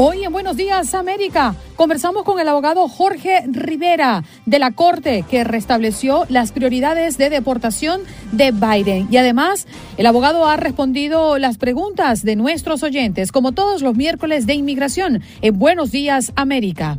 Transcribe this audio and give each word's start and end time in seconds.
Hoy 0.00 0.22
en 0.22 0.30
Buenos 0.30 0.56
Días 0.56 0.94
América 0.94 1.56
conversamos 1.74 2.22
con 2.22 2.38
el 2.38 2.46
abogado 2.46 2.86
Jorge 2.86 3.42
Rivera 3.48 4.22
de 4.46 4.60
la 4.60 4.70
Corte 4.70 5.24
que 5.28 5.42
restableció 5.42 6.24
las 6.28 6.52
prioridades 6.52 7.18
de 7.18 7.30
deportación 7.30 8.02
de 8.30 8.52
Biden. 8.52 9.08
Y 9.10 9.16
además, 9.16 9.66
el 9.96 10.06
abogado 10.06 10.46
ha 10.46 10.56
respondido 10.56 11.36
las 11.38 11.58
preguntas 11.58 12.22
de 12.22 12.36
nuestros 12.36 12.84
oyentes, 12.84 13.32
como 13.32 13.50
todos 13.50 13.82
los 13.82 13.96
miércoles 13.96 14.46
de 14.46 14.54
inmigración 14.54 15.20
en 15.40 15.58
Buenos 15.58 15.90
Días 15.90 16.30
América. 16.36 16.96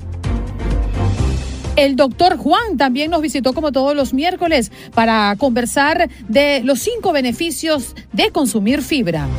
El 1.78 1.96
doctor 1.96 2.36
Juan 2.36 2.76
también 2.76 3.12
nos 3.12 3.22
visitó 3.22 3.54
como 3.54 3.72
todos 3.72 3.96
los 3.96 4.14
miércoles 4.14 4.74
para 4.94 5.34
conversar 5.38 6.10
de 6.28 6.64
los 6.66 6.80
cinco 6.80 7.14
beneficios 7.14 7.96
de 8.12 8.32
consumir 8.32 8.82
fibra. 8.82 9.30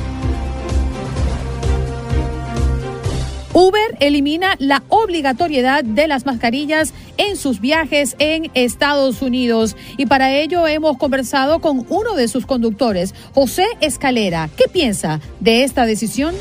Uber 3.60 3.94
elimina 4.00 4.56
la 4.58 4.82
obligatoriedad 4.88 5.84
de 5.84 6.08
las 6.08 6.24
mascarillas 6.24 6.94
en 7.18 7.36
sus 7.36 7.60
viajes 7.60 8.16
en 8.18 8.50
Estados 8.54 9.20
Unidos 9.20 9.76
y 9.98 10.06
para 10.06 10.32
ello 10.32 10.66
hemos 10.66 10.96
conversado 10.96 11.58
con 11.58 11.84
uno 11.90 12.14
de 12.14 12.28
sus 12.28 12.46
conductores, 12.46 13.14
José 13.34 13.66
Escalera. 13.82 14.48
¿Qué 14.56 14.64
piensa 14.72 15.20
de 15.40 15.64
esta 15.64 15.84
decisión? 15.84 16.34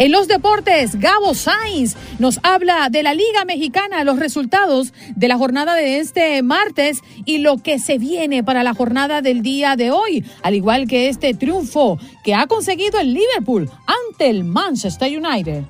En 0.00 0.12
los 0.12 0.28
deportes, 0.28 0.98
Gabo 0.98 1.34
Sainz 1.34 1.94
nos 2.18 2.40
habla 2.42 2.88
de 2.90 3.02
la 3.02 3.12
Liga 3.12 3.44
Mexicana, 3.46 4.02
los 4.02 4.18
resultados 4.18 4.94
de 5.14 5.28
la 5.28 5.36
jornada 5.36 5.74
de 5.74 5.98
este 5.98 6.42
martes 6.42 7.00
y 7.26 7.36
lo 7.36 7.58
que 7.58 7.78
se 7.78 7.98
viene 7.98 8.42
para 8.42 8.62
la 8.62 8.72
jornada 8.72 9.20
del 9.20 9.42
día 9.42 9.76
de 9.76 9.90
hoy, 9.90 10.24
al 10.42 10.54
igual 10.54 10.88
que 10.88 11.10
este 11.10 11.34
triunfo 11.34 11.98
que 12.24 12.34
ha 12.34 12.46
conseguido 12.46 12.98
el 12.98 13.12
Liverpool 13.12 13.70
ante 13.84 14.30
el 14.30 14.42
Manchester 14.42 15.20
United. 15.22 15.64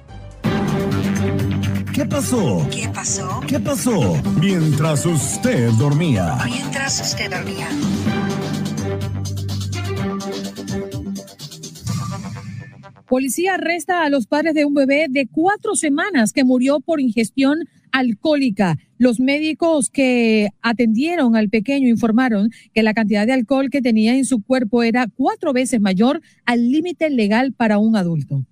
¿Qué 1.92 2.06
pasó? 2.06 2.64
¿Qué 2.70 2.88
pasó? 2.88 3.40
¿Qué 3.48 3.58
pasó? 3.58 4.16
Mientras 4.40 5.06
usted 5.06 5.72
dormía. 5.72 6.38
Mientras 6.44 7.00
usted 7.00 7.32
dormía. 7.32 7.68
Policía 13.10 13.54
arresta 13.54 14.04
a 14.04 14.08
los 14.08 14.28
padres 14.28 14.54
de 14.54 14.64
un 14.64 14.72
bebé 14.72 15.06
de 15.10 15.26
cuatro 15.26 15.74
semanas 15.74 16.32
que 16.32 16.44
murió 16.44 16.78
por 16.78 17.00
ingestión 17.00 17.58
alcohólica. 17.90 18.78
Los 18.98 19.18
médicos 19.18 19.90
que 19.90 20.50
atendieron 20.62 21.34
al 21.34 21.48
pequeño 21.48 21.88
informaron 21.88 22.50
que 22.72 22.84
la 22.84 22.94
cantidad 22.94 23.26
de 23.26 23.32
alcohol 23.32 23.68
que 23.68 23.82
tenía 23.82 24.14
en 24.14 24.24
su 24.24 24.44
cuerpo 24.44 24.84
era 24.84 25.08
cuatro 25.12 25.52
veces 25.52 25.80
mayor 25.80 26.20
al 26.46 26.70
límite 26.70 27.10
legal 27.10 27.52
para 27.52 27.78
un 27.78 27.96
adulto. 27.96 28.44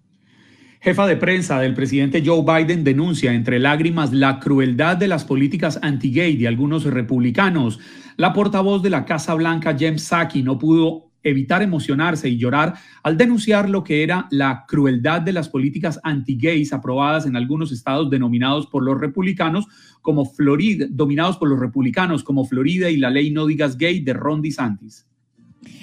Jefa 0.81 1.07
de 1.07 1.17
prensa 1.17 1.61
del 1.61 1.75
presidente 1.75 2.21
Joe 2.27 2.43
Biden 2.43 2.83
denuncia 2.83 3.35
entre 3.35 3.61
lágrimas 3.61 4.13
la 4.13 4.41
crueldad 4.41 4.97
de 4.97 5.07
las 5.07 5.25
políticas 5.25 5.79
anti-gay 5.83 6.37
de 6.37 6.49
algunos 6.49 6.83
republicanos. 6.83 7.79
La 8.17 8.33
portavoz 8.33 8.83
de 8.83 8.91
la 8.91 9.05
Casa 9.05 9.35
Blanca, 9.35 9.77
Jem 9.79 9.99
Psaki, 9.99 10.43
no 10.43 10.59
pudo 10.59 11.08
evitar 11.23 11.63
emocionarse 11.63 12.29
y 12.29 12.39
llorar 12.39 12.75
al 13.03 13.17
denunciar 13.17 13.69
lo 13.69 13.83
que 13.83 14.03
era 14.03 14.29
la 14.31 14.65
crueldad 14.67 15.21
de 15.21 15.33
las 15.33 15.49
políticas 15.49 15.99
anti-gays 16.03 16.73
aprobadas 16.73 17.27
en 17.27 17.37
algunos 17.37 17.73
estados 17.73 18.09
denominados 18.11 18.67
por 18.67 18.83
los 18.83 19.01
republicanos 19.01 19.67
como 20.03 20.25
Florida, 20.25 20.87
dominados 20.89 21.37
por 21.37 21.49
los 21.49 21.59
republicanos 21.59 22.23
como 22.23 22.45
Florida 22.45 22.91
y 22.91 22.97
la 22.97 23.11
ley 23.11 23.31
No 23.31 23.47
digas 23.47 23.77
gay 23.77 24.01
de 24.01 24.13
Ron 24.13 24.43
DeSantis. 24.43 25.08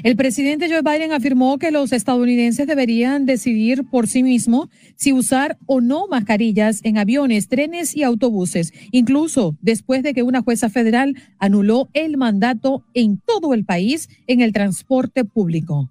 El 0.03 0.15
presidente 0.15 0.69
Joe 0.69 0.81
Biden 0.81 1.11
afirmó 1.13 1.57
que 1.57 1.71
los 1.71 1.91
estadounidenses 1.91 2.67
deberían 2.67 3.25
decidir 3.25 3.83
por 3.89 4.07
sí 4.07 4.23
mismos 4.23 4.69
si 4.95 5.13
usar 5.13 5.57
o 5.65 5.81
no 5.81 6.07
mascarillas 6.07 6.81
en 6.83 6.97
aviones, 6.97 7.47
trenes 7.47 7.95
y 7.95 8.03
autobuses, 8.03 8.73
incluso 8.91 9.55
después 9.61 10.03
de 10.03 10.13
que 10.13 10.23
una 10.23 10.41
jueza 10.41 10.69
federal 10.69 11.15
anuló 11.39 11.89
el 11.93 12.17
mandato 12.17 12.83
en 12.93 13.19
todo 13.19 13.53
el 13.53 13.65
país 13.65 14.09
en 14.27 14.41
el 14.41 14.53
transporte 14.53 15.25
público. 15.25 15.89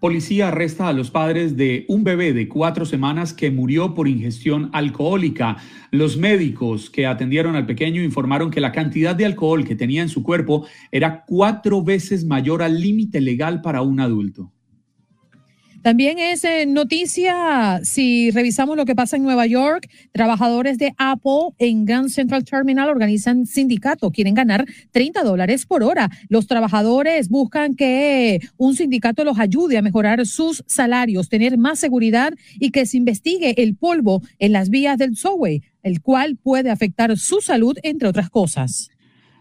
Policía 0.00 0.46
arresta 0.46 0.86
a 0.86 0.92
los 0.92 1.10
padres 1.10 1.56
de 1.56 1.84
un 1.88 2.04
bebé 2.04 2.32
de 2.32 2.46
cuatro 2.46 2.86
semanas 2.86 3.34
que 3.34 3.50
murió 3.50 3.96
por 3.96 4.06
ingestión 4.06 4.70
alcohólica. 4.72 5.56
Los 5.90 6.16
médicos 6.16 6.88
que 6.88 7.04
atendieron 7.04 7.56
al 7.56 7.66
pequeño 7.66 8.00
informaron 8.00 8.52
que 8.52 8.60
la 8.60 8.70
cantidad 8.70 9.16
de 9.16 9.26
alcohol 9.26 9.64
que 9.64 9.74
tenía 9.74 10.02
en 10.02 10.08
su 10.08 10.22
cuerpo 10.22 10.68
era 10.92 11.24
cuatro 11.26 11.82
veces 11.82 12.24
mayor 12.24 12.62
al 12.62 12.80
límite 12.80 13.20
legal 13.20 13.60
para 13.60 13.82
un 13.82 13.98
adulto. 13.98 14.52
También 15.82 16.18
es 16.18 16.42
eh, 16.42 16.66
noticia, 16.66 17.80
si 17.84 18.32
revisamos 18.32 18.76
lo 18.76 18.84
que 18.84 18.96
pasa 18.96 19.16
en 19.16 19.22
Nueva 19.22 19.46
York, 19.46 19.88
trabajadores 20.12 20.76
de 20.76 20.92
Apple 20.98 21.54
en 21.58 21.84
Grand 21.84 22.08
Central 22.08 22.44
Terminal 22.44 22.88
organizan 22.88 23.46
sindicato, 23.46 24.10
quieren 24.10 24.34
ganar 24.34 24.66
30 24.90 25.22
dólares 25.22 25.66
por 25.66 25.84
hora. 25.84 26.10
Los 26.28 26.48
trabajadores 26.48 27.28
buscan 27.28 27.76
que 27.76 28.40
un 28.56 28.74
sindicato 28.74 29.22
los 29.22 29.38
ayude 29.38 29.78
a 29.78 29.82
mejorar 29.82 30.26
sus 30.26 30.64
salarios, 30.66 31.28
tener 31.28 31.56
más 31.58 31.78
seguridad 31.78 32.34
y 32.58 32.70
que 32.70 32.84
se 32.84 32.96
investigue 32.96 33.62
el 33.62 33.76
polvo 33.76 34.22
en 34.40 34.52
las 34.52 34.70
vías 34.70 34.98
del 34.98 35.16
subway, 35.16 35.62
el 35.84 36.02
cual 36.02 36.36
puede 36.36 36.70
afectar 36.70 37.16
su 37.16 37.40
salud, 37.40 37.78
entre 37.84 38.08
otras 38.08 38.30
cosas. 38.30 38.90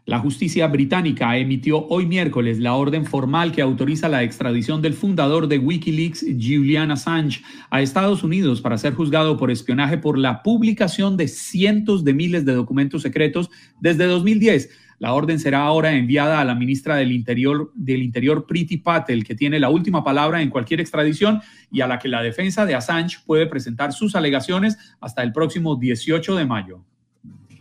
La 0.07 0.19
justicia 0.19 0.65
británica 0.67 1.35
emitió 1.35 1.85
hoy 1.87 2.05
miércoles 2.05 2.59
la 2.59 2.75
orden 2.75 3.05
formal 3.05 3.51
que 3.51 3.61
autoriza 3.61 4.07
la 4.07 4.23
extradición 4.23 4.81
del 4.81 4.93
fundador 4.93 5.49
de 5.49 5.59
Wikileaks, 5.59 6.25
Julian 6.39 6.91
Assange, 6.91 7.41
a 7.69 7.81
Estados 7.81 8.23
Unidos 8.23 8.61
para 8.61 8.77
ser 8.77 8.93
juzgado 8.93 9.35
por 9.35 9.51
espionaje 9.51 9.97
por 9.97 10.17
la 10.17 10.43
publicación 10.43 11.17
de 11.17 11.27
cientos 11.27 12.05
de 12.05 12.13
miles 12.13 12.45
de 12.45 12.53
documentos 12.53 13.01
secretos 13.01 13.49
desde 13.81 14.05
2010. 14.05 14.69
La 14.99 15.13
orden 15.13 15.39
será 15.39 15.63
ahora 15.63 15.91
enviada 15.91 16.39
a 16.39 16.45
la 16.45 16.55
ministra 16.55 16.95
del 16.95 17.11
Interior, 17.11 17.73
del 17.75 18.01
Interior 18.01 18.45
Priti 18.47 18.77
Patel, 18.77 19.25
que 19.25 19.35
tiene 19.35 19.59
la 19.59 19.69
última 19.69 20.05
palabra 20.05 20.41
en 20.41 20.49
cualquier 20.49 20.79
extradición 20.79 21.41
y 21.69 21.81
a 21.81 21.87
la 21.87 21.99
que 21.99 22.07
la 22.07 22.23
defensa 22.23 22.65
de 22.65 22.75
Assange 22.75 23.17
puede 23.25 23.45
presentar 23.45 23.91
sus 23.91 24.15
alegaciones 24.15 24.77
hasta 25.01 25.21
el 25.21 25.33
próximo 25.33 25.75
18 25.75 26.33
de 26.37 26.45
mayo. 26.45 26.85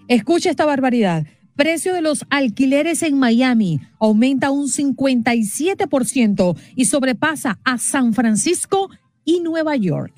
Escucha 0.07 0.51
esta 0.51 0.65
barbaridad. 0.65 1.27
Precio 1.57 1.95
de 1.95 2.03
los 2.03 2.27
alquileres 2.29 3.03
en 3.03 3.19
Miami 3.19 3.81
aumenta 3.99 4.51
un 4.51 4.69
57% 4.69 6.57
y 6.77 6.85
sobrepasa 6.85 7.59
a 7.65 7.79
San 7.79 8.13
Francisco 8.13 8.91
y 9.25 9.41
Nueva 9.41 9.75
York. 9.77 10.13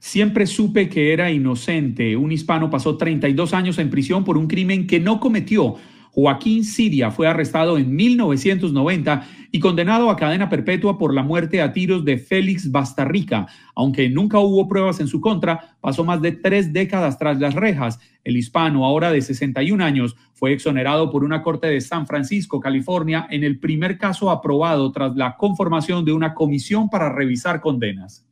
Siempre 0.00 0.48
supe 0.48 0.88
que 0.88 1.12
era 1.12 1.30
inocente. 1.30 2.16
Un 2.16 2.32
hispano 2.32 2.68
pasó 2.68 2.96
32 2.96 3.54
años 3.54 3.78
en 3.78 3.90
prisión 3.90 4.24
por 4.24 4.36
un 4.36 4.48
crimen 4.48 4.88
que 4.88 4.98
no 4.98 5.20
cometió. 5.20 5.76
Joaquín 6.12 6.64
Siria 6.64 7.10
fue 7.10 7.28
arrestado 7.28 7.78
en 7.78 7.94
1990 7.94 9.26
y 9.52 9.60
condenado 9.60 10.10
a 10.10 10.16
cadena 10.16 10.48
perpetua 10.48 10.98
por 10.98 11.14
la 11.14 11.22
muerte 11.22 11.62
a 11.62 11.72
tiros 11.72 12.04
de 12.04 12.18
Félix 12.18 12.70
Bastarrica. 12.70 13.46
Aunque 13.74 14.08
nunca 14.08 14.38
hubo 14.38 14.68
pruebas 14.68 15.00
en 15.00 15.08
su 15.08 15.20
contra, 15.20 15.76
pasó 15.80 16.04
más 16.04 16.20
de 16.20 16.32
tres 16.32 16.72
décadas 16.72 17.18
tras 17.18 17.38
las 17.40 17.54
rejas. 17.54 17.98
El 18.24 18.36
hispano, 18.36 18.84
ahora 18.84 19.10
de 19.10 19.22
61 19.22 19.82
años, 19.82 20.16
fue 20.34 20.52
exonerado 20.52 21.10
por 21.10 21.24
una 21.24 21.42
corte 21.42 21.68
de 21.68 21.80
San 21.80 22.06
Francisco, 22.06 22.60
California, 22.60 23.26
en 23.30 23.44
el 23.44 23.58
primer 23.58 23.98
caso 23.98 24.30
aprobado 24.30 24.90
tras 24.92 25.16
la 25.16 25.36
conformación 25.36 26.04
de 26.04 26.12
una 26.12 26.34
comisión 26.34 26.88
para 26.88 27.12
revisar 27.12 27.60
condenas. 27.60 28.26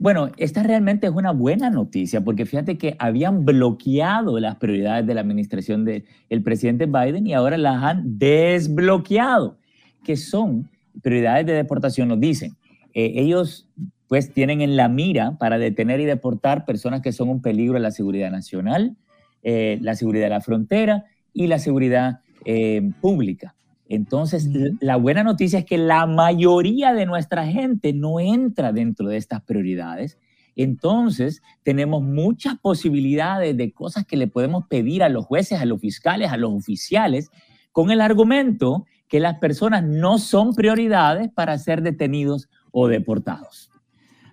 Bueno, 0.02 0.32
esta 0.36 0.64
realmente 0.64 1.06
es 1.06 1.12
una 1.12 1.30
buena 1.30 1.70
noticia 1.70 2.22
porque 2.22 2.44
fíjate 2.44 2.76
que 2.76 2.96
habían 2.98 3.44
bloqueado 3.44 4.40
las 4.40 4.56
prioridades 4.56 5.06
de 5.06 5.14
la 5.14 5.20
administración 5.20 5.84
del 5.84 6.42
presidente 6.42 6.86
Biden 6.86 7.24
y 7.24 7.34
ahora 7.34 7.56
las 7.56 7.80
han 7.84 8.18
desbloqueado, 8.18 9.58
que 10.02 10.16
son 10.16 10.68
prioridades 11.02 11.46
de 11.46 11.52
deportación, 11.52 12.08
nos 12.08 12.18
dicen. 12.18 12.56
Eh, 12.94 13.12
ellos 13.14 13.68
pues 14.08 14.32
tienen 14.32 14.60
en 14.60 14.76
la 14.76 14.88
mira 14.88 15.38
para 15.38 15.56
detener 15.56 16.00
y 16.00 16.04
deportar 16.04 16.64
personas 16.64 17.00
que 17.00 17.12
son 17.12 17.28
un 17.28 17.40
peligro 17.40 17.76
a 17.76 17.80
la 17.80 17.92
seguridad 17.92 18.32
nacional, 18.32 18.96
eh, 19.44 19.78
la 19.82 19.94
seguridad 19.94 20.24
de 20.24 20.30
la 20.30 20.40
frontera 20.40 21.04
y 21.32 21.46
la 21.46 21.60
seguridad 21.60 22.22
eh, 22.44 22.90
pública. 23.00 23.54
Entonces, 23.94 24.48
la 24.80 24.96
buena 24.96 25.22
noticia 25.22 25.58
es 25.58 25.66
que 25.66 25.76
la 25.76 26.06
mayoría 26.06 26.94
de 26.94 27.04
nuestra 27.04 27.46
gente 27.46 27.92
no 27.92 28.20
entra 28.20 28.72
dentro 28.72 29.08
de 29.08 29.18
estas 29.18 29.42
prioridades. 29.42 30.16
Entonces, 30.56 31.42
tenemos 31.62 32.02
muchas 32.02 32.58
posibilidades 32.58 33.54
de 33.54 33.70
cosas 33.70 34.06
que 34.06 34.16
le 34.16 34.28
podemos 34.28 34.66
pedir 34.66 35.02
a 35.02 35.10
los 35.10 35.26
jueces, 35.26 35.60
a 35.60 35.66
los 35.66 35.78
fiscales, 35.78 36.32
a 36.32 36.38
los 36.38 36.54
oficiales, 36.54 37.30
con 37.70 37.90
el 37.90 38.00
argumento 38.00 38.86
que 39.08 39.20
las 39.20 39.38
personas 39.40 39.84
no 39.84 40.16
son 40.16 40.54
prioridades 40.54 41.28
para 41.28 41.58
ser 41.58 41.82
detenidos 41.82 42.48
o 42.70 42.88
deportados. 42.88 43.70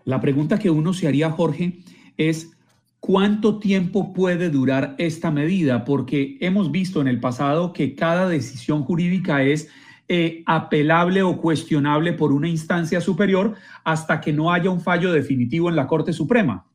La 0.06 0.22
pregunta 0.22 0.58
que 0.58 0.70
uno 0.70 0.94
se 0.94 1.06
haría, 1.06 1.32
Jorge, 1.32 1.80
es 2.16 2.52
¿cuánto 3.00 3.60
tiempo 3.60 4.14
puede 4.14 4.50
durar 4.50 4.96
esta 4.98 5.32
medida? 5.32 5.86
Porque 5.86 6.38
hemos 6.42 6.72
visto 6.72 7.02
en 7.02 7.08
el 7.08 7.20
pasado 7.20 7.74
que 7.74 7.96
cada 7.96 8.28
decisión 8.28 8.84
jurídica 8.84 9.44
es 9.44 9.70
eh, 10.08 10.44
apelable 10.46 11.22
o 11.22 11.38
cuestionable 11.38 12.14
por 12.14 12.32
una 12.32 12.48
instancia 12.48 13.00
superior 13.00 13.56
hasta 13.84 14.20
que 14.20 14.34
no 14.34 14.52
haya 14.52 14.70
un 14.70 14.82
fallo 14.82 15.12
definitivo 15.12 15.70
en 15.70 15.76
la 15.76 15.88
Corte 15.88 16.14
Suprema. 16.14 16.66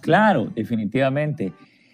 Claro, 0.00 0.50
definitivamente. 0.54 1.52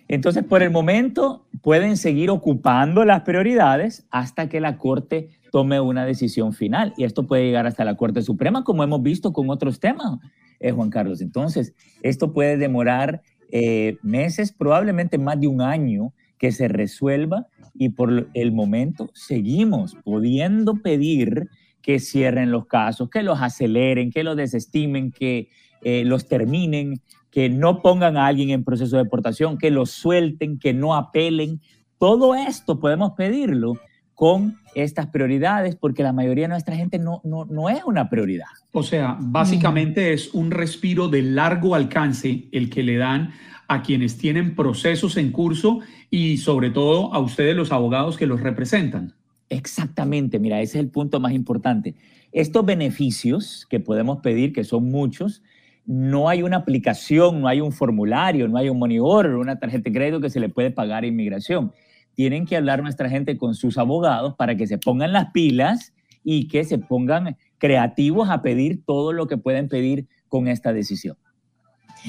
Entonces, 0.08 0.44
por 0.44 0.62
el 0.62 0.70
momento, 0.70 1.46
pueden 1.62 1.96
seguir 1.96 2.30
ocupando 2.30 3.04
las 3.04 3.22
prioridades 3.22 4.06
hasta 4.10 4.48
que 4.48 4.60
la 4.60 4.76
Corte 4.76 5.30
tome 5.50 5.80
una 5.80 6.04
decisión 6.04 6.52
final. 6.52 6.92
Y 6.96 7.04
esto 7.04 7.26
puede 7.26 7.44
llegar 7.44 7.66
hasta 7.66 7.84
la 7.84 7.96
Corte 7.96 8.22
Suprema, 8.22 8.64
como 8.64 8.82
hemos 8.84 9.02
visto 9.02 9.32
con 9.32 9.50
otros 9.50 9.80
temas, 9.80 10.18
eh, 10.60 10.72
Juan 10.72 10.90
Carlos. 10.90 11.20
Entonces, 11.20 11.74
esto 12.02 12.32
puede 12.32 12.56
demorar 12.56 13.22
eh, 13.56 13.98
meses, 14.02 14.52
probablemente 14.52 15.16
más 15.16 15.40
de 15.40 15.46
un 15.46 15.60
año, 15.60 16.12
que 16.38 16.50
se 16.50 16.66
resuelva 16.66 17.46
y 17.72 17.90
por 17.90 18.28
el 18.34 18.50
momento 18.50 19.10
seguimos 19.14 19.96
pudiendo 20.02 20.82
pedir 20.82 21.48
que 21.80 22.00
cierren 22.00 22.50
los 22.50 22.66
casos, 22.66 23.08
que 23.10 23.22
los 23.22 23.40
aceleren, 23.40 24.10
que 24.10 24.24
los 24.24 24.36
desestimen, 24.36 25.12
que 25.12 25.50
eh, 25.82 26.02
los 26.04 26.26
terminen, 26.26 27.00
que 27.30 27.48
no 27.48 27.80
pongan 27.80 28.16
a 28.16 28.26
alguien 28.26 28.50
en 28.50 28.64
proceso 28.64 28.96
de 28.96 29.04
deportación, 29.04 29.56
que 29.56 29.70
los 29.70 29.90
suelten, 29.90 30.58
que 30.58 30.74
no 30.74 30.96
apelen. 30.96 31.60
Todo 31.96 32.34
esto 32.34 32.80
podemos 32.80 33.12
pedirlo 33.12 33.74
con 34.14 34.58
estas 34.74 35.08
prioridades 35.08 35.76
porque 35.76 36.02
la 36.02 36.12
mayoría 36.12 36.44
de 36.44 36.48
nuestra 36.48 36.76
gente 36.76 36.98
no, 36.98 37.20
no, 37.24 37.44
no 37.44 37.68
es 37.68 37.84
una 37.84 38.08
prioridad. 38.08 38.46
O 38.72 38.82
sea, 38.82 39.16
básicamente 39.20 40.12
es 40.12 40.32
un 40.34 40.50
respiro 40.50 41.08
de 41.08 41.22
largo 41.22 41.74
alcance 41.74 42.48
el 42.52 42.70
que 42.70 42.82
le 42.82 42.96
dan 42.96 43.32
a 43.68 43.82
quienes 43.82 44.18
tienen 44.18 44.54
procesos 44.54 45.16
en 45.16 45.32
curso 45.32 45.80
y 46.10 46.38
sobre 46.38 46.70
todo 46.70 47.12
a 47.14 47.18
ustedes 47.18 47.56
los 47.56 47.72
abogados 47.72 48.16
que 48.16 48.26
los 48.26 48.40
representan. 48.40 49.14
Exactamente, 49.48 50.38
mira, 50.38 50.60
ese 50.60 50.78
es 50.78 50.84
el 50.84 50.90
punto 50.90 51.20
más 51.20 51.32
importante. 51.32 51.94
Estos 52.32 52.64
beneficios 52.64 53.66
que 53.68 53.80
podemos 53.80 54.18
pedir, 54.20 54.52
que 54.52 54.64
son 54.64 54.90
muchos, 54.90 55.42
no 55.86 56.28
hay 56.28 56.42
una 56.42 56.58
aplicación, 56.58 57.40
no 57.40 57.48
hay 57.48 57.60
un 57.60 57.72
formulario, 57.72 58.48
no 58.48 58.58
hay 58.58 58.68
un 58.68 58.78
money 58.78 58.98
order, 58.98 59.34
una 59.34 59.58
tarjeta 59.58 59.84
de 59.84 59.92
crédito 59.92 60.20
que 60.20 60.30
se 60.30 60.40
le 60.40 60.48
puede 60.48 60.70
pagar 60.70 61.04
a 61.04 61.06
inmigración. 61.06 61.72
Tienen 62.14 62.46
que 62.46 62.56
hablar 62.56 62.82
nuestra 62.82 63.08
gente 63.08 63.36
con 63.36 63.54
sus 63.54 63.78
abogados 63.78 64.34
para 64.36 64.56
que 64.56 64.66
se 64.66 64.78
pongan 64.78 65.12
las 65.12 65.30
pilas 65.32 65.92
y 66.22 66.48
que 66.48 66.64
se 66.64 66.78
pongan 66.78 67.36
creativos 67.58 68.30
a 68.30 68.42
pedir 68.42 68.84
todo 68.84 69.12
lo 69.12 69.26
que 69.26 69.36
pueden 69.36 69.68
pedir 69.68 70.06
con 70.28 70.48
esta 70.48 70.72
decisión. 70.72 71.16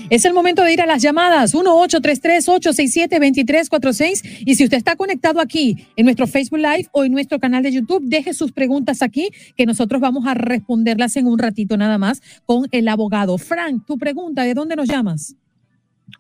Es 0.09 0.25
el 0.25 0.33
momento 0.33 0.63
de 0.63 0.73
ir 0.73 0.81
a 0.81 0.85
las 0.85 1.01
llamadas 1.01 1.55
1-833-867-2346 1.55 4.43
y 4.45 4.55
si 4.55 4.65
usted 4.65 4.75
está 4.77 4.97
conectado 4.97 5.39
aquí 5.39 5.87
en 5.95 6.03
nuestro 6.05 6.27
Facebook 6.27 6.59
Live 6.59 6.89
o 6.91 7.05
en 7.05 7.13
nuestro 7.13 7.39
canal 7.39 7.63
de 7.63 7.71
YouTube, 7.71 8.03
deje 8.03 8.33
sus 8.33 8.51
preguntas 8.51 9.01
aquí 9.01 9.29
que 9.55 9.65
nosotros 9.65 10.01
vamos 10.01 10.27
a 10.27 10.33
responderlas 10.33 11.15
en 11.15 11.27
un 11.27 11.39
ratito 11.39 11.77
nada 11.77 11.97
más 11.97 12.21
con 12.45 12.65
el 12.71 12.89
abogado. 12.89 13.37
Frank, 13.37 13.85
tu 13.85 13.97
pregunta, 13.97 14.43
¿de 14.43 14.53
dónde 14.53 14.75
nos 14.75 14.89
llamas? 14.89 15.37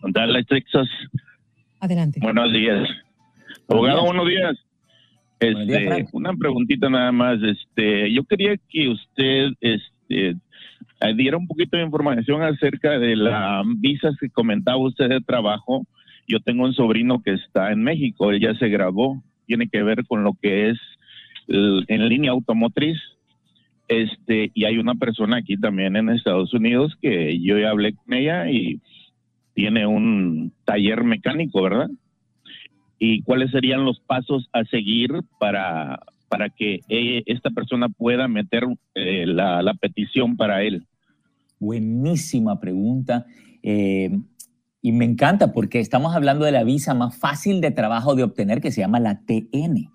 Dallas, 0.01 0.45
Texas. 0.47 0.87
Adelante. 1.79 2.19
Buenos 2.21 2.53
días. 2.53 2.87
Abogado, 3.67 4.05
buenos 4.05 4.27
días. 4.27 4.57
Buenos 5.39 5.67
días, 5.67 5.81
Este, 5.81 6.05
una 6.13 6.33
preguntita 6.33 6.89
nada 6.89 7.11
más. 7.11 7.39
Este, 7.43 8.11
yo 8.13 8.23
quería 8.23 8.55
que 8.69 8.89
usted 8.89 9.49
este, 9.61 10.29
eh, 11.01 11.13
diera 11.15 11.37
un 11.37 11.47
poquito 11.47 11.77
de 11.77 11.83
información 11.83 12.41
acerca 12.41 12.97
de 12.99 13.15
las 13.15 13.65
visas 13.77 14.15
que 14.19 14.29
comentaba 14.29 14.77
usted 14.77 15.09
de 15.09 15.21
trabajo. 15.21 15.85
Yo 16.27 16.39
tengo 16.39 16.63
un 16.63 16.73
sobrino 16.73 17.21
que 17.21 17.33
está 17.33 17.71
en 17.71 17.83
México, 17.83 18.31
él 18.31 18.39
ya 18.39 18.55
se 18.55 18.69
graduó, 18.69 19.21
tiene 19.45 19.67
que 19.67 19.83
ver 19.83 20.05
con 20.05 20.23
lo 20.23 20.33
que 20.41 20.69
es 20.69 20.79
el- 21.47 21.85
en 21.87 22.07
línea 22.09 22.31
automotriz. 22.31 22.97
Este, 23.87 24.51
y 24.55 24.65
hay 24.65 24.77
una 24.79 24.95
persona 24.95 25.37
aquí 25.37 25.57
también 25.57 25.95
en 25.95 26.09
Estados 26.09 26.53
Unidos 26.55 26.95
que 27.01 27.39
yo 27.39 27.59
ya 27.59 27.69
hablé 27.69 27.93
con 27.93 28.13
ella 28.13 28.49
y 28.49 28.79
tiene 29.53 29.85
un 29.85 30.51
taller 30.65 31.03
mecánico, 31.03 31.61
¿verdad? 31.61 31.89
¿Y 32.99 33.21
cuáles 33.23 33.51
serían 33.51 33.85
los 33.85 33.99
pasos 33.99 34.49
a 34.53 34.63
seguir 34.65 35.11
para, 35.39 35.99
para 36.29 36.49
que 36.49 36.81
eh, 36.87 37.23
esta 37.25 37.49
persona 37.49 37.89
pueda 37.89 38.27
meter 38.27 38.63
eh, 38.93 39.25
la, 39.27 39.61
la 39.61 39.73
petición 39.73 40.37
para 40.37 40.63
él? 40.63 40.85
Buenísima 41.59 42.59
pregunta. 42.59 43.25
Eh, 43.63 44.11
y 44.81 44.91
me 44.91 45.05
encanta 45.05 45.51
porque 45.51 45.79
estamos 45.79 46.15
hablando 46.15 46.45
de 46.45 46.51
la 46.51 46.63
visa 46.63 46.93
más 46.93 47.17
fácil 47.17 47.59
de 47.59 47.71
trabajo 47.71 48.13
de 48.13 48.21
obtener 48.21 48.61
que 48.61 48.71
se 48.71 48.81
llama 48.81 48.99
la 48.99 49.21
TN. 49.25 49.89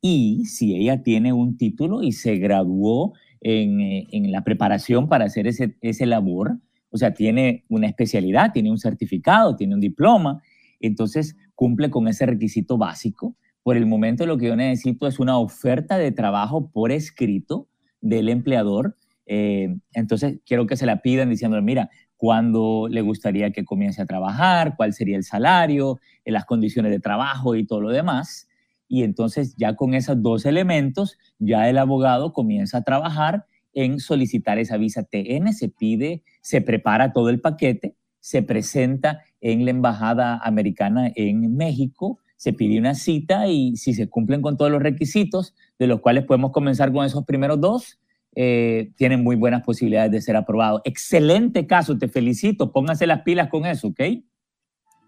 Y 0.00 0.44
si 0.44 0.76
ella 0.76 1.02
tiene 1.02 1.32
un 1.32 1.56
título 1.56 2.02
y 2.02 2.12
se 2.12 2.36
graduó 2.36 3.14
en, 3.40 3.80
eh, 3.80 4.06
en 4.12 4.30
la 4.30 4.44
preparación 4.44 5.08
para 5.08 5.24
hacer 5.24 5.48
ese, 5.48 5.76
ese 5.80 6.06
labor, 6.06 6.58
o 6.90 6.96
sea, 6.96 7.14
tiene 7.14 7.64
una 7.68 7.88
especialidad, 7.88 8.52
tiene 8.52 8.70
un 8.70 8.78
certificado, 8.78 9.56
tiene 9.56 9.74
un 9.74 9.80
diploma, 9.80 10.40
entonces 10.78 11.36
cumple 11.58 11.90
con 11.90 12.06
ese 12.06 12.24
requisito 12.24 12.78
básico. 12.78 13.34
Por 13.64 13.76
el 13.76 13.84
momento 13.84 14.26
lo 14.26 14.38
que 14.38 14.46
yo 14.46 14.54
necesito 14.54 15.08
es 15.08 15.18
una 15.18 15.38
oferta 15.38 15.98
de 15.98 16.12
trabajo 16.12 16.70
por 16.70 16.92
escrito 16.92 17.66
del 18.00 18.28
empleador. 18.28 18.96
Eh, 19.26 19.76
entonces 19.92 20.38
quiero 20.46 20.68
que 20.68 20.76
se 20.76 20.86
la 20.86 21.02
pidan 21.02 21.30
diciendo, 21.30 21.60
mira, 21.60 21.90
cuándo 22.16 22.86
le 22.88 23.00
gustaría 23.00 23.50
que 23.50 23.64
comience 23.64 24.00
a 24.00 24.06
trabajar, 24.06 24.76
cuál 24.76 24.92
sería 24.92 25.16
el 25.16 25.24
salario, 25.24 25.98
eh, 26.24 26.30
las 26.30 26.44
condiciones 26.44 26.92
de 26.92 27.00
trabajo 27.00 27.56
y 27.56 27.66
todo 27.66 27.80
lo 27.80 27.90
demás. 27.90 28.48
Y 28.86 29.02
entonces 29.02 29.56
ya 29.56 29.74
con 29.74 29.94
esos 29.94 30.22
dos 30.22 30.46
elementos, 30.46 31.18
ya 31.40 31.68
el 31.68 31.78
abogado 31.78 32.32
comienza 32.32 32.78
a 32.78 32.84
trabajar 32.84 33.46
en 33.72 33.98
solicitar 33.98 34.60
esa 34.60 34.76
visa 34.76 35.02
TN, 35.02 35.52
se 35.52 35.70
pide, 35.70 36.22
se 36.40 36.60
prepara 36.60 37.12
todo 37.12 37.30
el 37.30 37.40
paquete, 37.40 37.96
se 38.28 38.42
presenta 38.42 39.22
en 39.40 39.64
la 39.64 39.70
Embajada 39.70 40.38
Americana 40.44 41.10
en 41.14 41.56
México, 41.56 42.18
se 42.36 42.52
pide 42.52 42.78
una 42.78 42.92
cita 42.92 43.48
y 43.48 43.74
si 43.78 43.94
se 43.94 44.10
cumplen 44.10 44.42
con 44.42 44.58
todos 44.58 44.70
los 44.70 44.82
requisitos, 44.82 45.54
de 45.78 45.86
los 45.86 46.00
cuales 46.00 46.24
podemos 46.24 46.50
comenzar 46.50 46.92
con 46.92 47.06
esos 47.06 47.24
primeros 47.24 47.58
dos, 47.58 47.98
eh, 48.36 48.90
tienen 48.96 49.24
muy 49.24 49.34
buenas 49.34 49.62
posibilidades 49.62 50.12
de 50.12 50.20
ser 50.20 50.36
aprobado. 50.36 50.82
Excelente 50.84 51.66
caso, 51.66 51.96
te 51.96 52.06
felicito, 52.06 52.70
pónganse 52.70 53.06
las 53.06 53.22
pilas 53.22 53.48
con 53.48 53.64
eso, 53.64 53.88
¿ok? 53.88 54.00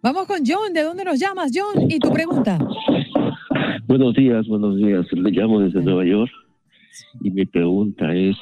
Vamos 0.03 0.27
con 0.27 0.39
John, 0.39 0.73
¿de 0.73 0.83
dónde 0.83 1.05
nos 1.05 1.21
llamas, 1.21 1.53
John? 1.55 1.91
Y 1.91 1.99
tu 1.99 2.11
pregunta. 2.11 2.59
Buenos 3.87 4.15
días, 4.15 4.47
buenos 4.49 4.79
días. 4.79 5.05
Le 5.13 5.31
llamo 5.31 5.61
desde 5.61 5.83
Nueva 5.83 6.07
York 6.07 6.33
y 7.21 7.31
mi 7.31 7.45
pregunta 7.45 8.15
es, 8.15 8.35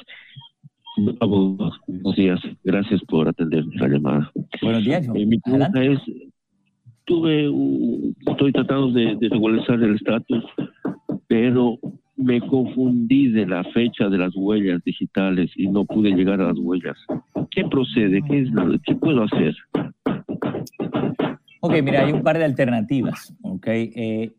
buenos 1.05 2.15
días, 2.15 2.39
gracias 2.63 3.01
por 3.07 3.27
atender 3.27 3.63
la 3.75 3.87
llamada. 3.87 4.31
Buenos 4.61 4.83
días. 4.83 5.07
Eh, 5.13 5.25
mi 5.25 5.39
pregunta 5.39 5.83
es, 5.83 5.99
tuve, 7.05 7.49
un- 7.49 8.15
estoy 8.27 8.51
tratando 8.51 8.91
de, 8.91 9.15
de 9.15 9.29
regularizar 9.29 9.81
el 9.81 9.95
estatus, 9.95 10.43
pero 11.27 11.77
me 12.15 12.41
confundí 12.41 13.29
de 13.29 13.45
la 13.45 13.63
fecha 13.65 14.09
de 14.09 14.17
las 14.17 14.35
huellas 14.35 14.83
digitales 14.83 15.51
y 15.55 15.67
no 15.67 15.85
pude 15.85 16.11
llegar 16.11 16.41
a 16.41 16.47
las 16.49 16.57
huellas. 16.57 16.97
¿Qué 17.51 17.63
procede? 17.65 18.21
¿Qué, 18.27 18.39
es 18.41 18.49
qué 18.85 18.95
puedo 18.95 19.23
hacer? 19.23 19.55
Ok, 21.61 21.73
mira, 21.83 22.05
hay 22.05 22.11
un 22.13 22.23
par 22.23 22.37
de 22.37 22.45
alternativas. 22.45 23.35
Ok, 23.41 23.67
Eh, 23.67 24.31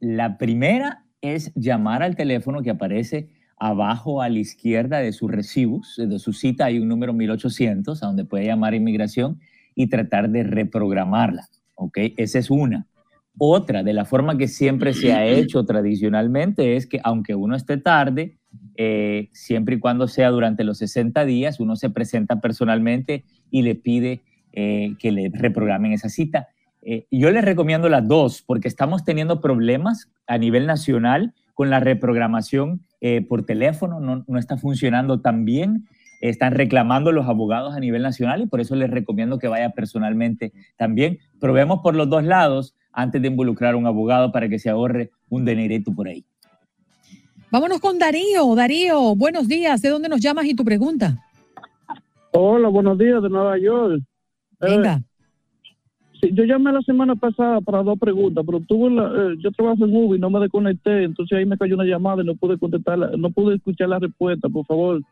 la 0.00 0.38
primera 0.38 1.04
es 1.20 1.52
llamar 1.54 2.02
al 2.02 2.16
teléfono 2.16 2.62
que 2.62 2.70
aparece 2.70 3.30
abajo 3.64 4.20
a 4.20 4.28
la 4.28 4.40
izquierda 4.40 4.98
de 4.98 5.10
sus 5.12 5.30
recibos, 5.30 5.94
de 5.96 6.18
su 6.18 6.34
cita 6.34 6.66
hay 6.66 6.78
un 6.78 6.88
número 6.88 7.14
1800 7.14 8.02
a 8.02 8.06
donde 8.06 8.26
puede 8.26 8.44
llamar 8.44 8.74
inmigración 8.74 9.40
y 9.74 9.86
tratar 9.86 10.28
de 10.28 10.42
reprogramarla. 10.42 11.48
Ok, 11.74 11.96
esa 12.18 12.38
es 12.38 12.50
una. 12.50 12.86
Otra, 13.38 13.82
de 13.82 13.94
la 13.94 14.04
forma 14.04 14.36
que 14.36 14.48
siempre 14.48 14.92
se 14.92 15.14
ha 15.14 15.26
hecho 15.26 15.64
tradicionalmente, 15.64 16.76
es 16.76 16.86
que 16.86 17.00
aunque 17.02 17.34
uno 17.34 17.56
esté 17.56 17.78
tarde, 17.78 18.36
eh, 18.76 19.30
siempre 19.32 19.76
y 19.76 19.80
cuando 19.80 20.08
sea 20.08 20.28
durante 20.28 20.62
los 20.62 20.76
60 20.76 21.24
días, 21.24 21.58
uno 21.58 21.74
se 21.74 21.88
presenta 21.88 22.42
personalmente 22.42 23.24
y 23.50 23.62
le 23.62 23.76
pide 23.76 24.20
eh, 24.52 24.94
que 24.98 25.10
le 25.10 25.30
reprogramen 25.32 25.92
esa 25.92 26.10
cita. 26.10 26.48
Eh, 26.82 27.06
yo 27.10 27.30
les 27.30 27.42
recomiendo 27.42 27.88
las 27.88 28.06
dos 28.06 28.42
porque 28.42 28.68
estamos 28.68 29.06
teniendo 29.06 29.40
problemas 29.40 30.12
a 30.26 30.36
nivel 30.36 30.66
nacional 30.66 31.32
con 31.54 31.70
la 31.70 31.80
reprogramación 31.80 32.82
eh, 33.06 33.20
por 33.20 33.44
teléfono, 33.44 34.00
no, 34.00 34.24
no 34.26 34.38
está 34.38 34.56
funcionando 34.56 35.20
tan 35.20 35.44
bien. 35.44 35.86
Están 36.22 36.54
reclamando 36.54 37.12
los 37.12 37.26
abogados 37.26 37.74
a 37.74 37.78
nivel 37.78 38.00
nacional 38.00 38.40
y 38.40 38.46
por 38.46 38.62
eso 38.62 38.74
les 38.76 38.90
recomiendo 38.90 39.38
que 39.38 39.46
vaya 39.46 39.68
personalmente 39.72 40.54
también. 40.78 41.18
Probemos 41.38 41.80
por 41.82 41.94
los 41.94 42.08
dos 42.08 42.24
lados 42.24 42.74
antes 42.94 43.20
de 43.20 43.28
involucrar 43.28 43.74
a 43.74 43.76
un 43.76 43.86
abogado 43.86 44.32
para 44.32 44.48
que 44.48 44.58
se 44.58 44.70
ahorre 44.70 45.10
un 45.28 45.44
dinerito 45.44 45.92
por 45.94 46.08
ahí. 46.08 46.24
Vámonos 47.50 47.78
con 47.78 47.98
Darío. 47.98 48.54
Darío, 48.54 49.14
buenos 49.14 49.48
días. 49.48 49.82
¿De 49.82 49.90
dónde 49.90 50.08
nos 50.08 50.22
llamas 50.22 50.46
y 50.46 50.54
tu 50.54 50.64
pregunta? 50.64 51.22
Hola, 52.30 52.68
buenos 52.68 52.96
días 52.96 53.22
de 53.22 53.28
Nueva 53.28 53.58
York. 53.58 54.00
Eh, 54.00 54.04
Venga. 54.60 54.96
sí, 54.96 55.04
yo 56.32 56.44
llamé 56.44 56.72
la 56.72 56.82
semana 56.82 57.14
pasada 57.16 57.60
para 57.60 57.82
dos 57.82 57.98
preguntas, 57.98 58.44
pero 58.46 58.60
tuve 58.60 58.90
la, 58.90 59.06
eh, 59.06 59.36
yo 59.40 59.50
trabajo 59.52 59.84
en 59.84 59.96
Ubi, 59.96 60.18
no 60.18 60.30
me 60.30 60.40
desconecté, 60.40 61.04
entonces 61.04 61.36
ahí 61.38 61.46
me 61.46 61.58
cayó 61.58 61.74
una 61.74 61.84
llamada 61.84 62.22
y 62.22 62.26
no 62.26 62.34
pude 62.34 62.58
contestar, 62.58 62.98
la- 62.98 63.10
no 63.16 63.30
pude 63.30 63.56
escuchar 63.56 63.88
la 63.88 63.98
respuesta, 63.98 64.48
por 64.48 64.64
favor. 64.66 65.02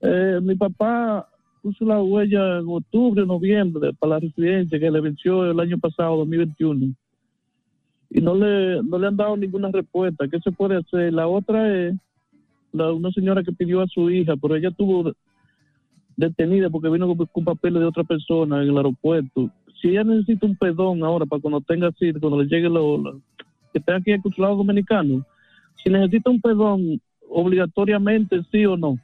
Eh, 0.00 0.40
mi 0.42 0.54
papá 0.54 1.28
puso 1.62 1.84
la 1.84 2.02
huella 2.02 2.58
en 2.58 2.64
octubre, 2.68 3.26
noviembre 3.26 3.92
para 3.98 4.14
la 4.14 4.20
residencia 4.20 4.78
que 4.78 4.90
le 4.90 5.00
venció 5.00 5.50
el 5.50 5.60
año 5.60 5.78
pasado, 5.78 6.16
2021. 6.18 6.94
Y 8.10 8.20
no 8.20 8.34
le, 8.34 8.82
no 8.82 8.98
le 8.98 9.06
han 9.06 9.16
dado 9.16 9.36
ninguna 9.36 9.70
respuesta. 9.70 10.26
¿Qué 10.26 10.40
se 10.40 10.50
puede 10.50 10.76
hacer? 10.76 11.12
La 11.12 11.28
otra 11.28 11.72
es 11.86 11.94
una 12.72 13.10
señora 13.12 13.42
que 13.42 13.52
pidió 13.52 13.82
a 13.82 13.86
su 13.86 14.10
hija, 14.10 14.36
pero 14.36 14.56
ella 14.56 14.70
tuvo 14.70 15.12
detenida 16.16 16.70
porque 16.70 16.88
vino 16.88 17.06
con, 17.14 17.26
con 17.26 17.44
papeles 17.44 17.80
de 17.80 17.86
otra 17.86 18.04
persona 18.04 18.62
en 18.62 18.70
el 18.70 18.76
aeropuerto. 18.76 19.50
Si 19.80 19.88
ella 19.88 20.04
necesita 20.04 20.46
un 20.46 20.56
perdón 20.56 21.02
ahora 21.02 21.26
para 21.26 21.40
cuando 21.40 21.60
tenga 21.60 21.90
cita, 21.92 22.20
cuando 22.20 22.42
le 22.42 22.48
llegue 22.48 22.68
lo, 22.68 22.98
lo- 22.98 23.20
que 23.72 23.78
esté 23.78 23.92
aquí 23.94 24.12
al 24.12 24.20
consulado 24.22 24.56
dominicano, 24.56 25.24
si 25.76 25.90
necesita 25.90 26.28
un 26.30 26.40
perdón 26.40 27.00
obligatoriamente, 27.28 28.40
sí 28.50 28.66
o 28.66 28.76
no. 28.76 28.98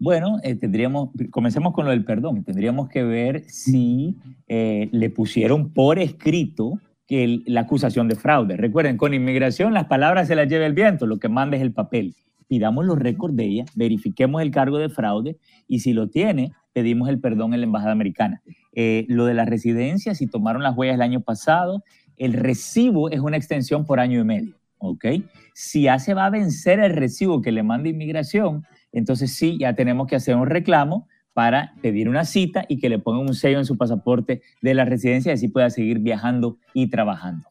Bueno, 0.00 0.38
eh, 0.44 0.54
tendríamos, 0.54 1.10
comencemos 1.30 1.72
con 1.72 1.84
lo 1.84 1.90
del 1.90 2.04
perdón. 2.04 2.44
Tendríamos 2.44 2.88
que 2.88 3.02
ver 3.02 3.42
si 3.48 4.16
eh, 4.48 4.88
le 4.92 5.10
pusieron 5.10 5.70
por 5.72 5.98
escrito 5.98 6.78
que 7.06 7.24
el- 7.24 7.42
la 7.46 7.60
acusación 7.62 8.06
de 8.08 8.14
fraude. 8.16 8.56
Recuerden, 8.56 8.96
con 8.96 9.14
inmigración 9.14 9.72
las 9.74 9.86
palabras 9.86 10.28
se 10.28 10.36
las 10.36 10.48
lleva 10.48 10.66
el 10.66 10.74
viento, 10.74 11.06
lo 11.06 11.18
que 11.18 11.28
manda 11.28 11.56
es 11.56 11.62
el 11.62 11.72
papel. 11.72 12.14
Pidamos 12.48 12.84
los 12.86 12.98
récords 12.98 13.34
de 13.36 13.44
ella, 13.44 13.64
verifiquemos 13.74 14.40
el 14.42 14.50
cargo 14.50 14.78
de 14.78 14.88
fraude 14.88 15.36
y 15.66 15.80
si 15.80 15.92
lo 15.92 16.08
tiene, 16.08 16.52
pedimos 16.72 17.08
el 17.08 17.18
perdón 17.20 17.54
en 17.54 17.60
la 17.60 17.66
embajada 17.66 17.92
americana. 17.92 18.40
Eh, 18.80 19.06
lo 19.08 19.24
de 19.26 19.34
la 19.34 19.44
residencia, 19.44 20.14
si 20.14 20.28
tomaron 20.28 20.62
las 20.62 20.76
huellas 20.76 20.94
el 20.94 21.02
año 21.02 21.20
pasado, 21.20 21.82
el 22.16 22.32
recibo 22.32 23.10
es 23.10 23.18
una 23.18 23.36
extensión 23.36 23.84
por 23.84 23.98
año 23.98 24.20
y 24.20 24.24
medio, 24.24 24.54
¿ok? 24.78 25.04
Si 25.52 25.82
ya 25.82 25.98
se 25.98 26.14
va 26.14 26.26
a 26.26 26.30
vencer 26.30 26.78
el 26.78 26.94
recibo 26.94 27.42
que 27.42 27.50
le 27.50 27.64
manda 27.64 27.88
inmigración, 27.88 28.64
entonces 28.92 29.34
sí, 29.34 29.58
ya 29.58 29.74
tenemos 29.74 30.06
que 30.06 30.14
hacer 30.14 30.36
un 30.36 30.46
reclamo 30.46 31.08
para 31.32 31.72
pedir 31.82 32.08
una 32.08 32.24
cita 32.24 32.66
y 32.68 32.78
que 32.78 32.88
le 32.88 33.00
pongan 33.00 33.26
un 33.26 33.34
sello 33.34 33.58
en 33.58 33.64
su 33.64 33.76
pasaporte 33.76 34.42
de 34.62 34.74
la 34.74 34.84
residencia 34.84 35.32
y 35.32 35.34
así 35.34 35.48
pueda 35.48 35.70
seguir 35.70 35.98
viajando 35.98 36.56
y 36.72 36.86
trabajando. 36.86 37.48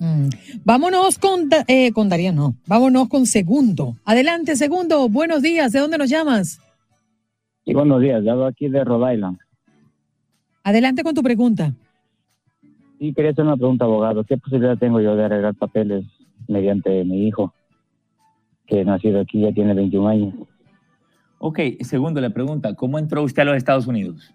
Mm. 0.00 0.30
Vámonos 0.64 1.16
con, 1.18 1.48
Da- 1.48 1.64
eh, 1.68 1.92
con 1.92 2.08
Darío, 2.08 2.32
no. 2.32 2.56
Vámonos 2.66 3.08
con 3.08 3.26
Segundo. 3.26 3.94
Adelante, 4.04 4.56
Segundo. 4.56 5.08
Buenos 5.08 5.42
días. 5.42 5.70
¿De 5.70 5.78
dónde 5.78 5.96
nos 5.98 6.10
llamas? 6.10 6.58
Y 7.64 7.72
buenos 7.72 8.00
días, 8.02 8.22
ya 8.24 8.32
hablo 8.32 8.46
aquí 8.46 8.68
de 8.68 8.82
Rhode 8.82 9.14
Island. 9.14 9.38
Adelante 10.64 11.02
con 11.02 11.14
tu 11.14 11.22
pregunta. 11.22 11.74
Y 12.98 13.12
quería 13.12 13.32
hacer 13.32 13.44
una 13.44 13.56
pregunta, 13.56 13.84
abogado. 13.84 14.24
¿Qué 14.24 14.38
posibilidad 14.38 14.78
tengo 14.78 15.00
yo 15.00 15.14
de 15.14 15.24
arreglar 15.24 15.54
papeles 15.54 16.06
mediante 16.48 17.04
mi 17.04 17.26
hijo, 17.28 17.52
que 18.66 18.84
nacido 18.84 19.20
aquí 19.20 19.42
ya 19.42 19.52
tiene 19.52 19.74
21 19.74 20.08
años? 20.08 20.34
Ok, 21.38 21.60
segundo, 21.80 22.20
la 22.20 22.30
pregunta, 22.30 22.74
¿cómo 22.74 22.98
entró 22.98 23.22
usted 23.22 23.42
a 23.42 23.44
los 23.44 23.56
Estados 23.56 23.86
Unidos? 23.86 24.32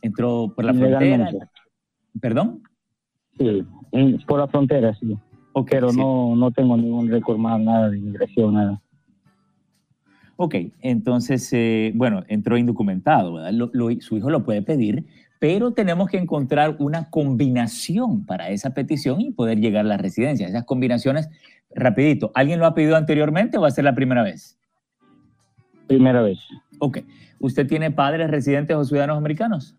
¿Entró 0.00 0.52
por 0.56 0.64
la 0.64 0.72
frontera? 0.72 1.30
¿Perdón? 2.20 2.62
Sí, 3.38 3.62
por 4.26 4.38
la 4.40 4.48
frontera, 4.48 4.94
sí. 4.94 5.16
Ok, 5.52 5.68
Pero 5.70 5.90
sí. 5.90 5.98
no, 5.98 6.34
no 6.34 6.50
tengo 6.50 6.76
ningún 6.78 7.10
récord 7.10 7.36
más, 7.36 7.60
nada 7.60 7.90
de 7.90 7.98
inmigración, 7.98 8.54
nada. 8.54 8.80
Ok, 10.36 10.54
entonces, 10.80 11.52
eh, 11.52 11.92
bueno, 11.94 12.24
entró 12.28 12.56
indocumentado, 12.56 13.34
¿verdad? 13.34 13.52
Lo- 13.52 13.70
lo- 13.74 14.00
su 14.00 14.16
hijo 14.16 14.30
lo 14.30 14.44
puede 14.44 14.62
pedir, 14.62 15.04
pero 15.42 15.72
tenemos 15.72 16.08
que 16.08 16.18
encontrar 16.18 16.76
una 16.78 17.10
combinación 17.10 18.24
para 18.26 18.50
esa 18.50 18.74
petición 18.74 19.20
y 19.20 19.32
poder 19.32 19.58
llegar 19.58 19.84
a 19.84 19.88
la 19.88 19.96
residencia. 19.96 20.46
Esas 20.46 20.64
combinaciones, 20.64 21.28
rapidito, 21.74 22.30
¿alguien 22.36 22.60
lo 22.60 22.66
ha 22.66 22.74
pedido 22.74 22.94
anteriormente 22.94 23.58
o 23.58 23.62
va 23.62 23.66
a 23.66 23.72
ser 23.72 23.82
la 23.82 23.96
primera 23.96 24.22
vez? 24.22 24.56
Primera 25.88 26.22
vez. 26.22 26.38
Ok, 26.78 26.98
¿usted 27.40 27.66
tiene 27.66 27.90
padres 27.90 28.30
residentes 28.30 28.76
o 28.76 28.84
ciudadanos 28.84 29.18
americanos? 29.18 29.74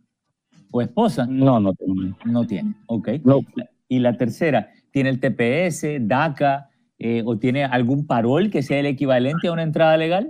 ¿O 0.70 0.82
esposa? 0.82 1.26
No, 1.30 1.62
no 1.62 1.74
tengo. 1.74 2.14
No 2.26 2.46
tiene, 2.46 2.76
ok. 2.88 3.12
No. 3.24 3.40
Y 3.88 4.00
la 4.00 4.18
tercera, 4.18 4.68
¿tiene 4.92 5.12
el 5.12 5.22
TPS, 5.22 6.06
DACA 6.06 6.72
eh, 7.00 7.24
o 7.26 7.38
tiene 7.38 7.64
algún 7.64 8.06
parol 8.06 8.52
que 8.52 8.64
sea 8.64 8.82
el 8.82 8.86
equivalente 8.86 9.48
a 9.48 9.54
una 9.54 9.64
entrada 9.64 9.96
legal? 9.96 10.30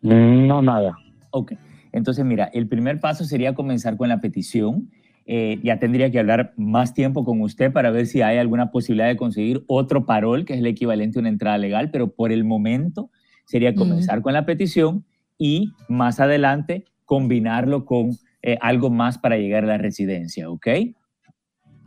No, 0.00 0.62
nada. 0.62 0.96
Ok, 1.32 1.52
entonces 1.92 2.24
mira, 2.24 2.50
el 2.52 2.68
primer 2.68 3.00
paso 3.00 3.24
sería 3.24 3.54
comenzar 3.54 3.96
con 3.96 4.08
la 4.08 4.20
petición. 4.20 4.90
Eh, 5.26 5.60
ya 5.62 5.78
tendría 5.78 6.10
que 6.10 6.18
hablar 6.18 6.54
más 6.56 6.94
tiempo 6.94 7.24
con 7.24 7.42
usted 7.42 7.70
para 7.70 7.90
ver 7.90 8.06
si 8.06 8.22
hay 8.22 8.38
alguna 8.38 8.70
posibilidad 8.70 9.08
de 9.08 9.16
conseguir 9.16 9.62
otro 9.66 10.06
parol, 10.06 10.46
que 10.46 10.54
es 10.54 10.60
el 10.60 10.66
equivalente 10.66 11.18
a 11.18 11.20
una 11.20 11.28
entrada 11.28 11.58
legal, 11.58 11.90
pero 11.90 12.14
por 12.14 12.32
el 12.32 12.44
momento 12.44 13.10
sería 13.44 13.74
comenzar 13.74 14.22
con 14.22 14.32
la 14.32 14.46
petición 14.46 15.04
y 15.36 15.72
más 15.88 16.18
adelante 16.20 16.84
combinarlo 17.04 17.84
con 17.84 18.16
eh, 18.42 18.56
algo 18.60 18.90
más 18.90 19.18
para 19.18 19.36
llegar 19.36 19.64
a 19.64 19.68
la 19.68 19.78
residencia, 19.78 20.48
¿ok? 20.50 20.66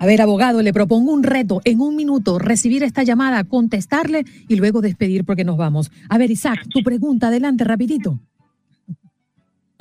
A 0.02 0.06
ver, 0.08 0.20
abogado, 0.20 0.64
le 0.64 0.74
propongo 0.74 1.14
un 1.14 1.22
reto 1.22 1.62
en 1.64 1.80
un 1.80 1.96
minuto, 1.96 2.40
recibir 2.40 2.82
esta 2.82 3.04
llamada, 3.04 3.44
contestarle 3.44 4.26
y 4.48 4.56
luego 4.56 4.82
despedir 4.82 5.26
porque 5.26 5.44
nos 5.44 5.58
vamos. 5.58 5.92
A 6.10 6.18
ver, 6.18 6.32
Isaac, 6.32 6.68
tu 6.70 6.82
pregunta, 6.82 7.28
adelante, 7.28 7.64
rapidito. 7.64 8.20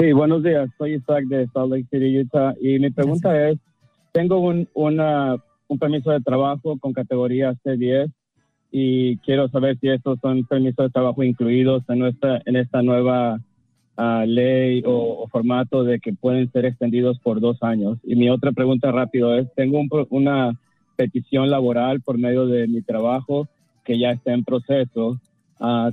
Sí, 0.00 0.12
buenos 0.12 0.42
días. 0.42 0.70
Soy 0.78 0.94
Isaac 0.94 1.24
de 1.26 1.46
Salt 1.48 1.72
Lake 1.72 1.86
City, 1.90 2.18
Utah. 2.20 2.54
Y 2.60 2.78
mi 2.78 2.88
pregunta 2.90 3.48
es, 3.50 3.58
tengo 4.12 4.40
un, 4.40 4.66
una- 4.74 5.36
un 5.68 5.78
permiso 5.78 6.10
de 6.10 6.20
trabajo 6.20 6.78
con 6.78 6.92
categoría 6.92 7.52
C10 7.62 8.10
y 8.72 9.18
quiero 9.18 9.48
saber 9.48 9.78
si 9.78 9.88
estos 9.88 10.18
son 10.20 10.44
permisos 10.46 10.86
de 10.86 10.90
trabajo 10.90 11.22
incluidos 11.22 11.82
en, 11.88 11.98
nuestra, 11.98 12.40
en 12.46 12.56
esta 12.56 12.82
nueva 12.82 13.38
ah, 13.96 14.24
ley 14.26 14.82
o, 14.86 15.22
o 15.22 15.28
formato 15.28 15.84
de 15.84 16.00
que 16.00 16.12
pueden 16.14 16.50
ser 16.50 16.64
extendidos 16.64 17.18
por 17.20 17.40
dos 17.40 17.62
años. 17.62 17.98
Y 18.02 18.16
mi 18.16 18.30
otra 18.30 18.52
pregunta 18.52 18.90
rápido 18.90 19.34
es, 19.36 19.52
tengo 19.54 19.78
un 19.80 19.90
una 20.10 20.58
petición 20.96 21.50
laboral 21.50 22.00
por 22.00 22.16
medio 22.18 22.46
de 22.46 22.66
mi 22.68 22.80
trabajo 22.82 23.48
que 23.84 23.98
ya 23.98 24.12
está 24.12 24.32
en 24.32 24.44
proceso. 24.44 25.20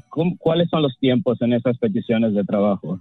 ¿cómo- 0.09 0.37
¿Cuáles 0.37 0.69
son 0.69 0.81
los 0.81 0.97
tiempos 0.97 1.41
en 1.41 1.51
esas 1.53 1.77
peticiones 1.77 2.33
de 2.33 2.43
trabajo? 2.45 2.99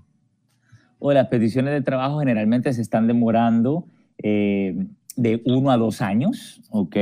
O 0.98 1.12
las 1.12 1.28
peticiones 1.28 1.72
de 1.72 1.82
trabajo 1.82 2.20
generalmente 2.20 2.72
se 2.72 2.82
están 2.82 3.06
demorando 3.06 3.86
eh, 4.18 4.86
de 5.16 5.42
uno 5.44 5.70
a 5.70 5.76
dos 5.76 6.02
años, 6.02 6.60
¿ok? 6.70 6.96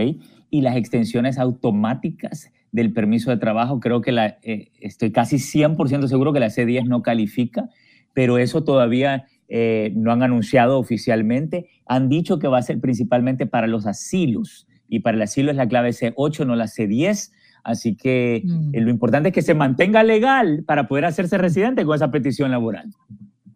Y 0.50 0.60
las 0.60 0.76
extensiones 0.76 1.38
automáticas 1.38 2.50
del 2.72 2.92
permiso 2.92 3.30
de 3.30 3.36
trabajo, 3.36 3.78
creo 3.78 4.00
que 4.00 4.12
la, 4.12 4.38
eh, 4.42 4.72
estoy 4.80 5.12
casi 5.12 5.36
100% 5.36 6.08
seguro 6.08 6.32
que 6.32 6.40
la 6.40 6.48
C10 6.48 6.86
no 6.86 7.02
califica, 7.02 7.68
pero 8.14 8.38
eso 8.38 8.64
todavía 8.64 9.26
eh, 9.48 9.92
no 9.94 10.10
han 10.10 10.22
anunciado 10.22 10.78
oficialmente. 10.78 11.68
Han 11.86 12.08
dicho 12.08 12.38
que 12.38 12.48
va 12.48 12.58
a 12.58 12.62
ser 12.62 12.80
principalmente 12.80 13.46
para 13.46 13.66
los 13.66 13.86
asilos 13.86 14.66
y 14.88 15.00
para 15.00 15.16
el 15.16 15.22
asilo 15.22 15.50
es 15.50 15.56
la 15.56 15.68
clave 15.68 15.90
C8, 15.90 16.46
no 16.46 16.56
la 16.56 16.64
C10. 16.64 17.32
Así 17.62 17.96
que 17.96 18.42
eh, 18.72 18.80
lo 18.80 18.90
importante 18.90 19.28
es 19.28 19.34
que 19.34 19.42
se 19.42 19.54
mantenga 19.54 20.02
legal 20.02 20.64
para 20.66 20.86
poder 20.88 21.04
hacerse 21.04 21.38
residente 21.38 21.84
con 21.84 21.94
esa 21.94 22.10
petición 22.10 22.50
laboral. 22.50 22.90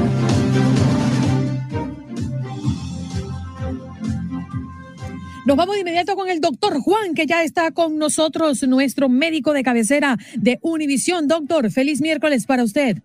Nos 5.46 5.56
vamos 5.56 5.76
de 5.76 5.82
inmediato 5.82 6.16
con 6.16 6.30
el 6.30 6.42
doctor 6.42 6.80
Juan, 6.80 7.14
que 7.14 7.28
ya 7.28 7.44
está 7.44 7.70
con 7.70 8.00
nosotros, 8.00 8.64
nuestro 8.64 9.08
médico 9.08 9.54
de 9.54 9.62
cabecera 9.62 10.18
de 10.36 10.58
Univisión. 10.64 11.28
Doctor, 11.28 11.70
feliz 11.70 12.02
miércoles 12.02 12.48
para 12.48 12.64
usted. 12.64 13.04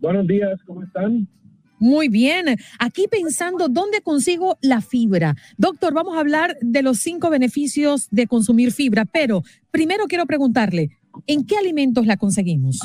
Buenos 0.00 0.26
días, 0.26 0.60
¿cómo 0.64 0.82
están? 0.84 1.26
Muy 1.80 2.08
bien. 2.08 2.46
Aquí 2.78 3.06
pensando 3.10 3.68
dónde 3.68 4.00
consigo 4.00 4.58
la 4.62 4.80
fibra. 4.80 5.34
Doctor, 5.56 5.92
vamos 5.94 6.16
a 6.16 6.20
hablar 6.20 6.56
de 6.60 6.82
los 6.82 6.98
cinco 6.98 7.30
beneficios 7.30 8.08
de 8.10 8.26
consumir 8.26 8.72
fibra, 8.72 9.04
pero 9.04 9.42
primero 9.70 10.04
quiero 10.06 10.26
preguntarle, 10.26 10.90
¿en 11.26 11.46
qué 11.46 11.56
alimentos 11.56 12.06
la 12.06 12.16
conseguimos? 12.16 12.78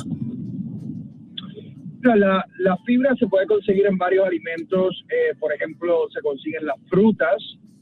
La, 2.01 2.45
la 2.59 2.77
fibra 2.85 3.15
se 3.17 3.27
puede 3.27 3.47
conseguir 3.47 3.85
en 3.85 3.97
varios 3.97 4.25
alimentos. 4.27 5.03
eh, 5.09 5.35
por 5.39 5.53
ejemplo, 5.53 6.07
se 6.13 6.21
consiguen 6.21 6.65
las 6.65 6.75
frutas, 6.89 7.41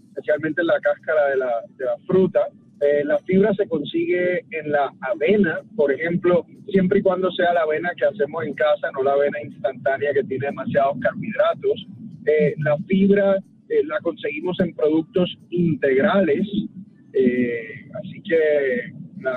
especialmente 0.10 0.62
en 0.62 0.68
la 0.68 0.80
cáscara 0.80 1.30
de 1.30 1.38
la, 1.38 1.52
de 1.78 1.86
la 1.86 1.98
fruta. 2.06 2.40
Eh, 2.82 3.04
la 3.06 3.20
fibra 3.20 3.54
se 3.54 3.68
consigue 3.68 4.40
en 4.50 4.72
la 4.72 4.92
avena, 5.02 5.60
por 5.76 5.92
ejemplo, 5.92 6.46
siempre 6.68 7.00
y 7.00 7.02
cuando 7.04 7.32
sea 7.32 7.54
la 7.54 7.62
avena 7.62 7.92
que 7.96 8.06
hacemos 8.06 8.44
en 8.44 8.54
casa, 8.56 8.90
no 8.94 9.04
la 9.04 9.14
avena 9.14 9.40
instantánea 9.44 10.14
que 10.14 10.24
tiene 10.24 10.48
demasiados 10.48 10.98
carbohidratos. 11.00 11.88
Eh, 12.26 12.56
la 12.58 12.78
fibra 12.88 13.38
eh, 13.70 13.84
la 13.86 14.00
conseguimos 14.00 14.60
en 14.60 14.74
productos 14.74 15.38
integrales, 15.52 16.48
eh, 17.14 17.88
así 18.04 18.22
que 18.24 18.38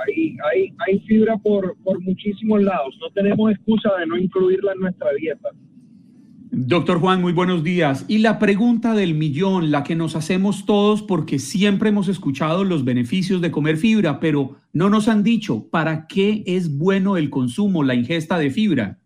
hay, 0.06 0.36
hay, 0.50 0.72
hay 0.86 0.98
fibra 1.00 1.36
por, 1.36 1.76
por 1.84 2.00
muchísimos 2.00 2.62
lados. 2.62 2.96
No 3.00 3.10
tenemos 3.10 3.52
excusa 3.52 3.90
de 3.98 4.06
no 4.06 4.16
incluirla 4.16 4.72
en 4.72 4.80
nuestra 4.80 5.12
dieta. 5.12 5.50
Doctor 6.56 7.00
Juan, 7.00 7.20
muy 7.20 7.32
buenos 7.32 7.64
días. 7.64 8.04
Y 8.06 8.18
la 8.18 8.38
pregunta 8.38 8.94
del 8.94 9.14
millón, 9.14 9.73
la 9.73 9.82
que 9.82 9.96
nos 9.96 10.14
hacemos 10.14 10.64
todos 10.66 11.02
porque 11.02 11.40
siempre 11.40 11.88
hemos 11.88 12.07
escuchado 12.07 12.62
los 12.62 12.85
beneficios 12.85 13.40
de 13.40 13.50
comer 13.50 13.76
fibra, 13.76 14.20
pero 14.20 14.57
no 14.72 14.88
nos 14.88 15.09
han 15.09 15.24
dicho 15.24 15.68
para 15.68 16.07
qué 16.07 16.44
es 16.46 16.78
bueno 16.78 17.16
el 17.16 17.28
consumo, 17.28 17.83
la 17.83 17.96
ingesta 17.96 18.38
de 18.38 18.50
fibra. 18.50 18.98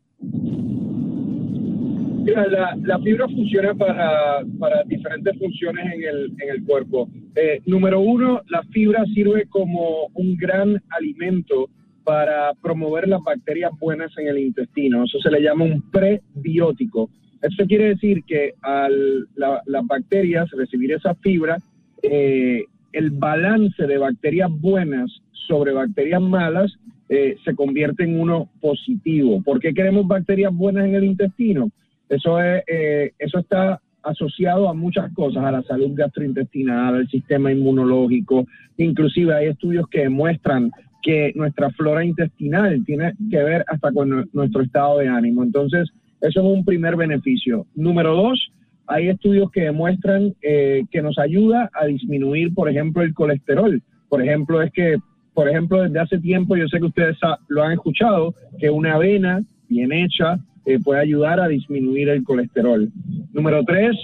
Mira, 2.22 2.46
la, 2.82 2.98
fibra 2.98 3.26
funciona 3.28 3.74
para, 3.74 4.42
diferentes 4.84 5.38
funciones 5.38 5.86
en 5.94 6.02
el, 6.02 6.32
en 6.40 6.50
el 6.50 6.62
cuerpo. 6.64 7.08
Eh, 7.34 7.62
número 7.64 8.00
uno, 8.00 8.42
la 8.50 8.62
fibra 8.64 9.06
sirve 9.14 9.46
como 9.48 10.08
un 10.12 10.36
gran 10.36 10.82
alimento 10.90 11.70
para 12.04 12.52
promover 12.60 13.08
las 13.08 13.22
bacterias 13.22 13.70
buenas 13.80 14.12
en 14.18 14.28
el 14.28 14.38
intestino. 14.38 15.04
Eso 15.04 15.18
se 15.18 15.30
le 15.30 15.40
llama 15.40 15.64
un 15.64 15.82
prebiótico. 15.90 17.08
Eso 17.42 17.66
quiere 17.66 17.88
decir 17.90 18.24
que 18.24 18.54
al 18.62 19.28
la- 19.36 19.62
las 19.66 19.86
bacterias 19.86 20.50
recibir 20.50 20.92
esa 20.92 21.14
fibra, 21.16 21.58
eh, 22.02 22.64
el 22.92 23.10
balance 23.10 23.86
de 23.86 23.98
bacterias 23.98 24.50
buenas 24.50 25.10
sobre 25.46 25.72
bacterias 25.72 26.20
malas 26.22 26.76
eh, 27.10 27.36
se 27.44 27.54
convierte 27.54 28.04
en 28.04 28.20
uno 28.20 28.50
positivo. 28.60 29.42
¿Por 29.42 29.60
qué 29.60 29.72
queremos 29.72 30.06
bacterias 30.06 30.54
buenas 30.54 30.84
en 30.86 30.94
el 30.94 31.04
intestino? 31.04 31.70
Eso, 32.08 32.38
es, 32.40 32.62
eh, 32.66 33.12
eso 33.18 33.38
está 33.38 33.80
asociado 34.02 34.68
a 34.68 34.74
muchas 34.74 35.12
cosas, 35.14 35.42
a 35.44 35.50
la 35.52 35.62
salud 35.62 35.90
gastrointestinal, 35.94 36.94
al 36.96 37.08
sistema 37.08 37.50
inmunológico. 37.52 38.46
Inclusive 38.76 39.34
hay 39.34 39.46
estudios 39.48 39.88
que 39.88 40.00
demuestran 40.02 40.70
que 41.02 41.32
nuestra 41.34 41.70
flora 41.70 42.04
intestinal 42.04 42.84
tiene 42.84 43.12
que 43.30 43.42
ver 43.42 43.64
hasta 43.68 43.92
con 43.92 44.08
nu- 44.10 44.28
nuestro 44.32 44.62
estado 44.62 44.98
de 44.98 45.08
ánimo. 45.08 45.42
Entonces, 45.42 45.90
eso 46.20 46.40
es 46.40 46.58
un 46.58 46.64
primer 46.64 46.96
beneficio. 46.96 47.66
Número 47.74 48.14
dos, 48.14 48.50
hay 48.86 49.08
estudios 49.08 49.50
que 49.50 49.62
demuestran 49.62 50.34
eh, 50.42 50.84
que 50.90 51.02
nos 51.02 51.18
ayuda 51.18 51.70
a 51.74 51.86
disminuir, 51.86 52.54
por 52.54 52.68
ejemplo, 52.68 53.02
el 53.02 53.14
colesterol. 53.14 53.82
Por 54.08 54.22
ejemplo, 54.22 54.62
es 54.62 54.72
que, 54.72 54.96
por 55.34 55.48
ejemplo, 55.48 55.82
desde 55.82 56.00
hace 56.00 56.18
tiempo, 56.18 56.56
yo 56.56 56.66
sé 56.68 56.78
que 56.78 56.86
ustedes 56.86 57.16
lo 57.48 57.62
han 57.62 57.72
escuchado, 57.72 58.34
que 58.58 58.70
una 58.70 58.94
avena 58.94 59.42
bien 59.68 59.92
hecha 59.92 60.38
eh, 60.64 60.78
puede 60.82 61.00
ayudar 61.00 61.40
a 61.40 61.48
disminuir 61.48 62.08
el 62.08 62.24
colesterol. 62.24 62.90
Número 63.32 63.62
tres, 63.64 63.96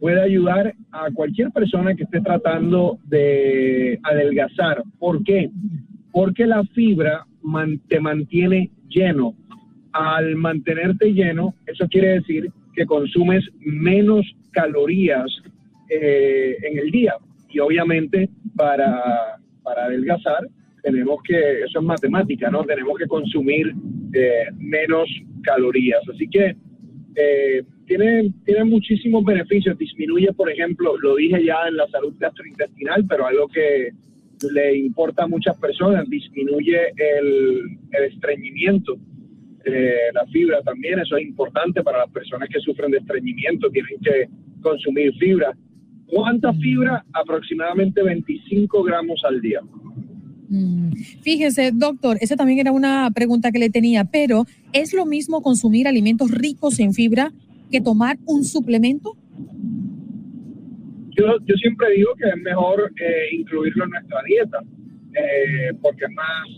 puede 0.00 0.20
ayudar 0.20 0.74
a 0.92 1.10
cualquier 1.12 1.50
persona 1.50 1.94
que 1.94 2.04
esté 2.04 2.20
tratando 2.20 2.98
de 3.04 3.98
adelgazar. 4.02 4.82
¿Por 4.98 5.22
qué? 5.24 5.50
Porque 6.12 6.46
la 6.46 6.62
fibra 6.74 7.24
te 7.88 8.00
mantiene 8.00 8.70
lleno. 8.88 9.34
Al 9.92 10.36
mantenerte 10.36 11.12
lleno, 11.12 11.54
eso 11.66 11.86
quiere 11.88 12.20
decir 12.20 12.50
que 12.74 12.86
consumes 12.86 13.44
menos 13.60 14.26
calorías 14.52 15.26
eh, 15.88 16.56
en 16.62 16.78
el 16.78 16.90
día. 16.90 17.14
Y 17.48 17.58
obviamente 17.60 18.28
para, 18.54 19.38
para 19.62 19.86
adelgazar 19.86 20.46
tenemos 20.82 21.22
que, 21.22 21.60
eso 21.62 21.80
es 21.80 21.84
matemática, 21.84 22.50
¿no? 22.50 22.64
Tenemos 22.64 22.98
que 22.98 23.06
consumir 23.06 23.74
eh, 24.12 24.46
menos 24.58 25.08
calorías. 25.42 26.00
Así 26.08 26.28
que 26.28 26.56
eh, 27.14 27.62
tiene, 27.86 28.32
tiene 28.44 28.64
muchísimos 28.64 29.24
beneficios. 29.24 29.76
Disminuye, 29.76 30.32
por 30.32 30.50
ejemplo, 30.50 30.96
lo 30.98 31.16
dije 31.16 31.44
ya 31.44 31.68
en 31.68 31.76
la 31.76 31.88
salud 31.88 32.14
gastrointestinal, 32.18 33.04
pero 33.08 33.26
algo 33.26 33.48
que 33.48 33.90
le 34.52 34.76
importa 34.76 35.24
a 35.24 35.26
muchas 35.26 35.58
personas, 35.58 36.08
disminuye 36.08 36.78
el, 36.96 37.78
el 37.92 38.04
estreñimiento. 38.04 38.96
Eh, 39.64 40.12
la 40.14 40.24
fibra 40.26 40.62
también, 40.62 40.98
eso 41.00 41.16
es 41.16 41.24
importante 41.24 41.82
para 41.82 41.98
las 41.98 42.10
personas 42.10 42.48
que 42.48 42.60
sufren 42.60 42.90
de 42.90 42.98
estreñimiento, 42.98 43.70
tienen 43.70 43.98
que 44.02 44.28
consumir 44.62 45.12
fibra. 45.18 45.56
¿Cuánta 46.06 46.52
fibra? 46.54 47.04
Aproximadamente 47.12 48.02
25 48.02 48.82
gramos 48.82 49.20
al 49.24 49.40
día. 49.40 49.60
Mm, 50.48 50.92
Fíjese, 51.22 51.72
doctor, 51.74 52.16
esa 52.20 52.36
también 52.36 52.60
era 52.60 52.72
una 52.72 53.10
pregunta 53.14 53.52
que 53.52 53.58
le 53.58 53.68
tenía, 53.68 54.04
pero 54.04 54.46
¿es 54.72 54.94
lo 54.94 55.04
mismo 55.04 55.42
consumir 55.42 55.86
alimentos 55.86 56.30
ricos 56.30 56.78
en 56.80 56.94
fibra 56.94 57.32
que 57.70 57.80
tomar 57.80 58.16
un 58.24 58.44
suplemento? 58.44 59.14
Yo, 61.10 61.24
yo 61.44 61.54
siempre 61.56 61.90
digo 61.96 62.14
que 62.14 62.28
es 62.28 62.36
mejor 62.42 62.92
eh, 62.96 63.36
incluirlo 63.36 63.84
en 63.84 63.90
nuestra 63.90 64.22
dieta, 64.22 64.58
eh, 65.14 65.74
porque 65.82 66.04
es 66.04 66.12
más, 66.12 66.48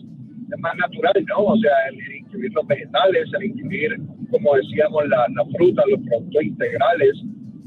es 0.53 0.61
más 0.61 0.77
natural, 0.77 1.25
¿no? 1.27 1.45
O 1.45 1.59
sea, 1.59 1.73
el, 1.91 1.99
el 1.99 2.20
incluir 2.31 2.53
los 2.53 2.67
vegetales, 2.67 3.29
el 3.39 3.45
incluir, 3.45 3.97
como 4.31 4.55
decíamos, 4.55 5.09
la, 5.09 5.27
la 5.35 5.45
fruta, 5.57 5.83
los 5.91 6.01
productos 6.01 6.43
integrales, 6.43 7.23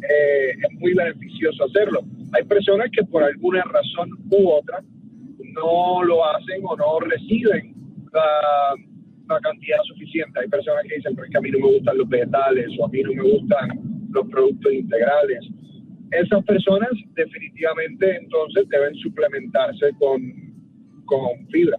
eh, 0.10 0.52
es 0.52 0.80
muy 0.80 0.94
beneficioso 0.94 1.66
hacerlo. 1.66 2.02
Hay 2.34 2.44
personas 2.44 2.90
que 2.92 3.04
por 3.04 3.24
alguna 3.24 3.62
razón 3.64 4.10
u 4.30 4.50
otra 4.50 4.82
no 5.54 6.04
lo 6.04 6.26
hacen 6.26 6.62
o 6.64 6.76
no 6.76 7.00
reciben 7.00 7.74
la, 8.12 8.76
la 9.30 9.40
cantidad 9.40 9.78
suficiente. 9.86 10.40
Hay 10.40 10.48
personas 10.48 10.84
que 10.88 10.96
dicen, 10.96 11.16
pero 11.16 11.26
es 11.26 11.32
que 11.32 11.38
a 11.38 11.42
mí 11.42 11.52
no 11.52 11.60
me 11.60 11.74
gustan 11.76 11.98
los 11.98 12.10
vegetales 12.10 12.72
o 12.80 12.86
a 12.86 12.90
mí 12.90 13.02
no 13.04 13.14
me 13.14 13.24
gustan 13.24 13.70
los 14.12 14.28
productos 14.30 14.74
integrales. 14.74 15.46
Esas 16.12 16.44
personas 16.46 16.90
definitivamente 17.16 18.18
entonces 18.18 18.68
deben 18.70 18.96
suplementarse 18.96 19.92
con, 20.00 20.22
con 21.06 21.48
fibra. 21.50 21.78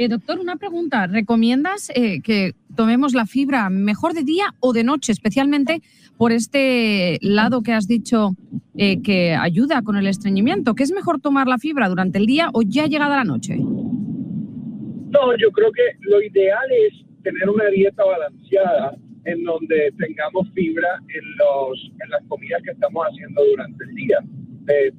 Eh, 0.00 0.06
doctor, 0.06 0.38
una 0.38 0.54
pregunta. 0.54 1.08
¿Recomiendas 1.08 1.90
eh, 1.92 2.22
que 2.22 2.52
tomemos 2.76 3.14
la 3.14 3.26
fibra 3.26 3.68
mejor 3.68 4.14
de 4.14 4.22
día 4.22 4.54
o 4.60 4.72
de 4.72 4.84
noche, 4.84 5.10
especialmente 5.10 5.82
por 6.16 6.30
este 6.30 7.18
lado 7.20 7.64
que 7.64 7.72
has 7.72 7.88
dicho 7.88 8.36
eh, 8.76 9.02
que 9.02 9.34
ayuda 9.34 9.82
con 9.82 9.96
el 9.96 10.06
estreñimiento? 10.06 10.76
¿Qué 10.76 10.84
es 10.84 10.92
mejor 10.92 11.20
tomar 11.20 11.48
la 11.48 11.58
fibra 11.58 11.88
durante 11.88 12.18
el 12.18 12.26
día 12.26 12.48
o 12.52 12.62
ya 12.62 12.86
llegada 12.86 13.16
la 13.16 13.24
noche? 13.24 13.56
No, 13.56 15.36
yo 15.36 15.50
creo 15.50 15.72
que 15.72 15.82
lo 16.02 16.22
ideal 16.22 16.70
es 16.86 16.94
tener 17.24 17.50
una 17.50 17.66
dieta 17.66 18.04
balanceada 18.04 18.94
en 19.24 19.42
donde 19.42 19.92
tengamos 19.98 20.48
fibra 20.54 20.90
en, 21.08 21.24
los, 21.38 21.90
en 22.04 22.10
las 22.10 22.22
comidas 22.28 22.62
que 22.62 22.70
estamos 22.70 23.04
haciendo 23.04 23.44
durante 23.44 23.82
el 23.82 23.94
día. 23.96 24.18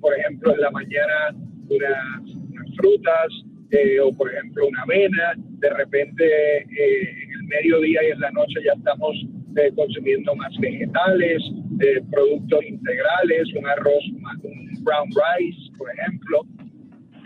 Por 0.02 0.14
ejemplo, 0.20 0.54
en 0.54 0.60
la 0.60 0.72
mañana 0.72 1.36
unas 1.70 2.76
frutas 2.76 3.46
eh, 3.72 4.00
o, 4.00 4.12
por 4.14 4.34
ejemplo, 4.34 4.68
una 4.68 4.82
avena. 4.82 5.34
De 5.36 5.70
repente, 5.70 6.24
eh, 6.26 7.24
en 7.24 7.32
el 7.32 7.44
mediodía 7.44 8.02
y 8.08 8.12
en 8.12 8.20
la 8.20 8.32
noche 8.32 8.60
ya 8.66 8.74
estamos 8.74 9.16
eh, 9.58 9.72
consumiendo 9.76 10.36
más 10.36 10.56
vegetales, 10.60 11.42
eh, 11.82 12.02
productos 12.12 12.64
integrales, 12.66 13.48
un 13.56 13.68
arroz, 13.68 14.04
un 14.44 14.84
brown 14.84 15.10
rice, 15.10 15.72
por 15.78 15.90
ejemplo. 15.92 16.46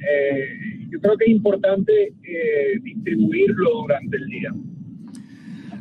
Eh, 0.10 0.48
yo 0.90 1.00
creo 1.00 1.18
que 1.18 1.26
es 1.26 1.32
importante 1.32 2.14
eh, 2.24 2.80
distribuirlo 2.82 3.82
durante 3.84 4.18
el 4.18 4.26
día. 4.28 4.52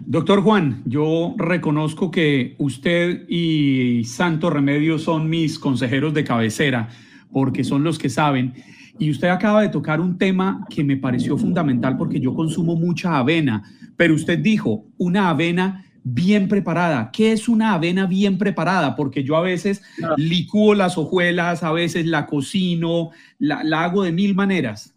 Doctor 0.06 0.42
Juan, 0.42 0.82
yo 0.84 1.34
reconozco 1.38 2.10
que 2.10 2.54
usted 2.58 3.24
y 3.28 4.04
Santo 4.04 4.50
Remedio 4.50 4.98
son 4.98 5.30
mis 5.30 5.58
consejeros 5.58 6.12
de 6.12 6.24
cabecera, 6.24 6.88
porque 7.32 7.64
son 7.64 7.82
los 7.82 7.98
que 7.98 8.08
saben. 8.08 8.52
Y 8.98 9.10
usted 9.10 9.28
acaba 9.28 9.62
de 9.62 9.68
tocar 9.68 10.00
un 10.00 10.18
tema 10.18 10.66
que 10.68 10.84
me 10.84 10.96
pareció 10.96 11.36
fundamental 11.36 11.96
porque 11.96 12.20
yo 12.20 12.34
consumo 12.34 12.76
mucha 12.76 13.18
avena, 13.18 13.62
pero 13.96 14.14
usted 14.14 14.38
dijo 14.38 14.84
una 14.98 15.30
avena 15.30 15.86
bien 16.04 16.48
preparada. 16.48 17.10
¿Qué 17.12 17.32
es 17.32 17.48
una 17.48 17.74
avena 17.74 18.06
bien 18.06 18.38
preparada? 18.38 18.96
Porque 18.96 19.24
yo 19.24 19.36
a 19.36 19.42
veces 19.42 19.82
licúo 20.16 20.74
las 20.74 20.98
hojuelas, 20.98 21.62
a 21.62 21.72
veces 21.72 22.06
la 22.06 22.26
cocino, 22.26 23.10
la, 23.38 23.64
la 23.64 23.84
hago 23.84 24.02
de 24.02 24.12
mil 24.12 24.34
maneras. 24.34 24.94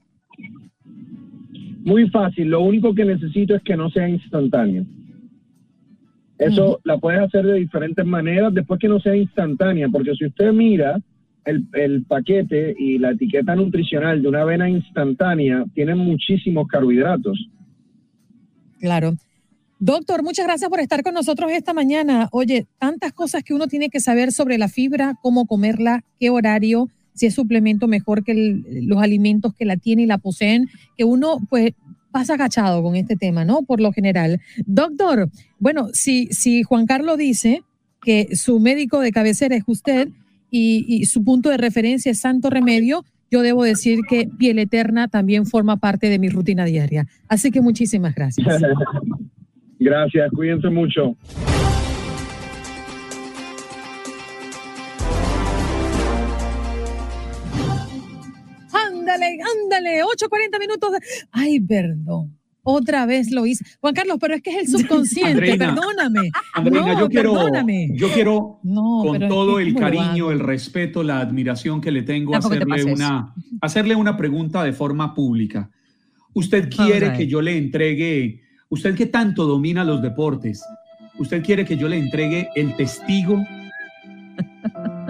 Muy 1.84 2.10
fácil, 2.10 2.50
lo 2.50 2.62
único 2.62 2.96
que 2.96 3.06
necesito 3.06 3.56
es 3.56 3.62
que 3.62 3.78
no 3.78 3.90
sea 3.92 4.10
instantáneo. 4.10 4.86
Eso 6.38 6.82
la 6.84 6.98
puedes 6.98 7.22
hacer 7.22 7.46
de 7.46 7.54
diferentes 7.54 8.06
maneras 8.06 8.54
después 8.54 8.80
que 8.80 8.90
no 8.90 9.00
sea 9.00 9.16
instantánea, 9.16 9.88
porque 9.90 10.14
si 10.16 10.26
usted 10.26 10.52
mira 10.52 11.00
el, 11.46 11.68
el 11.74 12.04
paquete 12.04 12.76
y 12.78 12.98
la 12.98 13.12
etiqueta 13.12 13.56
nutricional 13.56 14.22
de 14.22 14.28
una 14.28 14.42
avena 14.42 14.70
instantánea, 14.70 15.66
tiene 15.74 15.96
muchísimos 15.96 16.68
carbohidratos. 16.68 17.50
Claro. 18.80 19.16
Doctor, 19.80 20.24
muchas 20.24 20.46
gracias 20.46 20.70
por 20.70 20.80
estar 20.80 21.04
con 21.04 21.14
nosotros 21.14 21.52
esta 21.52 21.74
mañana. 21.74 22.30
Oye, 22.32 22.66
tantas 22.80 23.12
cosas 23.14 23.44
que 23.44 23.54
uno 23.54 23.68
tiene 23.68 23.90
que 23.90 24.00
saber 24.00 24.32
sobre 24.32 24.58
la 24.58 24.70
fibra, 24.70 25.16
cómo 25.22 25.46
comerla, 25.46 26.04
qué 26.20 26.30
horario, 26.30 26.90
si 27.14 27.26
es 27.26 27.36
suplemento 27.36 27.88
mejor 27.88 28.24
que 28.24 28.62
los 28.84 29.02
alimentos 29.02 29.54
que 29.54 29.66
la 29.66 29.78
tienen 29.78 30.06
y 30.06 30.08
la 30.08 30.18
poseen, 30.18 30.70
que 30.98 31.04
uno 31.04 31.38
pues 31.50 31.74
pasa 32.12 32.36
agachado 32.36 32.82
con 32.82 32.96
este 32.96 33.16
tema, 33.16 33.44
¿no? 33.44 33.64
Por 33.64 33.82
lo 33.82 33.92
general. 33.92 34.40
Doctor, 34.66 35.30
bueno, 35.60 35.90
si, 35.92 36.28
si 36.28 36.64
Juan 36.64 36.86
Carlos 36.86 37.18
dice 37.18 37.62
que 38.02 38.36
su 38.36 38.60
médico 38.60 39.02
de 39.02 39.12
cabecera 39.12 39.56
es 39.56 39.64
usted 39.68 40.08
y, 40.58 40.86
y 40.88 41.06
su 41.06 41.24
punto 41.24 41.50
de 41.50 41.58
referencia 41.58 42.12
es 42.12 42.20
Santo 42.20 42.50
Remedio, 42.50 43.04
yo 43.30 43.42
debo 43.42 43.64
decir 43.64 44.00
que 44.08 44.28
Piel 44.38 44.60
Eterna 44.60 45.08
también 45.08 45.46
forma 45.46 45.78
parte 45.78 46.10
de 46.10 46.20
mi 46.20 46.30
rutina 46.30 46.64
diaria. 46.66 47.08
Así 47.28 47.52
que 47.52 47.60
muchísimas 47.62 48.16
gracias. 48.16 48.48
Gracias, 49.80 50.32
cuídense 50.32 50.70
mucho. 50.70 51.18
Ándale, 58.72 59.38
ándale, 59.64 60.04
8.40 60.04 60.60
minutos. 60.60 60.92
de- 60.92 61.00
Ay, 61.32 61.60
perdón. 61.60 62.38
Otra 62.68 63.06
vez 63.06 63.30
lo 63.30 63.46
hice. 63.46 63.64
Juan 63.80 63.94
Carlos, 63.94 64.18
pero 64.20 64.34
es 64.34 64.42
que 64.42 64.50
es 64.50 64.58
el 64.58 64.68
subconsciente, 64.68 65.32
Andreina, 65.34 65.76
perdóname. 65.76 66.32
Andreina, 66.56 66.94
no, 66.94 67.00
yo 67.02 67.10
quiero, 67.10 67.34
perdóname. 67.34 67.90
yo 67.94 68.12
quiero 68.12 68.60
No, 68.64 69.04
con 69.06 69.20
todo 69.28 69.60
el 69.60 69.76
¿cómo 69.76 69.88
lo 69.88 69.98
cariño, 69.98 70.32
el 70.32 70.40
respeto, 70.40 71.04
la 71.04 71.20
admiración 71.20 71.80
que 71.80 71.92
le 71.92 72.02
tengo, 72.02 72.32
te 72.32 72.38
hacerle 72.38 72.84
una, 72.86 73.36
hacerle 73.62 73.96
una 73.96 74.18
pregunta 74.18 74.64
de 74.64 74.74
forma 74.74 75.14
pública. 75.14 75.70
¿Usted 76.34 76.68
quiere 76.70 77.14
que 77.14 77.28
yo 77.28 77.40
le 77.40 77.56
entregue, 77.56 78.42
usted 78.70 78.96
que 78.96 79.06
tanto 79.06 79.46
domina 79.46 79.84
los 79.84 80.02
deportes, 80.02 80.66
usted 81.20 81.44
quiere 81.44 81.66
que 81.66 81.78
yo 81.78 81.88
le 81.88 82.00
entregue 82.00 82.50
el 82.56 82.76
testigo? 82.76 83.46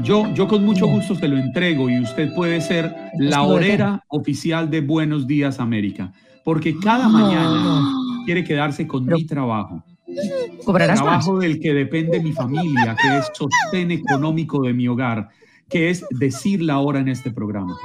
Yo, 0.04 0.32
yo 0.34 0.48
con 0.50 0.66
mucho 0.66 0.88
gusto 0.88 1.16
se 1.16 1.30
lo 1.30 1.38
entrego 1.38 1.90
y 1.90 2.02
usted 2.02 2.36
puede 2.36 2.60
ser 2.60 2.94
la 3.18 3.44
horera 3.44 4.04
oficial 4.10 4.70
de 4.70 4.82
Buenos 4.82 5.26
Días 5.26 5.60
América, 5.62 6.12
porque 6.46 6.78
cada 6.80 7.10
No, 7.10 7.18
mañana 7.18 7.92
quiere 8.24 8.44
quedarse 8.44 8.88
con 8.88 9.06
mi 9.06 9.26
trabajo. 9.26 9.84
¿Cobrarás 10.64 11.00
más? 11.00 11.26
trabajo 11.26 11.40
del 11.40 11.60
que 11.60 11.74
depende 11.74 12.22
mi 12.22 12.32
familia, 12.32 12.96
que 13.02 13.18
es 13.18 13.32
sostén 13.34 13.92
económico 13.92 14.62
de 14.62 14.74
mi 14.74 14.88
hogar, 14.88 15.28
que 15.68 15.90
es 15.90 16.06
decir 16.12 16.62
la 16.62 16.80
hora 16.80 17.00
en 17.00 17.10
este 17.10 17.32
programa. 17.32 17.76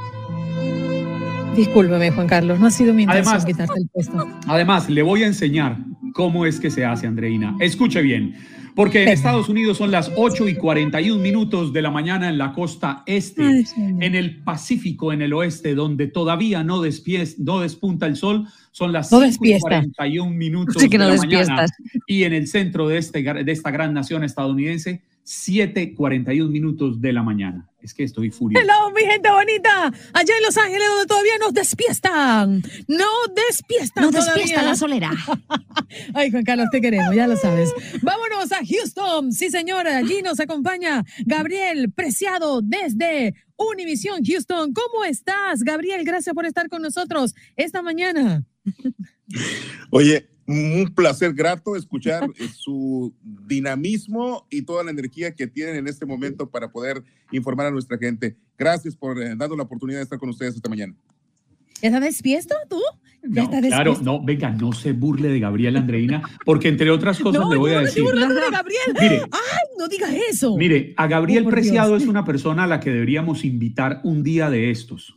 Discúlpeme, 1.64 2.10
Juan 2.10 2.26
Carlos, 2.26 2.58
no 2.58 2.66
ha 2.68 2.70
sido 2.70 2.94
mi 2.94 3.02
intención 3.02 3.34
Además- 3.34 3.44
quitarte 3.44 3.74
el 3.78 3.88
puesto. 3.92 4.26
Además, 4.46 4.88
le 4.88 5.02
voy 5.02 5.24
a 5.24 5.26
enseñar 5.26 5.76
cómo 6.14 6.46
es 6.46 6.58
que 6.58 6.70
se 6.70 6.86
hace, 6.86 7.06
Andreina. 7.06 7.54
Escuche 7.60 8.00
bien, 8.00 8.34
porque 8.74 9.02
en 9.02 9.10
Estados 9.10 9.50
Unidos 9.50 9.76
son 9.76 9.90
las 9.90 10.10
8 10.16 10.48
y 10.48 10.54
41 10.54 11.20
minutos 11.22 11.74
de 11.74 11.82
la 11.82 11.90
mañana 11.90 12.30
en 12.30 12.38
la 12.38 12.54
costa 12.54 13.02
este, 13.04 13.42
Ay, 13.44 13.64
en 13.76 14.14
el 14.14 14.42
Pacífico, 14.42 15.12
en 15.12 15.20
el 15.20 15.34
oeste, 15.34 15.74
donde 15.74 16.06
todavía 16.06 16.64
no, 16.64 16.80
despies- 16.82 17.36
no 17.36 17.60
despunta 17.60 18.06
el 18.06 18.16
sol, 18.16 18.46
son 18.72 18.92
las 18.92 19.12
No 19.12 19.18
5 19.20 19.26
y 19.44 19.48
despiesta. 19.48 19.68
41 19.68 20.30
minutos 20.34 20.76
Sí 20.82 20.88
que 20.88 20.96
no 20.96 21.08
de 21.08 21.16
la 21.16 21.16
mañana. 21.18 21.66
Y 22.06 22.22
en 22.24 22.32
el 22.32 22.46
centro 22.46 22.88
de, 22.88 22.96
este, 22.96 23.22
de 23.22 23.52
esta 23.52 23.70
gran 23.70 23.92
nación 23.92 24.24
estadounidense, 24.24 25.02
7:41 25.24 26.48
minutos 26.48 27.02
de 27.02 27.12
la 27.12 27.22
mañana. 27.22 27.66
Es 27.82 27.94
que 27.94 28.04
estoy 28.04 28.30
furioso. 28.30 28.62
Hello, 28.62 28.90
mi 28.90 29.02
gente 29.02 29.30
bonita. 29.30 29.86
Allá 30.12 30.36
en 30.36 30.42
Los 30.42 30.56
Ángeles, 30.58 30.86
donde 30.88 31.06
todavía 31.06 31.38
nos 31.38 31.54
despiestan. 31.54 32.62
No 32.88 33.06
despiestan. 33.34 34.04
No 34.04 34.10
despiesta 34.10 34.54
todavía. 34.54 34.62
la 34.62 34.76
solera. 34.76 35.10
Ay, 36.14 36.30
Juan 36.30 36.44
Carlos, 36.44 36.68
te 36.70 36.80
queremos, 36.80 37.14
ya 37.14 37.26
lo 37.26 37.36
sabes. 37.36 37.72
Vámonos 38.02 38.52
a 38.52 38.60
Houston. 38.64 39.32
Sí, 39.32 39.50
señora, 39.50 39.96
allí 39.96 40.22
nos 40.22 40.40
acompaña 40.40 41.04
Gabriel 41.24 41.90
Preciado 41.92 42.60
desde 42.62 43.34
Univisión 43.56 44.24
Houston. 44.24 44.72
¿Cómo 44.72 45.04
estás, 45.04 45.62
Gabriel? 45.62 46.04
Gracias 46.04 46.34
por 46.34 46.46
estar 46.46 46.68
con 46.68 46.82
nosotros 46.82 47.34
esta 47.56 47.82
mañana. 47.82 48.44
Oye, 49.90 50.29
un 50.50 50.92
placer 50.94 51.32
grato 51.32 51.76
escuchar 51.76 52.24
eh, 52.38 52.48
su 52.54 53.14
dinamismo 53.46 54.46
y 54.50 54.62
toda 54.62 54.82
la 54.84 54.90
energía 54.90 55.34
que 55.34 55.46
tienen 55.46 55.76
en 55.76 55.86
este 55.88 56.06
momento 56.06 56.48
para 56.50 56.70
poder 56.70 57.02
informar 57.32 57.66
a 57.66 57.70
nuestra 57.70 57.98
gente. 57.98 58.36
Gracias 58.58 58.96
por 58.96 59.20
eh, 59.22 59.34
darnos 59.36 59.56
la 59.56 59.64
oportunidad 59.64 59.98
de 59.98 60.04
estar 60.04 60.18
con 60.18 60.28
ustedes 60.30 60.56
esta 60.56 60.68
mañana. 60.68 60.94
¿Ya 61.82 61.88
estás 61.88 62.02
despiesto 62.02 62.54
tú? 62.68 62.78
¿Ya 63.22 63.42
No, 63.44 63.50
estás 63.50 63.60
claro, 63.68 63.90
despiesto? 63.92 64.04
no, 64.18 64.24
venga, 64.24 64.50
no 64.50 64.72
se 64.72 64.92
burle 64.92 65.28
de 65.28 65.40
Gabriel 65.40 65.76
Andreina, 65.76 66.22
porque 66.44 66.68
entre 66.68 66.90
otras 66.90 67.18
cosas 67.22 67.40
No, 67.42 67.50
le 67.50 67.56
voy 67.56 67.70
a 67.70 67.74
no 67.74 67.80
me 67.80 67.86
decir. 67.86 68.02
estoy 68.02 68.12
burlando 68.12 68.34
de 68.40 68.50
Gabriel. 68.50 68.80
Mire. 69.00 69.16
Ay, 69.30 69.66
no 69.78 69.88
digas 69.88 70.10
eso. 70.30 70.56
Mire, 70.56 70.94
a 70.96 71.06
Gabriel 71.06 71.46
Oh, 71.46 71.50
Preciado 71.50 71.90
Dios. 71.90 72.02
es 72.02 72.08
una 72.08 72.24
persona 72.24 72.64
a 72.64 72.66
la 72.66 72.80
que 72.80 72.90
deberíamos 72.90 73.44
invitar 73.44 74.00
un 74.04 74.22
día 74.22 74.50
de 74.50 74.70
estos. 74.70 75.16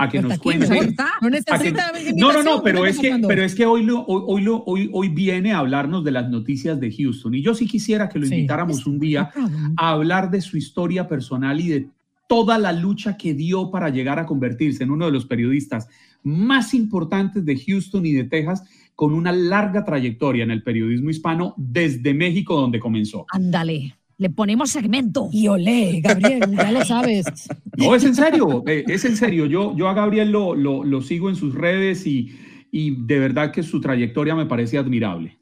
A 0.00 0.08
que 0.08 0.18
Hasta 0.18 0.28
nos 0.28 0.38
cuente. 0.38 0.68
No 0.68 0.80
que- 0.80 2.12
no, 2.16 2.32
no, 2.32 2.42
no, 2.44 2.62
pero 2.62 2.84
¿qué 2.84 2.90
es 2.90 2.98
que, 2.98 3.20
pero 3.26 3.42
es 3.42 3.54
que 3.56 3.66
hoy, 3.66 3.82
lo, 3.82 4.04
hoy, 4.06 4.22
hoy, 4.28 4.42
lo- 4.42 4.62
hoy, 4.64 4.88
hoy 4.92 5.08
viene 5.08 5.52
a 5.52 5.58
hablarnos 5.58 6.04
de 6.04 6.12
las 6.12 6.30
noticias 6.30 6.78
de 6.78 6.92
Houston. 6.92 7.34
Y 7.34 7.42
yo 7.42 7.52
sí 7.52 7.66
quisiera 7.66 8.08
que 8.08 8.20
lo 8.20 8.26
Sí. 8.26 8.34
invitáramos 8.36 8.86
un 8.86 9.00
día 9.00 9.30
a 9.76 9.90
hablar 9.90 10.30
de 10.30 10.40
su 10.40 10.56
historia 10.56 11.08
personal 11.08 11.58
y 11.60 11.68
de 11.68 11.88
toda 12.28 12.58
la 12.58 12.72
lucha 12.72 13.16
que 13.16 13.34
dio 13.34 13.72
para 13.72 13.88
llegar 13.88 14.20
a 14.20 14.26
convertirse 14.26 14.84
en 14.84 14.92
uno 14.92 15.06
de 15.06 15.12
los 15.12 15.26
periodistas 15.26 15.88
más 16.22 16.74
importantes 16.74 17.44
de 17.44 17.56
Houston 17.58 18.06
y 18.06 18.12
de 18.12 18.24
Texas, 18.24 18.62
con 18.94 19.14
una 19.14 19.32
larga 19.32 19.84
trayectoria 19.84 20.44
en 20.44 20.50
el 20.52 20.62
periodismo 20.62 21.10
hispano 21.10 21.54
desde 21.56 22.14
México, 22.14 22.60
donde 22.60 22.78
comenzó. 22.78 23.26
Ándale, 23.30 23.96
le 24.18 24.30
ponemos 24.30 24.70
segmento. 24.70 25.30
Y 25.32 25.48
olé, 25.48 26.00
Gabriel, 26.02 26.42
ya 26.54 26.72
lo 26.72 26.84
sabes. 26.84 27.24
No, 27.76 27.94
es 27.94 28.04
en 28.04 28.14
serio, 28.14 28.64
eh, 28.66 28.84
es 28.88 29.04
en 29.04 29.16
serio. 29.16 29.46
Yo, 29.46 29.76
yo 29.76 29.88
a 29.88 29.94
Gabriel 29.94 30.30
lo, 30.30 30.54
lo, 30.54 30.84
lo 30.84 31.00
sigo 31.02 31.30
en 31.30 31.36
sus 31.36 31.54
redes 31.54 32.06
y, 32.06 32.36
y 32.70 33.06
de 33.06 33.18
verdad 33.20 33.52
que 33.52 33.62
su 33.62 33.80
trayectoria 33.80 34.34
me 34.34 34.46
parece 34.46 34.76
admirable. 34.76 35.38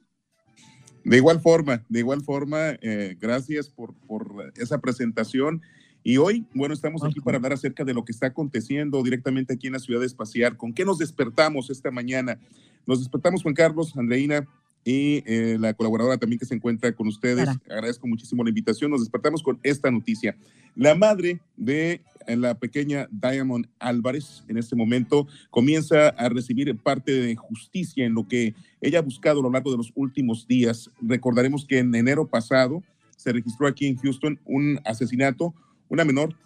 De 1.04 1.16
igual 1.16 1.40
forma, 1.40 1.84
de 1.88 2.00
igual 2.00 2.20
forma, 2.22 2.76
eh, 2.82 3.16
gracias 3.18 3.70
por, 3.70 3.94
por 4.06 4.52
esa 4.56 4.80
presentación 4.80 5.62
Y 6.08 6.18
hoy, 6.18 6.46
bueno, 6.54 6.72
estamos 6.72 7.02
aquí 7.02 7.20
para 7.20 7.38
hablar 7.38 7.54
acerca 7.54 7.82
de 7.82 7.92
lo 7.92 8.04
que 8.04 8.12
está 8.12 8.28
aconteciendo 8.28 9.02
directamente 9.02 9.54
aquí 9.54 9.66
en 9.66 9.72
la 9.72 9.80
ciudad 9.80 10.04
espacial. 10.04 10.56
¿Con 10.56 10.72
qué 10.72 10.84
nos 10.84 10.98
despertamos 10.98 11.68
esta 11.68 11.90
mañana? 11.90 12.38
Nos 12.86 13.00
despertamos, 13.00 13.42
Juan 13.42 13.56
Carlos, 13.56 13.92
Andreina, 13.96 14.46
y 14.86 15.24
eh, 15.26 15.56
la 15.58 15.74
colaboradora 15.74 16.16
también 16.16 16.38
que 16.38 16.46
se 16.46 16.54
encuentra 16.54 16.92
con 16.92 17.08
ustedes. 17.08 17.48
Agradezco 17.68 18.06
muchísimo 18.06 18.44
la 18.44 18.50
invitación. 18.50 18.92
Nos 18.92 19.00
despertamos 19.00 19.42
con 19.42 19.58
esta 19.64 19.90
noticia. 19.90 20.36
La 20.76 20.94
madre 20.94 21.40
de 21.56 22.02
eh, 22.28 22.36
la 22.36 22.54
pequeña 22.56 23.08
Diamond 23.10 23.66
Álvarez 23.80 24.44
en 24.46 24.58
este 24.58 24.76
momento 24.76 25.26
comienza 25.50 26.10
a 26.10 26.28
recibir 26.28 26.72
parte 26.78 27.10
de 27.10 27.34
justicia 27.34 28.06
en 28.06 28.14
lo 28.14 28.28
que 28.28 28.54
ella 28.80 29.00
ha 29.00 29.02
buscado 29.02 29.40
a 29.40 29.42
lo 29.42 29.50
largo 29.50 29.72
de 29.72 29.78
los 29.78 29.90
últimos 29.96 30.46
días. 30.46 30.88
Recordaremos 31.02 31.64
que 31.66 31.80
en 31.80 31.92
enero 31.92 32.24
pasado 32.24 32.80
se 33.16 33.32
registró 33.32 33.66
aquí 33.66 33.88
en 33.88 33.96
Houston 33.96 34.38
un 34.44 34.78
asesinato, 34.84 35.52
una 35.88 36.04
menor 36.04 36.36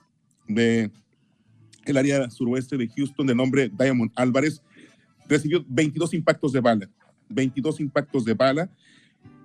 de 0.49 0.91
el 1.85 1.97
área 1.99 2.31
suroeste 2.31 2.79
de 2.79 2.89
Houston 2.89 3.27
de 3.27 3.35
nombre 3.35 3.71
Diamond 3.79 4.13
Álvarez 4.15 4.63
recibió 5.29 5.65
22 5.69 6.15
impactos 6.15 6.53
de 6.53 6.61
bala, 6.61 6.89
22 7.31 7.81
impactos 7.81 8.25
de 8.25 8.35
bala 8.35 8.71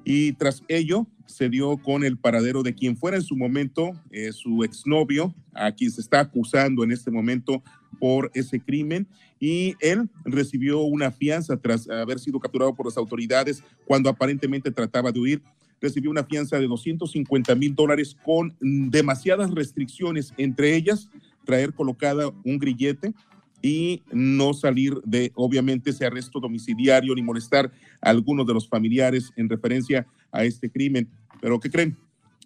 y 0.04 0.34
tras 0.34 0.64
ello 0.68 1.08
se 1.26 1.50
dio 1.50 1.78
con 1.78 2.04
el 2.04 2.18
paradero 2.18 2.62
de 2.62 2.76
quien 2.76 2.96
fuera 2.96 3.18
en 3.18 3.24
su 3.24 3.36
momento 3.36 3.92
eh, 4.12 4.32
su 4.32 4.64
exnovio, 4.64 5.34
a 5.54 5.72
quien 5.72 5.92
se 5.92 6.02
está 6.02 6.20
acusando 6.20 6.84
en 6.84 6.92
este 6.92 7.10
momento 7.10 7.64
por 8.00 8.30
ese 8.36 8.60
crimen 8.60 9.08
y 9.40 9.76
él 9.80 10.08
recibió 10.24 10.82
una 10.82 11.12
fianza 11.12 11.58
tras 11.58 11.90
haber 11.90 12.20
sido 12.20 12.40
capturado 12.40 12.76
por 12.76 12.86
las 12.86 12.98
autoridades 12.98 13.64
cuando 13.86 14.10
aparentemente 14.10 14.72
trataba 14.72 15.12
de 15.12 15.20
huir. 15.20 15.42
Recibió 15.82 16.10
una 16.10 16.24
fianza 16.24 16.58
de 16.58 16.68
250 16.68 17.54
mil 17.56 17.76
dólares 17.76 18.16
con 18.24 18.56
demasiadas 18.60 19.52
restricciones, 19.52 20.34
entre 20.38 20.76
ellas 20.76 21.10
traer 21.46 21.74
colocada 21.74 22.32
un 22.44 22.58
grillete 22.58 23.14
y 23.62 24.04
no 24.12 24.54
salir 24.54 24.94
de, 25.04 25.32
obviamente, 25.36 25.90
ese 25.90 26.06
arresto 26.06 26.40
domiciliario 26.40 27.16
ni 27.16 27.22
molestar 27.22 27.72
a 28.02 28.10
algunos 28.10 28.46
de 28.46 28.54
los 28.54 28.68
familiares 28.68 29.32
en 29.36 29.50
referencia 29.50 30.06
a 30.32 30.44
este 30.44 30.70
crimen. 30.70 31.10
Pero 31.42 31.60
¿qué 31.60 31.70
creen? 31.70 31.98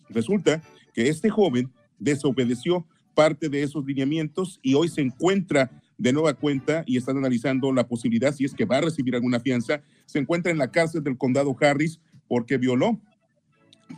Resulta 0.10 0.62
que 0.94 1.10
este 1.10 1.30
joven 1.30 1.72
desobedeció 2.00 2.86
parte 3.14 3.50
de 3.50 3.64
esos 3.64 3.86
lineamientos 3.86 4.60
y 4.64 4.76
hoy 4.76 4.88
se 4.88 5.02
encuentra 5.02 5.70
de 5.98 6.14
nueva 6.14 6.34
cuenta 6.34 6.84
y 6.88 6.96
están 6.98 7.18
analizando 7.18 7.74
la 7.74 7.88
posibilidad, 7.88 8.34
si 8.34 8.46
es 8.46 8.54
que 8.54 8.66
va 8.66 8.78
a 8.78 8.82
recibir 8.82 9.16
alguna 9.16 9.42
fianza, 9.42 9.82
se 10.06 10.20
encuentra 10.20 10.52
en 10.52 10.58
la 10.58 10.72
cárcel 10.72 11.04
del 11.04 11.18
condado 11.18 11.56
Harris 11.60 12.00
porque 12.28 12.58
violó 12.58 13.00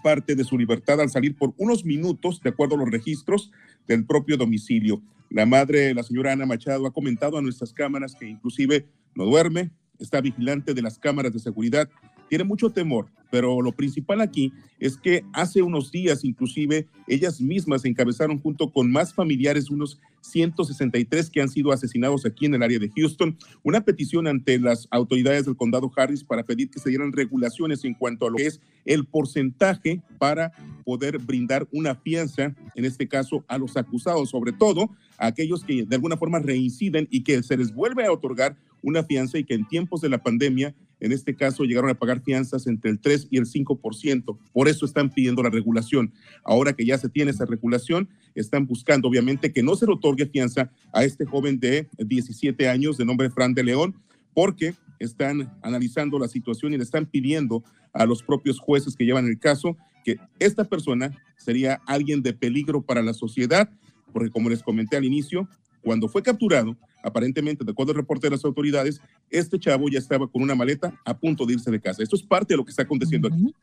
parte 0.04 0.36
de 0.36 0.44
su 0.44 0.58
libertad 0.58 1.00
al 1.00 1.10
salir 1.10 1.36
por 1.36 1.54
unos 1.58 1.86
minutos, 1.86 2.42
de 2.42 2.50
acuerdo 2.50 2.76
a 2.76 2.80
los 2.80 2.90
registros 2.90 3.52
del 3.88 4.06
propio 4.06 4.38
domicilio. 4.38 5.02
La 5.32 5.46
madre, 5.46 5.94
la 5.94 6.04
señora 6.04 6.34
Ana 6.34 6.46
Machado, 6.46 6.86
ha 6.86 6.92
comentado 6.92 7.38
a 7.38 7.42
nuestras 7.42 7.72
cámaras 7.72 8.16
que 8.20 8.28
inclusive 8.28 8.86
no 9.16 9.24
duerme, 9.24 9.72
está 9.98 10.20
vigilante 10.20 10.74
de 10.74 10.82
las 10.82 11.00
cámaras 11.00 11.32
de 11.32 11.40
seguridad, 11.40 11.88
tiene 12.28 12.44
mucho 12.44 12.70
temor, 12.70 13.08
pero 13.30 13.62
lo 13.62 13.72
principal 13.72 14.20
aquí 14.20 14.52
es 14.78 14.98
que 14.98 15.24
hace 15.32 15.62
unos 15.62 15.90
días 15.90 16.26
inclusive 16.26 16.86
ellas 17.08 17.40
mismas 17.40 17.86
encabezaron 17.86 18.40
junto 18.40 18.74
con 18.74 18.92
más 18.92 19.14
familiares, 19.14 19.70
unos 19.70 20.02
163 20.22 21.30
que 21.30 21.42
han 21.42 21.50
sido 21.50 21.72
asesinados 21.72 22.26
aquí 22.26 22.46
en 22.46 22.56
el 22.56 22.64
área 22.64 22.80
de 22.80 22.92
Houston, 22.96 23.38
una 23.64 23.82
petición 23.82 24.28
ante 24.28 24.60
las 24.60 24.88
autoridades 24.92 25.46
del 25.46 25.56
condado 25.56 25.92
Harris 25.96 26.24
para 26.24 26.44
pedir 26.44 26.70
que 26.70 26.80
se 26.80 26.90
dieran 26.90 27.12
regulaciones 27.12 27.84
en 27.84 27.94
cuanto 27.94 28.28
a 28.28 28.30
lo 28.30 28.38
que 28.38 28.48
es 28.48 28.62
el 28.86 29.06
porcentaje 29.06 30.02
para 30.18 30.52
poder 30.86 31.18
brindar 31.18 31.68
una 31.72 31.96
fianza, 31.96 32.56
en 32.76 32.86
este 32.86 33.08
caso 33.08 33.44
a 33.48 33.58
los 33.58 33.78
acusados, 33.78 34.30
sobre 34.30 34.52
todo 34.52 34.90
a 35.18 35.28
aquellos 35.28 35.64
que 35.64 35.86
de 35.86 35.96
alguna 35.96 36.18
forma 36.18 36.40
reinciden 36.40 37.08
y 37.12 37.24
que 37.24 37.44
se 37.44 37.58
les 37.58 37.74
vuelve 37.74 38.06
a 38.06 38.12
otorgar 38.12 38.58
una 38.82 39.04
fianza 39.04 39.38
y 39.38 39.44
que 39.44 39.54
en 39.54 39.68
tiempos 39.68 40.02
de 40.02 40.10
la 40.10 40.24
pandemia, 40.24 40.76
en 41.00 41.12
este 41.12 41.36
caso, 41.36 41.64
llegaron 41.64 41.90
a 41.90 41.96
pagar 41.96 42.22
fianzas 42.22 42.68
entre 42.68 42.92
el 42.92 43.00
3 43.00 43.28
y 43.32 43.38
el 43.38 43.46
5%. 43.46 44.38
Por 44.54 44.68
eso 44.68 44.86
están 44.86 45.10
pidiendo 45.10 45.42
la 45.42 45.50
regulación. 45.50 46.14
Ahora 46.44 46.74
que 46.74 46.86
ya 46.86 46.98
se 46.98 47.10
tiene 47.10 47.32
esa 47.32 47.46
regulación, 47.46 48.10
están 48.36 48.66
buscando, 48.66 49.08
obviamente, 49.08 49.52
que 49.52 49.64
no 49.64 49.76
se 49.76 49.86
le 49.86 49.94
otorgue 49.94 50.26
fianza 50.26 50.72
a 50.94 51.04
este 51.04 51.26
joven 51.26 51.60
de 51.60 51.88
17 51.98 52.68
años 52.70 52.98
de 52.98 53.06
nombre 53.06 53.30
Fran 53.30 53.54
de 53.54 53.64
León, 53.64 53.96
porque 54.34 54.74
están 55.00 55.52
analizando 55.62 56.20
la 56.20 56.28
situación 56.28 56.74
y 56.74 56.78
le 56.78 56.84
están 56.84 57.06
pidiendo 57.06 57.64
a 57.94 58.06
los 58.06 58.24
propios 58.24 58.60
jueces 58.60 58.96
que 58.96 59.06
llevan 59.06 59.28
el 59.28 59.40
caso 59.40 59.76
que 60.04 60.18
esta 60.40 60.64
persona 60.64 61.12
sería 61.38 61.82
alguien 61.86 62.22
de 62.22 62.34
peligro 62.34 62.82
para 62.82 63.02
la 63.02 63.14
sociedad, 63.14 63.70
porque 64.14 64.30
como 64.30 64.50
les 64.50 64.64
comenté 64.64 64.98
al 64.98 65.06
inicio, 65.06 65.48
cuando 65.82 66.08
fue 66.08 66.22
capturado, 66.22 66.78
aparentemente, 67.04 67.66
de 67.66 67.72
acuerdo 67.72 67.92
al 67.92 67.98
reporte 67.98 68.28
de 68.28 68.32
las 68.32 68.46
autoridades, 68.46 69.02
este 69.30 69.60
chavo 69.60 69.90
ya 69.90 70.00
estaba 70.00 70.28
con 70.28 70.42
una 70.42 70.56
maleta 70.56 70.94
a 71.06 71.18
punto 71.18 71.46
de 71.46 71.54
irse 71.54 71.72
de 71.72 71.80
casa. 71.80 72.04
Esto 72.04 72.16
es 72.16 72.24
parte 72.24 72.54
de 72.54 72.58
lo 72.58 72.66
que 72.66 72.72
está 72.72 72.84
aconteciendo 72.84 73.28
aquí. 73.28 73.54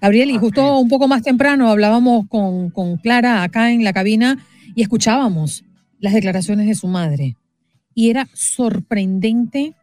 Gabriel, 0.00 0.30
y 0.30 0.38
justo 0.38 0.78
un 0.78 0.88
poco 0.88 1.06
más 1.06 1.22
temprano 1.22 1.68
hablábamos 1.68 2.26
con, 2.28 2.70
con 2.70 2.96
Clara 2.96 3.42
acá 3.42 3.70
en 3.72 3.84
la 3.84 3.92
cabina 3.92 4.44
y 4.74 4.82
escuchábamos 4.82 5.64
las 6.00 6.14
declaraciones 6.14 6.66
de 6.66 6.74
su 6.74 6.88
madre. 6.88 7.36
Y 7.94 8.10
era 8.10 8.28
sorprendente 8.32 9.74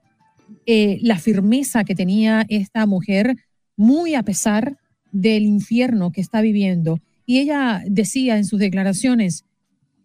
eh, 0.65 0.99
la 1.01 1.17
firmeza 1.17 1.83
que 1.83 1.95
tenía 1.95 2.45
esta 2.49 2.85
mujer, 2.85 3.35
muy 3.75 4.15
a 4.15 4.23
pesar 4.23 4.77
del 5.11 5.43
infierno 5.43 6.11
que 6.11 6.21
está 6.21 6.41
viviendo. 6.41 6.99
Y 7.25 7.39
ella 7.39 7.83
decía 7.87 8.37
en 8.37 8.45
sus 8.45 8.59
declaraciones, 8.59 9.45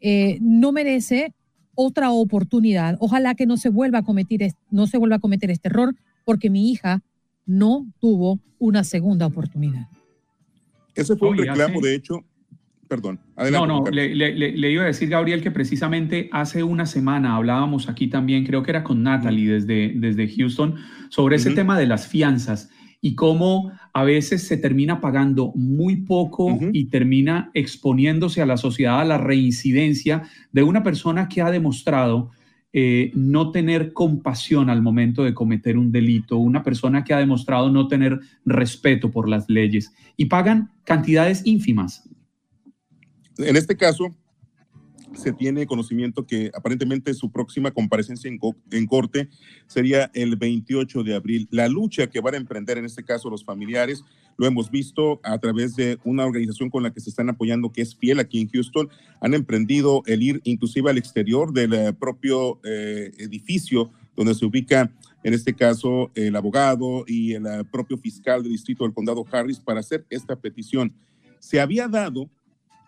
eh, 0.01 0.39
no 0.41 0.73
merece 0.73 1.35
otra 1.83 2.11
oportunidad. 2.11 2.97
Ojalá 3.01 3.35
que 3.35 3.47
no 3.47 3.57
se 3.57 3.71
vuelva 3.71 3.99
a 3.99 4.03
cometer, 4.03 4.53
no 4.71 4.87
se 4.87 4.99
vuelva 4.99 5.17
a 5.17 5.19
cometer 5.21 5.51
este 5.51 5.69
error, 5.69 5.95
porque 6.25 6.51
mi 6.51 6.71
hija 6.71 7.03
no 7.47 7.87
tuvo 8.01 8.39
una 8.59 8.85
segunda 8.85 9.27
oportunidad. 9.27 9.89
Ese 10.95 11.17
fue 11.17 11.29
un 11.29 11.39
Oye, 11.41 11.49
reclamo, 11.49 11.79
hace- 11.79 11.89
de 11.89 11.95
hecho. 11.95 12.15
Perdón, 12.89 13.21
adelante. 13.37 13.69
No, 13.69 13.85
no, 13.85 13.91
le, 13.91 14.15
le- 14.17 14.35
le- 14.57 14.71
iba 14.73 14.83
a 14.83 14.87
decir, 14.87 15.09
Gabriel, 15.09 15.41
que 15.45 15.53
precisamente 15.53 16.29
hace 16.33 16.65
una 16.65 16.87
semana 16.87 17.37
hablábamos 17.37 17.89
aquí 17.89 18.09
también, 18.09 18.45
creo 18.45 18.65
que 18.65 18.73
era 18.73 18.83
con 18.83 19.05
Natalie 19.05 19.49
desde, 19.53 19.93
desde 19.95 20.29
Houston, 20.29 20.75
sobre 21.09 21.37
ese 21.37 21.51
Ujú. 21.51 21.55
tema 21.57 21.79
de 21.79 21.87
las 21.87 22.09
fianzas 22.09 22.69
y 23.01 23.15
cómo 23.15 23.71
a 23.93 24.05
veces 24.05 24.47
se 24.47 24.57
termina 24.57 25.01
pagando 25.01 25.53
muy 25.55 25.97
poco 25.97 26.59
y 26.73 26.87
termina 26.87 27.51
exponiéndose 27.55 28.43
a 28.43 28.47
la 28.47 28.57
sociedad 28.57 29.01
a 29.01 29.05
la 29.05 29.19
reincidencia 29.19 30.23
de 30.53 30.63
una 30.63 30.83
persona 30.83 31.29
que 31.29 31.43
ha 31.43 31.51
demostrado 31.51 32.31
eh, 32.73 33.11
no 33.15 33.51
tener 33.51 33.93
compasión 33.93 34.71
al 34.71 34.81
momento 34.81 35.25
de 35.25 35.35
cometer 35.35 35.77
un 35.77 35.91
delito, 35.91 36.37
una 36.37 36.63
persona 36.63 37.03
que 37.03 37.13
ha 37.13 37.19
demostrado 37.19 37.69
no 37.69 37.89
tener 37.89 38.21
respeto 38.45 39.11
por 39.11 39.29
las 39.29 39.49
leyes 39.49 39.93
y 40.17 40.27
pagan 40.27 40.71
cantidades 40.85 41.43
ínfimas. 41.45 42.09
En 43.39 43.57
este 43.57 43.77
caso, 43.77 44.15
se 45.15 45.33
tiene 45.33 45.67
conocimiento 45.67 46.27
que 46.27 46.51
aparentemente 46.55 47.13
su 47.15 47.31
próxima 47.31 47.71
comparecencia 47.71 48.29
en, 48.29 48.39
co- 48.39 48.57
en 48.71 48.87
corte 48.87 49.29
sería 49.67 50.11
el 50.15 50.37
28 50.37 51.03
de 51.03 51.15
abril. 51.15 51.49
La 51.51 51.69
lucha 51.69 52.09
que 52.09 52.21
van 52.21 52.35
a 52.35 52.39
emprender 52.39 52.79
en 52.79 52.85
este 52.85 53.03
caso 53.03 53.29
los 53.31 53.45
familiares, 53.45 54.05
lo 54.39 54.47
hemos 54.47 54.71
visto 54.71 55.21
a 55.23 55.39
través 55.39 55.77
de 55.77 55.99
una 56.05 56.25
organización 56.25 56.71
con 56.71 56.83
la 56.83 56.93
que 56.93 57.01
se 57.01 57.11
están 57.11 57.29
apoyando, 57.29 57.73
que 57.73 57.83
es 57.83 57.95
fiel 57.95 58.21
aquí 58.21 58.41
en 58.41 58.49
Houston, 58.49 58.89
han 59.21 59.35
emprendido 59.35 60.03
el 60.07 60.23
ir 60.23 60.41
inclusive 60.45 60.91
al 60.91 60.99
exterior 60.99 61.53
del 61.53 61.75
eh, 61.75 61.93
propio 61.93 62.61
eh, 62.65 63.11
edificio 63.19 63.91
donde 64.17 64.35
se 64.35 64.45
ubica, 64.45 64.93
en 65.23 65.35
este 65.35 65.55
caso, 65.55 66.11
el 66.15 66.35
abogado 66.37 67.05
y 67.07 67.33
el 67.35 67.47
eh, 67.47 67.65
propio 67.71 67.97
fiscal 67.99 68.43
del 68.43 68.53
distrito 68.53 68.85
del 68.85 68.95
condado 68.95 69.25
Harris 69.31 69.59
para 69.61 69.81
hacer 69.81 70.07
esta 70.09 70.37
petición. 70.37 70.93
Se 71.39 71.61
había 71.61 71.89
dado 71.89 72.29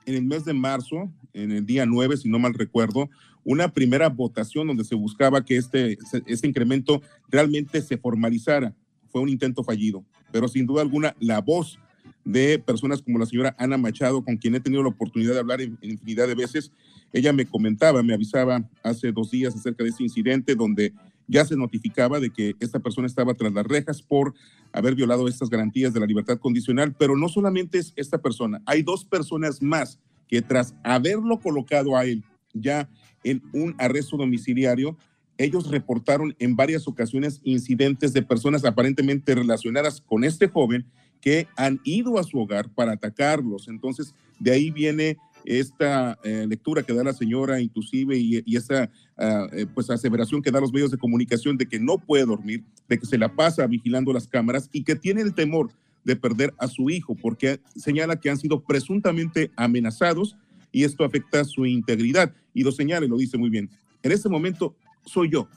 en 0.07 0.15
el 0.15 0.25
mes 0.25 0.45
de 0.45 0.53
marzo, 0.53 1.11
en 1.33 1.53
el 1.53 1.67
día 1.67 1.87
9, 1.87 2.17
si 2.17 2.29
no 2.29 2.39
mal 2.39 2.55
recuerdo, 2.55 3.09
una 3.45 3.69
primera 3.69 4.09
votación 4.09 4.67
donde 4.67 4.85
se 4.85 4.95
buscaba 4.95 5.45
que 5.45 5.57
este, 5.57 5.99
este 6.27 6.47
incremento 6.47 7.03
realmente 7.29 7.81
se 7.81 7.97
formalizara. 7.97 8.75
Fue 9.11 9.21
un 9.21 9.29
intento 9.29 9.65
fallido, 9.65 10.05
pero 10.31 10.49
sin 10.49 10.67
duda 10.67 10.83
alguna 10.83 11.15
la 11.21 11.41
voz 11.41 11.79
de 12.25 12.59
personas 12.59 13.03
como 13.03 13.19
la 13.19 13.27
señora 13.27 13.55
Ana 13.59 13.77
Machado, 13.77 14.25
con 14.25 14.37
quien 14.37 14.55
he 14.55 14.61
tenido 14.61 14.83
la 14.83 14.91
oportunidad 14.91 15.35
de 15.35 15.41
hablar 15.41 15.61
en, 15.61 15.77
en 15.81 15.91
infinidad 15.91 16.29
de 16.29 16.35
veces, 16.35 16.71
ella 17.13 17.33
me 17.33 17.47
comentaba, 17.47 18.03
me 18.03 18.15
avisaba 18.15 18.69
hace 18.83 19.13
dos 19.13 19.31
días 19.31 19.55
acerca 19.55 19.85
de 19.85 19.91
ese 19.91 20.03
incidente 20.03 20.55
donde 20.55 20.93
ya 21.27 21.45
se 21.45 21.57
notificaba 21.57 22.21
de 22.21 22.31
que 22.31 22.55
esta 22.61 22.79
persona 22.81 23.07
estaba 23.07 23.35
tras 23.35 23.53
las 23.53 23.67
rejas 23.67 24.03
por 24.03 24.35
haber 24.73 24.95
violado 24.95 25.29
estas 25.29 25.51
garantías 25.51 25.93
de 25.93 26.01
la 26.01 26.07
libertad 26.07 26.39
condicional, 26.39 26.95
pero 26.99 27.17
no 27.17 27.29
solamente 27.29 27.79
es 27.79 27.93
esta 27.97 28.19
persona, 28.19 28.63
hay 28.67 28.83
dos 28.83 29.05
personas 29.05 29.63
más 29.63 29.99
que 30.29 30.41
tras 30.43 30.75
haberlo 30.83 31.39
colocado 31.39 31.97
a 31.97 32.05
él 32.05 32.25
ya 32.55 32.89
en 33.25 33.43
un 33.53 33.75
arresto 33.79 34.17
domiciliario, 34.17 34.97
ellos 35.39 35.71
reportaron 35.71 36.35
en 36.39 36.57
varias 36.57 36.87
ocasiones 36.87 37.41
incidentes 37.45 38.13
de 38.13 38.23
personas 38.23 38.65
aparentemente 38.65 39.35
relacionadas 39.35 40.01
con 40.01 40.25
este 40.25 40.49
joven 40.49 40.87
que 41.21 41.47
han 41.57 41.81
ido 41.85 42.19
a 42.19 42.25
su 42.25 42.39
hogar 42.39 42.69
para 42.71 42.93
atacarlos. 42.93 43.69
Entonces, 43.69 44.15
de 44.39 44.53
ahí 44.53 44.71
viene 44.71 45.17
esta 45.45 46.19
eh, 46.25 46.47
lectura 46.49 46.83
que 46.83 46.93
da 46.93 47.05
la 47.05 47.13
señora 47.13 47.61
inclusive 47.61 48.17
y, 48.17 48.43
y 48.45 48.57
esa 48.57 48.91
ah, 49.17 49.47
eh, 49.53 49.67
pues 49.73 49.91
aseveración 49.91 50.43
que 50.43 50.51
da 50.51 50.61
los 50.61 50.73
medios 50.73 50.91
de 50.91 50.99
comunicación 50.99 51.57
de 51.57 51.67
que 51.67 51.79
no 51.79 51.99
puede 51.99 52.25
dormir, 52.25 52.65
de 52.89 52.99
que 52.99 53.07
se 53.07 53.19
la 53.19 53.35
pasa 53.35 53.67
vigilando 53.67 54.13
las 54.13 54.29
cámaras 54.29 54.69
y 54.73 54.85
que 54.85 54.97
tiene 54.97 55.21
el 55.23 55.35
temor 55.35 55.71
de 56.05 56.17
perder 56.17 56.53
a 56.59 56.69
su 56.69 56.91
hijo 56.91 57.15
porque 57.15 57.61
señala 57.77 58.19
que 58.19 58.31
han 58.31 58.39
sido 58.39 58.63
presuntamente 58.63 59.51
amenazados 59.57 60.37
y 60.73 60.85
esto 60.85 61.05
afecta 61.05 61.45
su 61.45 61.67
integridad. 61.67 62.35
Y 62.55 62.65
lo 62.65 62.73
señala 62.73 63.07
y 63.07 63.09
lo 63.09 63.19
dice 63.19 63.39
muy 63.39 63.51
bien. 63.51 63.71
En 64.03 64.11
este 64.11 64.29
momento 64.29 64.75
soy 65.05 65.31
yo, 65.31 65.49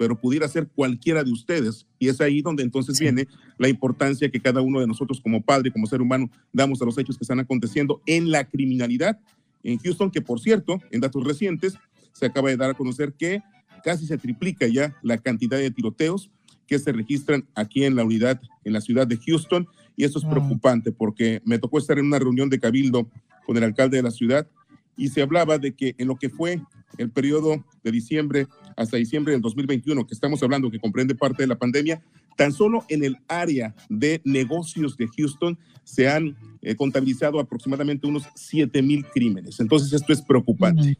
pero 0.00 0.18
pudiera 0.18 0.48
ser 0.48 0.66
cualquiera 0.66 1.22
de 1.22 1.30
ustedes. 1.30 1.86
Y 1.98 2.08
es 2.08 2.22
ahí 2.22 2.40
donde 2.40 2.62
entonces 2.62 2.98
viene 2.98 3.28
la 3.58 3.68
importancia 3.68 4.30
que 4.30 4.40
cada 4.40 4.62
uno 4.62 4.80
de 4.80 4.86
nosotros 4.86 5.20
como 5.20 5.42
padre, 5.42 5.70
como 5.70 5.86
ser 5.86 6.00
humano, 6.00 6.30
damos 6.54 6.80
a 6.80 6.86
los 6.86 6.96
hechos 6.96 7.18
que 7.18 7.24
están 7.24 7.38
aconteciendo 7.38 8.00
en 8.06 8.30
la 8.30 8.48
criminalidad 8.48 9.20
en 9.62 9.76
Houston, 9.76 10.10
que 10.10 10.22
por 10.22 10.40
cierto, 10.40 10.80
en 10.90 11.02
datos 11.02 11.22
recientes, 11.22 11.76
se 12.14 12.24
acaba 12.24 12.48
de 12.48 12.56
dar 12.56 12.70
a 12.70 12.74
conocer 12.74 13.12
que 13.12 13.42
casi 13.84 14.06
se 14.06 14.16
triplica 14.16 14.66
ya 14.68 14.96
la 15.02 15.18
cantidad 15.18 15.58
de 15.58 15.70
tiroteos 15.70 16.30
que 16.66 16.78
se 16.78 16.92
registran 16.92 17.46
aquí 17.54 17.84
en 17.84 17.94
la 17.94 18.02
unidad, 18.02 18.40
en 18.64 18.72
la 18.72 18.80
ciudad 18.80 19.06
de 19.06 19.18
Houston. 19.18 19.68
Y 19.96 20.04
eso 20.04 20.18
es 20.18 20.24
preocupante 20.24 20.92
porque 20.92 21.42
me 21.44 21.58
tocó 21.58 21.76
estar 21.76 21.98
en 21.98 22.06
una 22.06 22.18
reunión 22.18 22.48
de 22.48 22.58
cabildo 22.58 23.06
con 23.44 23.58
el 23.58 23.64
alcalde 23.64 23.98
de 23.98 24.02
la 24.04 24.12
ciudad 24.12 24.48
y 24.96 25.08
se 25.08 25.20
hablaba 25.20 25.58
de 25.58 25.74
que 25.74 25.94
en 25.98 26.08
lo 26.08 26.16
que 26.16 26.30
fue 26.30 26.62
el 26.98 27.10
periodo 27.10 27.64
de 27.82 27.90
diciembre 27.90 28.46
hasta 28.76 28.96
diciembre 28.96 29.32
del 29.32 29.40
2021, 29.42 30.06
que 30.06 30.14
estamos 30.14 30.42
hablando 30.42 30.70
que 30.70 30.78
comprende 30.78 31.14
parte 31.14 31.42
de 31.42 31.46
la 31.48 31.58
pandemia, 31.58 32.00
tan 32.36 32.52
solo 32.52 32.84
en 32.88 33.04
el 33.04 33.16
área 33.28 33.74
de 33.88 34.20
negocios 34.24 34.96
de 34.96 35.08
Houston 35.16 35.58
se 35.84 36.08
han 36.08 36.36
eh, 36.62 36.74
contabilizado 36.74 37.40
aproximadamente 37.40 38.06
unos 38.06 38.24
7 38.34 38.80
mil 38.82 39.04
crímenes. 39.06 39.60
Entonces 39.60 39.92
esto 39.92 40.12
es 40.12 40.22
preocupante. 40.22 40.96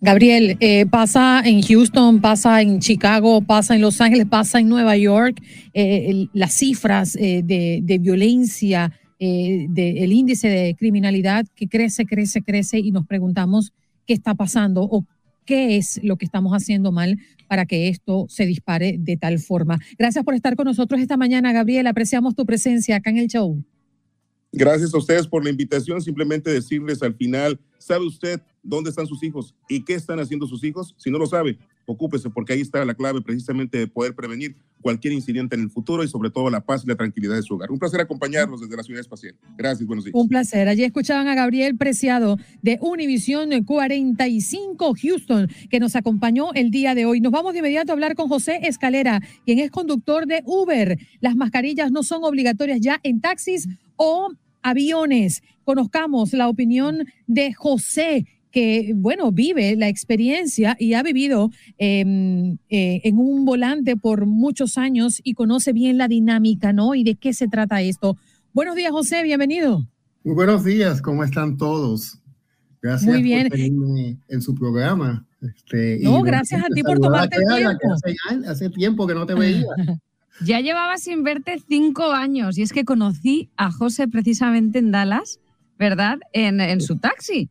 Gabriel, 0.00 0.56
eh, 0.58 0.84
pasa 0.86 1.42
en 1.44 1.62
Houston, 1.62 2.20
pasa 2.20 2.60
en 2.60 2.80
Chicago, 2.80 3.40
pasa 3.40 3.76
en 3.76 3.80
Los 3.82 4.00
Ángeles, 4.00 4.26
pasa 4.26 4.58
en 4.58 4.68
Nueva 4.68 4.96
York, 4.96 5.40
eh, 5.74 6.26
las 6.32 6.54
cifras 6.54 7.12
de, 7.12 7.98
violencia, 8.00 8.90
eh, 9.20 9.66
de- 9.68 10.02
el 10.02 10.12
índice 10.12 10.48
de 10.48 10.74
criminalidad 10.74 11.46
que 11.54 11.68
crece, 11.68 12.04
crece, 12.04 12.42
crece 12.42 12.80
y 12.80 12.90
nos 12.90 13.06
preguntamos 13.06 13.72
qué 14.04 14.14
está 14.14 14.34
pasando 14.34 14.82
o 14.82 15.06
qué 15.44 15.76
es 15.76 16.00
lo 16.02 16.16
que 16.16 16.24
estamos 16.24 16.52
haciendo 16.52 16.92
mal 16.92 17.18
para 17.48 17.66
que 17.66 17.88
esto 17.88 18.26
se 18.28 18.46
dispare 18.46 18.96
de 18.98 19.16
tal 19.16 19.38
forma. 19.38 19.78
Gracias 19.98 20.24
por 20.24 20.34
estar 20.34 20.56
con 20.56 20.66
nosotros 20.66 21.00
esta 21.00 21.16
mañana, 21.16 21.52
Gabriel. 21.52 21.86
Apreciamos 21.86 22.34
tu 22.34 22.46
presencia 22.46 22.96
acá 22.96 23.10
en 23.10 23.18
el 23.18 23.28
show. 23.28 23.62
Gracias 24.52 24.92
a 24.92 24.98
ustedes 24.98 25.26
por 25.26 25.42
la 25.42 25.50
invitación. 25.50 26.00
Simplemente 26.02 26.50
decirles 26.50 27.02
al 27.02 27.14
final, 27.14 27.58
¿sabe 27.78 28.06
usted 28.06 28.40
dónde 28.62 28.90
están 28.90 29.06
sus 29.06 29.22
hijos 29.22 29.54
y 29.68 29.82
qué 29.82 29.94
están 29.94 30.20
haciendo 30.20 30.46
sus 30.46 30.62
hijos? 30.62 30.94
Si 30.98 31.10
no 31.10 31.18
lo 31.18 31.26
sabe, 31.26 31.58
ocúpese 31.86 32.30
porque 32.30 32.52
ahí 32.52 32.60
está 32.60 32.84
la 32.84 32.94
clave 32.94 33.20
precisamente 33.22 33.78
de 33.78 33.86
poder 33.86 34.14
prevenir 34.14 34.56
cualquier 34.80 35.12
incidente 35.12 35.54
en 35.54 35.62
el 35.62 35.70
futuro 35.70 36.02
y 36.02 36.08
sobre 36.08 36.30
todo 36.30 36.50
la 36.50 36.60
paz 36.60 36.82
y 36.84 36.88
la 36.88 36.96
tranquilidad 36.96 37.36
de 37.36 37.42
su 37.42 37.54
hogar. 37.54 37.70
Un 37.70 37.78
placer 37.78 38.00
acompañarlos 38.00 38.60
desde 38.60 38.76
la 38.76 38.82
ciudad 38.82 39.00
espacial. 39.00 39.34
Gracias, 39.56 39.86
buenos 39.86 40.04
días. 40.04 40.14
Un 40.14 40.28
placer. 40.28 40.68
Allí 40.68 40.84
escuchaban 40.84 41.28
a 41.28 41.34
Gabriel 41.34 41.76
Preciado 41.76 42.36
de 42.62 42.78
Univisión 42.80 43.50
45 43.64 44.94
Houston, 45.00 45.48
que 45.70 45.80
nos 45.80 45.96
acompañó 45.96 46.52
el 46.54 46.70
día 46.70 46.94
de 46.94 47.06
hoy. 47.06 47.20
Nos 47.20 47.32
vamos 47.32 47.52
de 47.52 47.60
inmediato 47.60 47.92
a 47.92 47.94
hablar 47.94 48.14
con 48.14 48.28
José 48.28 48.60
Escalera, 48.64 49.20
quien 49.44 49.58
es 49.58 49.70
conductor 49.70 50.26
de 50.26 50.42
Uber. 50.44 50.98
Las 51.20 51.36
mascarillas 51.36 51.92
no 51.92 52.02
son 52.02 52.24
obligatorias 52.24 52.80
ya 52.80 53.00
en 53.02 53.20
taxis 53.20 53.68
o 53.96 54.32
aviones. 54.62 55.42
Conozcamos 55.64 56.32
la 56.32 56.48
opinión 56.48 57.04
de 57.26 57.52
José 57.52 58.26
que, 58.52 58.92
bueno, 58.94 59.32
vive 59.32 59.74
la 59.76 59.88
experiencia 59.88 60.76
y 60.78 60.94
ha 60.94 61.02
vivido 61.02 61.50
eh, 61.78 62.04
eh, 62.68 63.00
en 63.02 63.18
un 63.18 63.44
volante 63.44 63.96
por 63.96 64.26
muchos 64.26 64.78
años 64.78 65.20
y 65.24 65.34
conoce 65.34 65.72
bien 65.72 65.98
la 65.98 66.06
dinámica, 66.06 66.72
¿no? 66.72 66.94
Y 66.94 67.02
de 67.02 67.16
qué 67.16 67.32
se 67.32 67.48
trata 67.48 67.82
esto. 67.82 68.16
Buenos 68.52 68.76
días, 68.76 68.92
José, 68.92 69.22
bienvenido. 69.22 69.88
Muy 70.22 70.34
buenos 70.34 70.64
días, 70.64 71.02
¿cómo 71.02 71.24
están 71.24 71.56
todos? 71.56 72.18
Gracias 72.80 73.12
Muy 73.12 73.22
bien. 73.22 73.48
por 73.48 73.56
tenerme 73.56 74.18
en 74.28 74.42
su 74.42 74.54
programa. 74.54 75.26
Este, 75.40 75.98
No, 76.02 76.20
gracias 76.22 76.62
a 76.62 76.68
ti 76.68 76.82
por 76.82 76.98
tomarte 77.00 77.36
el 77.36 77.56
tiempo. 77.56 77.94
Hace, 77.94 78.48
hace 78.48 78.70
tiempo 78.70 79.06
que 79.06 79.14
no 79.14 79.26
te 79.26 79.34
veía. 79.34 79.64
Ya 80.44 80.60
llevaba 80.60 80.96
sin 80.96 81.22
verte 81.22 81.60
cinco 81.68 82.10
años 82.10 82.58
y 82.58 82.62
es 82.62 82.72
que 82.72 82.84
conocí 82.84 83.50
a 83.56 83.70
José 83.70 84.08
precisamente 84.08 84.78
en 84.78 84.90
Dallas, 84.90 85.38
¿verdad? 85.78 86.18
En, 86.32 86.60
en 86.60 86.80
su 86.80 86.96
taxi. 86.96 87.50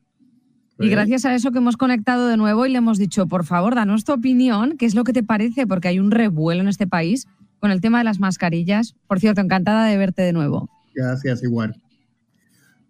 Y 0.81 0.89
gracias 0.89 1.25
a 1.25 1.35
eso 1.35 1.51
que 1.51 1.59
hemos 1.59 1.77
conectado 1.77 2.27
de 2.27 2.37
nuevo 2.37 2.65
y 2.65 2.71
le 2.71 2.77
hemos 2.77 2.97
dicho, 2.97 3.27
por 3.27 3.45
favor, 3.45 3.75
danos 3.75 4.03
tu 4.03 4.13
opinión, 4.13 4.77
qué 4.77 4.85
es 4.85 4.95
lo 4.95 5.03
que 5.03 5.13
te 5.13 5.23
parece, 5.23 5.67
porque 5.67 5.87
hay 5.87 5.99
un 5.99 6.11
revuelo 6.11 6.61
en 6.61 6.67
este 6.67 6.87
país 6.87 7.27
con 7.59 7.71
el 7.71 7.81
tema 7.81 7.99
de 7.99 8.03
las 8.03 8.19
mascarillas. 8.19 8.95
Por 9.07 9.19
cierto, 9.19 9.41
encantada 9.41 9.85
de 9.85 9.97
verte 9.97 10.21
de 10.21 10.33
nuevo. 10.33 10.69
Gracias, 10.95 11.43
igual. 11.43 11.75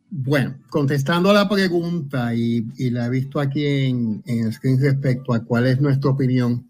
Bueno, 0.09 0.55
contestando 0.69 1.29
a 1.29 1.33
la 1.33 1.47
pregunta, 1.47 2.35
y, 2.35 2.65
y 2.77 2.89
la 2.89 3.05
he 3.05 3.09
visto 3.09 3.39
aquí 3.39 3.65
en, 3.65 4.21
en 4.25 4.45
el 4.45 4.53
screen 4.53 4.79
respecto 4.81 5.33
a 5.33 5.43
cuál 5.43 5.67
es 5.67 5.79
nuestra 5.79 6.11
opinión. 6.11 6.65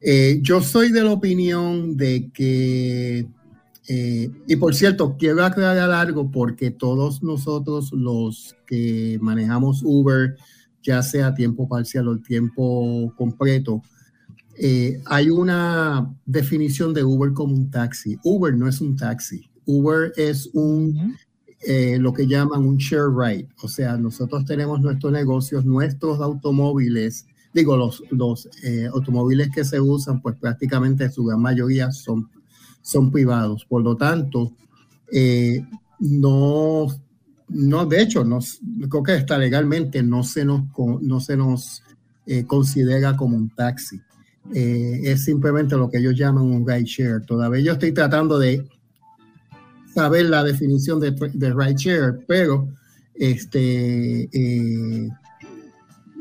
Eh, 0.00 0.38
yo 0.42 0.60
soy 0.60 0.90
de 0.90 1.02
la 1.02 1.12
opinión 1.12 1.96
de 1.96 2.30
que, 2.32 3.26
eh, 3.88 4.30
y 4.46 4.56
por 4.56 4.74
cierto, 4.74 5.16
quiero 5.18 5.44
aclarar 5.44 5.90
algo 5.90 6.30
porque 6.30 6.70
todos 6.70 7.22
nosotros 7.22 7.92
los 7.92 8.56
que 8.66 9.18
manejamos 9.20 9.82
Uber, 9.84 10.36
ya 10.82 11.02
sea 11.02 11.34
tiempo 11.34 11.68
parcial 11.68 12.08
o 12.08 12.18
tiempo 12.18 13.12
completo, 13.16 13.82
eh, 14.56 15.00
hay 15.06 15.30
una 15.30 16.14
definición 16.26 16.94
de 16.94 17.02
Uber 17.02 17.32
como 17.32 17.54
un 17.54 17.70
taxi. 17.70 18.18
Uber 18.22 18.56
no 18.56 18.68
es 18.68 18.80
un 18.80 18.96
taxi. 18.96 19.50
Uber 19.64 20.12
es 20.16 20.48
un, 20.52 21.16
eh, 21.66 21.98
lo 21.98 22.12
que 22.12 22.26
llaman 22.26 22.64
un 22.64 22.76
share 22.76 23.10
ride. 23.10 23.48
O 23.62 23.68
sea, 23.68 23.96
nosotros 23.96 24.44
tenemos 24.44 24.80
nuestros 24.80 25.12
negocios, 25.12 25.64
nuestros 25.64 26.20
automóviles, 26.20 27.26
digo, 27.52 27.76
los, 27.76 28.02
los 28.10 28.48
automóviles 28.92 29.50
que 29.52 29.64
se 29.64 29.80
usan, 29.80 30.20
pues 30.20 30.36
prácticamente 30.36 31.10
su 31.10 31.24
gran 31.24 31.40
mayoría 31.40 31.90
son, 31.90 32.28
son 32.82 33.10
privados. 33.10 33.64
Por 33.64 33.82
lo 33.82 33.96
tanto, 33.96 34.52
eh, 35.10 35.64
no, 36.00 36.86
no, 37.48 37.86
de 37.86 38.02
hecho, 38.02 38.24
no, 38.24 38.40
creo 38.90 39.02
que 39.02 39.14
está 39.16 39.38
legalmente, 39.38 40.02
no 40.02 40.22
se 40.22 40.44
nos, 40.44 40.62
no 41.00 41.20
se 41.20 41.36
nos 41.36 41.82
eh, 42.26 42.44
considera 42.44 43.16
como 43.16 43.36
un 43.36 43.50
taxi. 43.50 44.00
Eh, 44.52 45.00
es 45.04 45.24
simplemente 45.24 45.76
lo 45.76 45.88
que 45.88 45.98
ellos 45.98 46.16
llaman 46.16 46.44
un 46.44 46.66
ride 46.66 46.84
share. 46.84 47.24
Todavía 47.24 47.62
yo 47.62 47.72
estoy 47.72 47.92
tratando 47.92 48.38
de 48.38 48.66
saber 49.94 50.26
la 50.26 50.42
definición 50.42 50.98
de, 50.98 51.12
de 51.12 51.54
ride 51.54 51.76
share, 51.76 52.24
pero 52.26 52.68
este, 53.14 54.28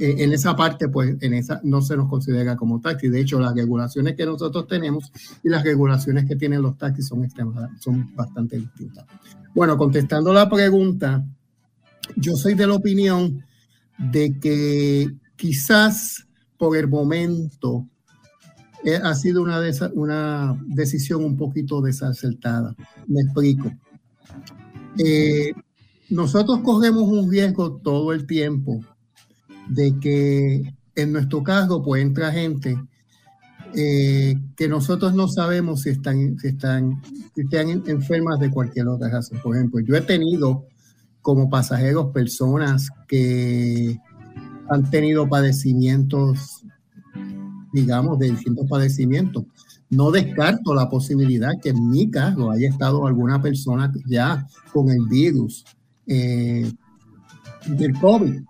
en 0.03 0.33
esa 0.33 0.55
parte, 0.55 0.89
pues 0.89 1.15
en 1.21 1.33
esa 1.35 1.61
no 1.63 1.81
se 1.81 1.95
nos 1.95 2.09
considera 2.09 2.55
como 2.55 2.81
taxi. 2.81 3.07
De 3.07 3.21
hecho, 3.21 3.39
las 3.39 3.53
regulaciones 3.53 4.15
que 4.15 4.25
nosotros 4.25 4.67
tenemos 4.67 5.11
y 5.43 5.49
las 5.49 5.63
regulaciones 5.63 6.25
que 6.25 6.35
tienen 6.35 6.63
los 6.63 6.77
taxis 6.77 7.07
son, 7.07 7.27
son 7.79 8.15
bastante 8.15 8.57
distintas. 8.57 9.05
Bueno, 9.53 9.77
contestando 9.77 10.33
la 10.33 10.49
pregunta, 10.49 11.23
yo 12.15 12.35
soy 12.35 12.55
de 12.55 12.65
la 12.65 12.73
opinión 12.73 13.45
de 13.97 14.39
que 14.39 15.07
quizás 15.35 16.25
por 16.57 16.75
el 16.75 16.87
momento 16.87 17.87
eh, 18.83 18.95
ha 18.95 19.13
sido 19.13 19.43
una, 19.43 19.61
una 19.93 20.59
decisión 20.65 21.23
un 21.23 21.37
poquito 21.37 21.79
desacertada. 21.81 22.75
Me 23.05 23.21
explico. 23.21 23.71
Eh, 24.97 25.53
nosotros 26.09 26.59
corremos 26.63 27.03
un 27.03 27.29
riesgo 27.29 27.79
todo 27.83 28.13
el 28.13 28.25
tiempo 28.25 28.83
de 29.73 29.97
que 29.99 30.73
en 30.95 31.11
nuestro 31.13 31.43
cargo 31.43 31.81
pues 31.83 32.01
entra 32.01 32.31
gente 32.31 32.77
eh, 33.73 34.35
que 34.57 34.67
nosotros 34.67 35.13
no 35.13 35.27
sabemos 35.29 35.81
si 35.83 35.91
están, 35.91 36.37
si 36.39 36.49
están, 36.49 37.01
si 37.33 37.41
están 37.41 37.69
en- 37.69 37.83
enfermas 37.87 38.39
de 38.39 38.51
cualquier 38.51 38.87
otra 38.89 39.09
razón. 39.09 39.39
Por 39.41 39.55
ejemplo, 39.55 39.79
yo 39.79 39.95
he 39.95 40.01
tenido 40.01 40.65
como 41.21 41.49
pasajeros 41.49 42.11
personas 42.11 42.89
que 43.07 43.97
han 44.69 44.89
tenido 44.89 45.27
padecimientos, 45.29 46.63
digamos, 47.71 48.19
de 48.19 48.31
distintos 48.31 48.67
padecimientos. 48.67 49.45
No 49.89 50.11
descarto 50.11 50.73
la 50.73 50.89
posibilidad 50.89 51.51
que 51.61 51.69
en 51.69 51.89
mi 51.89 52.09
cargo 52.09 52.51
haya 52.51 52.69
estado 52.69 53.05
alguna 53.07 53.41
persona 53.41 53.91
ya 54.05 54.45
con 54.73 54.89
el 54.89 55.05
virus 55.07 55.63
eh, 56.07 56.71
del 57.67 57.93
COVID. 57.99 58.41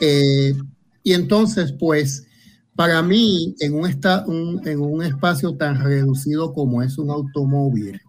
Eh, 0.00 0.54
y 1.04 1.12
entonces, 1.12 1.72
pues, 1.78 2.26
para 2.74 3.02
mí, 3.02 3.54
en 3.60 3.74
un, 3.74 3.86
esta- 3.88 4.24
un- 4.26 4.60
en 4.66 4.80
un 4.80 5.02
espacio 5.02 5.54
tan 5.56 5.82
reducido 5.82 6.52
como 6.52 6.82
es 6.82 6.98
un 6.98 7.10
automóvil, 7.10 8.00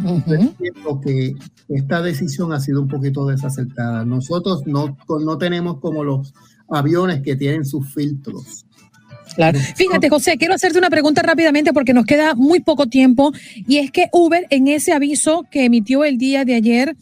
Yo 0.00 0.34
entiendo 0.34 1.00
que 1.00 1.34
esta 1.68 2.00
decisión 2.02 2.52
ha 2.52 2.60
sido 2.60 2.80
un 2.82 2.86
poquito 2.88 3.26
desacertada. 3.26 4.04
Nosotros 4.04 4.62
no, 4.64 4.96
no 5.24 5.38
tenemos 5.38 5.80
como 5.80 6.04
los 6.04 6.32
aviones 6.68 7.20
que 7.22 7.34
tienen 7.34 7.64
sus 7.64 7.92
filtros. 7.92 8.64
Claro. 9.34 9.58
Fíjate, 9.74 10.08
José, 10.08 10.36
quiero 10.38 10.54
hacerte 10.54 10.78
una 10.78 10.88
pregunta 10.90 11.20
rápidamente 11.22 11.72
porque 11.72 11.92
nos 11.94 12.06
queda 12.06 12.34
muy 12.36 12.60
poco 12.60 12.86
tiempo 12.86 13.32
y 13.66 13.78
es 13.78 13.90
que 13.90 14.06
Uber 14.12 14.46
en 14.50 14.68
ese 14.68 14.92
aviso 14.92 15.44
que 15.50 15.64
emitió 15.64 16.04
el 16.04 16.16
día 16.16 16.44
de 16.44 16.54
ayer 16.54 16.96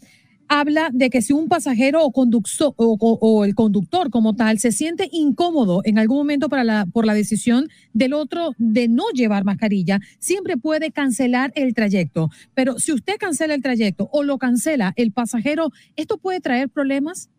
habla 0.47 0.89
de 0.93 1.09
que 1.09 1.21
si 1.21 1.33
un 1.33 1.47
pasajero 1.47 2.03
o, 2.03 2.11
conductor, 2.11 2.73
o, 2.77 3.45
el 3.45 3.55
conductor 3.55 4.09
como 4.09 4.35
tal 4.35 4.59
se 4.59 4.71
siente 4.71 5.09
incómodo 5.11 5.81
en 5.83 5.99
algún 5.99 6.17
momento 6.17 6.49
para 6.49 6.63
la, 6.63 6.85
por 6.85 7.05
la 7.05 7.13
decisión 7.13 7.67
del 7.93 8.13
otro 8.13 8.51
de 8.57 8.87
no 8.87 9.09
llevar 9.13 9.43
mascarilla, 9.43 9.99
siempre 10.19 10.57
puede 10.57 10.91
cancelar 10.91 11.51
el 11.55 11.73
trayecto. 11.73 12.29
Pero 12.53 12.79
si 12.79 12.93
usted 12.93 13.17
cancela 13.19 13.53
el 13.53 13.61
trayecto 13.61 14.09
o 14.11 14.23
lo 14.23 14.37
cancela 14.37 14.93
el 14.95 15.11
pasajero, 15.11 15.71
¿esto 15.95 16.17
puede 16.17 16.39
traer 16.39 16.69
problemas? 16.69 17.29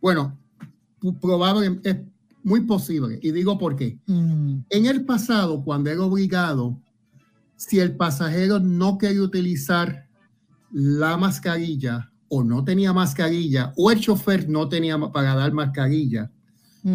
Bueno, 0.00 0.36
probablemente 1.20 1.90
es 1.90 1.96
muy 2.42 2.62
posible. 2.62 3.18
Y 3.22 3.32
digo 3.32 3.58
por 3.58 3.76
qué. 3.76 3.98
Mm. 4.06 4.60
En 4.70 4.86
el 4.86 5.04
pasado, 5.04 5.62
cuando 5.64 5.90
era 5.90 6.02
obligado, 6.02 6.80
si 7.56 7.80
el 7.80 7.96
pasajero 7.96 8.60
no 8.60 8.98
quería 8.98 9.22
utilizar 9.22 10.06
la 10.70 11.16
mascarilla 11.16 12.10
o 12.28 12.44
no 12.44 12.64
tenía 12.64 12.92
mascarilla 12.92 13.72
o 13.76 13.90
el 13.90 14.00
chofer 14.00 14.48
no 14.48 14.68
tenía 14.68 14.98
para 14.98 15.34
dar 15.34 15.52
mascarilla, 15.52 16.30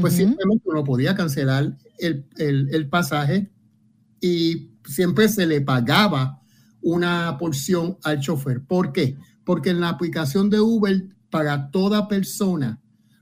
pues 0.01 0.13
simplemente 0.13 0.63
uno 0.69 0.83
podía 0.83 1.15
cancelar 1.15 1.77
el, 1.99 2.25
el, 2.37 2.89
pasaje 2.89 3.51
y 4.19 4.71
siempre 4.85 5.27
se 5.27 5.45
le 5.45 5.61
pagaba 5.61 6.41
una 6.81 7.37
porción 7.37 7.97
al 8.03 8.19
chofer. 8.19 8.63
¿Por 8.63 8.91
qué? 8.91 9.17
Porque 9.43 9.69
en 9.69 9.81
la 9.81 9.89
aplicación 9.89 10.49
de 10.49 10.59
Uber, 10.59 11.05
para 11.29 11.69
toda 11.69 12.07
persona 12.07 12.81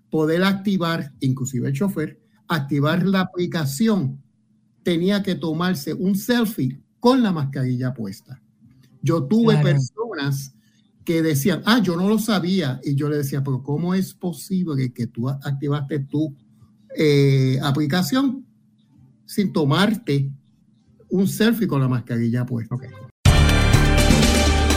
poder 0.10 0.44
activar, 0.44 1.14
inclusive 1.20 1.70
el 1.70 1.74
chofer, 1.74 2.22
activar 2.48 3.06
la 3.06 3.22
aplicación, 3.22 4.22
tenía 4.84 5.24
que 5.24 5.36
tomarse 5.36 5.94
un 5.94 6.16
selfie 6.16 6.82
con 7.00 7.24
la 7.24 7.32
mascarilla 7.32 7.94
puesta. 7.94 8.42
Yo 9.02 9.24
tuve 9.24 9.58
personas 9.58 10.54
que 11.04 11.22
decían, 11.22 11.62
ah, 11.66 11.80
yo 11.82 11.96
no 11.96 12.08
lo 12.08 12.20
sabía. 12.20 12.80
Y 12.84 12.96
yo 12.96 13.10
le 13.10 13.18
decía, 13.18 13.44
pero 13.44 13.64
¿cómo 13.64 13.94
es 13.94 14.14
posible 14.14 14.94
que 14.94 15.08
tú 15.08 15.30
activaste 15.30 16.00
tu 16.00 16.36
eh, 16.96 17.60
aplicación 17.64 18.46
sin 19.26 19.52
tomarte 19.52 20.32
un 21.10 21.28
selfie 21.28 21.68
con 21.68 21.82
la 21.82 21.88
mascarilla 21.88 22.46
puesta? 22.46 22.76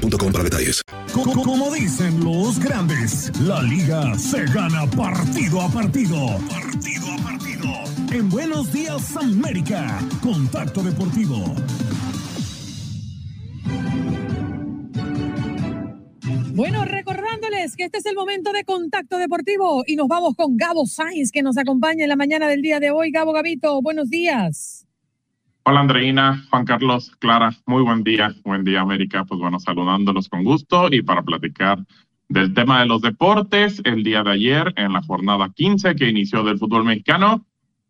para 0.00 0.44
detalles. 0.44 0.82
Como 1.12 1.72
dicen 1.72 2.22
los 2.22 2.58
grandes, 2.58 3.32
la 3.40 3.62
liga 3.62 4.16
se 4.18 4.44
gana 4.46 4.88
partido 4.90 5.62
a 5.62 5.68
partido. 5.68 6.38
Partido 6.48 7.06
a 7.12 7.22
partido. 7.22 7.68
En 8.12 8.28
Buenos 8.28 8.72
Días 8.72 9.16
América, 9.16 9.98
Contacto 10.22 10.82
Deportivo. 10.82 11.54
Bueno, 16.54 16.84
recordándoles 16.84 17.76
que 17.76 17.84
este 17.84 17.98
es 17.98 18.06
el 18.06 18.14
momento 18.14 18.52
de 18.52 18.64
contacto 18.64 19.18
deportivo 19.18 19.82
y 19.86 19.96
nos 19.96 20.08
vamos 20.08 20.34
con 20.36 20.56
Gabo 20.56 20.86
Sainz 20.86 21.30
que 21.30 21.42
nos 21.42 21.58
acompaña 21.58 22.04
en 22.04 22.08
la 22.08 22.16
mañana 22.16 22.48
del 22.48 22.62
día 22.62 22.80
de 22.80 22.90
hoy. 22.90 23.10
Gabo 23.10 23.32
Gabito, 23.32 23.82
buenos 23.82 24.08
días. 24.08 24.85
Hola 25.68 25.80
Andreina, 25.80 26.46
Juan 26.48 26.64
Carlos, 26.64 27.10
Clara, 27.18 27.50
muy 27.66 27.82
buen 27.82 28.04
día, 28.04 28.32
buen 28.44 28.62
día 28.62 28.82
América, 28.82 29.24
pues 29.24 29.40
bueno, 29.40 29.58
saludándolos 29.58 30.28
con 30.28 30.44
gusto 30.44 30.86
y 30.92 31.02
para 31.02 31.22
platicar 31.22 31.80
del 32.28 32.54
tema 32.54 32.78
de 32.78 32.86
los 32.86 33.02
deportes, 33.02 33.82
el 33.82 34.04
día 34.04 34.22
de 34.22 34.30
ayer 34.30 34.72
en 34.76 34.92
la 34.92 35.02
jornada 35.02 35.50
15 35.52 35.96
que 35.96 36.08
inició 36.08 36.44
del 36.44 36.60
fútbol 36.60 36.84
mexicano, 36.84 37.44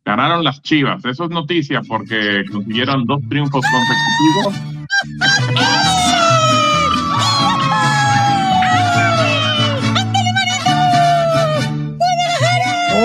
ganaron 0.07 0.43
las 0.43 0.63
Chivas, 0.63 1.05
eso 1.05 1.25
es 1.25 1.31
noticia 1.31 1.83
porque 1.87 2.47
consiguieron 2.51 3.05
dos 3.05 3.21
triunfos 3.29 3.63
consecutivos. 4.41 4.87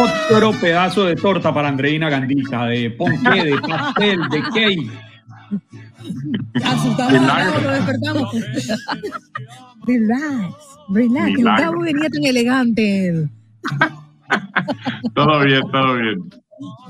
Otro 0.02 0.52
pedazo 0.60 1.06
de 1.06 1.16
torta 1.16 1.54
para 1.54 1.70
Andreina 1.70 2.10
Gandita, 2.10 2.66
de 2.66 2.90
ponqué, 2.92 3.44
de 3.44 3.62
pastel, 3.62 4.20
de 4.30 4.42
cake. 4.42 4.92
Asustamos, 6.64 7.64
lo 7.64 7.72
despertamos. 7.72 8.32
relax, 9.86 10.56
relax, 10.90 11.40
el 11.40 11.46
cabo 11.46 11.82
venía 11.82 12.10
tan 12.10 12.24
elegante. 12.24 13.30
todo 15.14 15.40
bien, 15.42 15.62
todo 15.72 15.96
bien. 15.96 16.30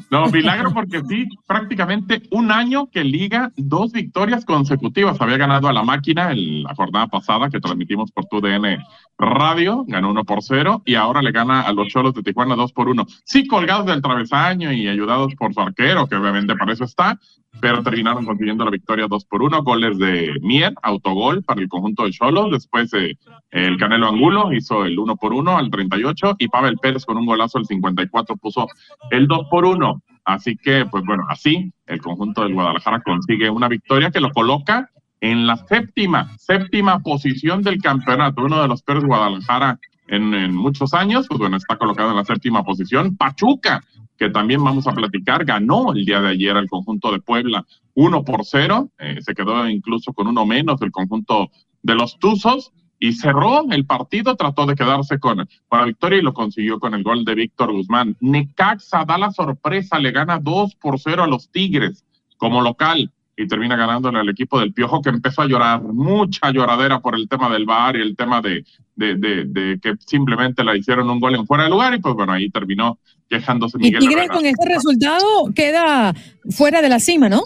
No, 0.10 0.28
milagro 0.28 0.74
porque 0.74 1.02
sí, 1.08 1.28
prácticamente 1.48 2.24
un 2.32 2.52
año 2.52 2.90
que 2.92 3.04
liga 3.04 3.52
dos 3.56 3.92
victorias 3.92 4.46
consecutivas. 4.46 5.20
Había 5.22 5.38
ganado 5.38 5.68
a 5.68 5.74
la 5.74 5.84
máquina 5.84 6.32
en 6.32 6.64
la 6.64 6.76
jornada 6.76 7.08
pasada 7.08 7.50
que 7.50 7.60
transmitimos 7.60 8.12
por 8.12 8.26
tu 8.26 8.42
DN 8.42 8.78
Radio, 9.18 9.86
ganó 9.88 10.10
uno 10.10 10.24
por 10.24 10.42
cero 10.42 10.82
y 10.86 10.96
ahora 10.96 11.22
le 11.22 11.32
gana 11.32 11.62
a 11.62 11.72
los 11.74 11.88
Cholos 11.90 12.14
de 12.14 12.24
Tijuana 12.24 12.56
dos 12.56 12.74
por 12.74 12.90
uno. 12.90 13.06
Sí, 13.24 13.48
colgados 13.48 13.86
del 13.86 14.02
travesaño 14.02 14.72
y 14.72 14.88
ayudados 14.88 15.36
por 15.36 15.54
su 15.54 15.62
arquero, 15.62 16.08
que 16.08 16.16
obviamente 16.16 16.56
para 16.56 16.74
eso 16.74 16.86
está, 16.86 17.20
pero 17.60 17.84
terminaron 17.84 18.26
consiguiendo 18.26 18.66
la 18.66 18.72
victoria 18.72 19.08
dos 19.08 19.26
por 19.26 19.44
uno. 19.44 19.62
Goles 19.64 19.98
de 19.98 20.34
Mier, 20.42 20.74
autogol 20.82 21.44
para 21.44 21.62
el 21.62 21.70
conjunto 21.70 22.04
de 22.04 22.12
Cholos. 22.12 22.52
Después 22.52 22.94
eh, 22.94 23.16
el 23.52 23.78
Canelo 23.78 24.08
Angulo 24.08 24.54
hizo 24.54 24.86
el 24.86 24.98
uno 24.98 25.16
por 25.16 25.34
uno 25.34 25.58
al 25.58 25.70
38 25.70 26.36
y 26.40 26.48
Pavel 26.48 26.78
Pérez 26.78 27.06
con 27.06 27.18
un 27.18 27.26
golazo 27.26 27.58
al 27.58 27.66
54 27.66 28.38
puso 28.38 28.68
el 29.12 29.28
dos 29.28 29.48
por 29.50 29.61
uno. 29.66 30.02
Así 30.24 30.56
que, 30.56 30.86
pues 30.86 31.04
bueno, 31.06 31.26
así 31.30 31.74
el 31.88 32.02
conjunto 32.02 32.44
del 32.44 32.54
Guadalajara 32.54 33.02
consigue 33.02 33.50
una 33.50 33.68
victoria 33.68 34.12
que 34.12 34.20
lo 34.20 34.32
coloca 34.32 34.90
en 35.20 35.48
la 35.48 35.58
séptima, 35.58 36.36
séptima 36.38 37.00
posición 37.00 37.62
del 37.62 37.82
campeonato. 37.82 38.44
Uno 38.44 38.62
de 38.62 38.68
los 38.68 38.84
peores 38.84 39.04
Guadalajara 39.04 39.80
en, 40.08 40.54
muchos 40.54 40.94
años, 40.94 41.28
pues 41.28 41.40
bueno, 41.40 41.58
está 41.58 41.78
colocado 41.78 42.12
en 42.12 42.18
la 42.18 42.26
séptima 42.26 42.64
posición. 42.64 43.16
Pachuca, 43.16 43.84
que 44.18 44.30
también 44.30 44.64
vamos 44.64 44.88
a 44.88 44.94
platicar, 44.94 45.46
ganó 45.46 45.94
el 45.94 46.06
día 46.06 46.22
de 46.22 46.30
ayer 46.30 46.56
al 46.56 46.68
conjunto 46.68 47.12
de 47.12 47.20
Puebla 47.20 47.66
uno 47.94 48.24
por 48.24 48.46
cero, 48.46 48.90
eh, 49.00 49.18
se 49.22 49.34
quedó 49.34 49.68
incluso 49.68 50.14
con 50.14 50.28
uno 50.28 50.46
menos 50.46 50.80
del 50.80 50.92
conjunto 50.92 51.50
de 51.82 51.96
los 51.96 52.18
Tuzos 52.20 52.72
y 53.04 53.14
cerró 53.14 53.66
el 53.72 53.84
partido, 53.88 54.36
trató 54.36 54.68
de 54.68 54.76
quedarse 54.76 55.18
con, 55.18 55.50
con 55.68 55.80
la 55.80 55.86
victoria 55.86 56.20
y 56.20 56.22
lo 56.22 56.36
consiguió 56.36 56.80
con 56.80 56.94
el 56.94 57.02
gol 57.02 57.26
de 57.26 57.34
Víctor 57.34 57.72
Guzmán. 57.72 58.16
Necaxa 58.20 59.06
da 59.06 59.18
la 59.18 59.32
sorpresa, 59.32 59.98
le 59.98 60.12
gana 60.12 60.38
2 60.40 60.76
por 60.76 61.00
0 61.00 61.24
a 61.24 61.28
los 61.28 61.50
Tigres 61.50 62.06
como 62.38 62.62
local 62.62 63.12
y 63.36 63.48
termina 63.48 63.76
ganándole 63.76 64.20
al 64.20 64.30
equipo 64.30 64.60
del 64.60 64.72
Piojo 64.72 65.02
que 65.02 65.10
empezó 65.10 65.42
a 65.42 65.48
llorar, 65.48 65.82
mucha 65.82 66.52
lloradera 66.52 67.00
por 67.00 67.16
el 67.16 67.28
tema 67.28 67.50
del 67.50 67.66
VAR 67.66 67.96
y 67.96 68.02
el 68.02 68.16
tema 68.16 68.40
de, 68.40 68.64
de, 68.96 69.16
de, 69.16 69.80
que 69.82 69.96
simplemente 70.06 70.64
le 70.64 70.78
hicieron 70.78 71.10
un 71.10 71.20
gol 71.20 71.34
en 71.34 71.48
fuera 71.48 71.64
de 71.64 71.72
lugar 71.72 71.96
y 71.96 72.00
pues 72.00 72.14
bueno, 72.14 72.34
ahí 72.34 72.52
terminó 72.52 73.00
quejándose 73.28 73.80
Miguel. 73.80 74.04
Y 74.04 74.08
Tigres 74.08 74.30
con 74.30 74.46
este 74.46 74.70
resultado 74.70 75.26
queda 75.56 76.14
fuera 76.52 76.84
de 76.84 76.90
la 76.90 77.00
cima, 77.00 77.30
¿no? 77.30 77.46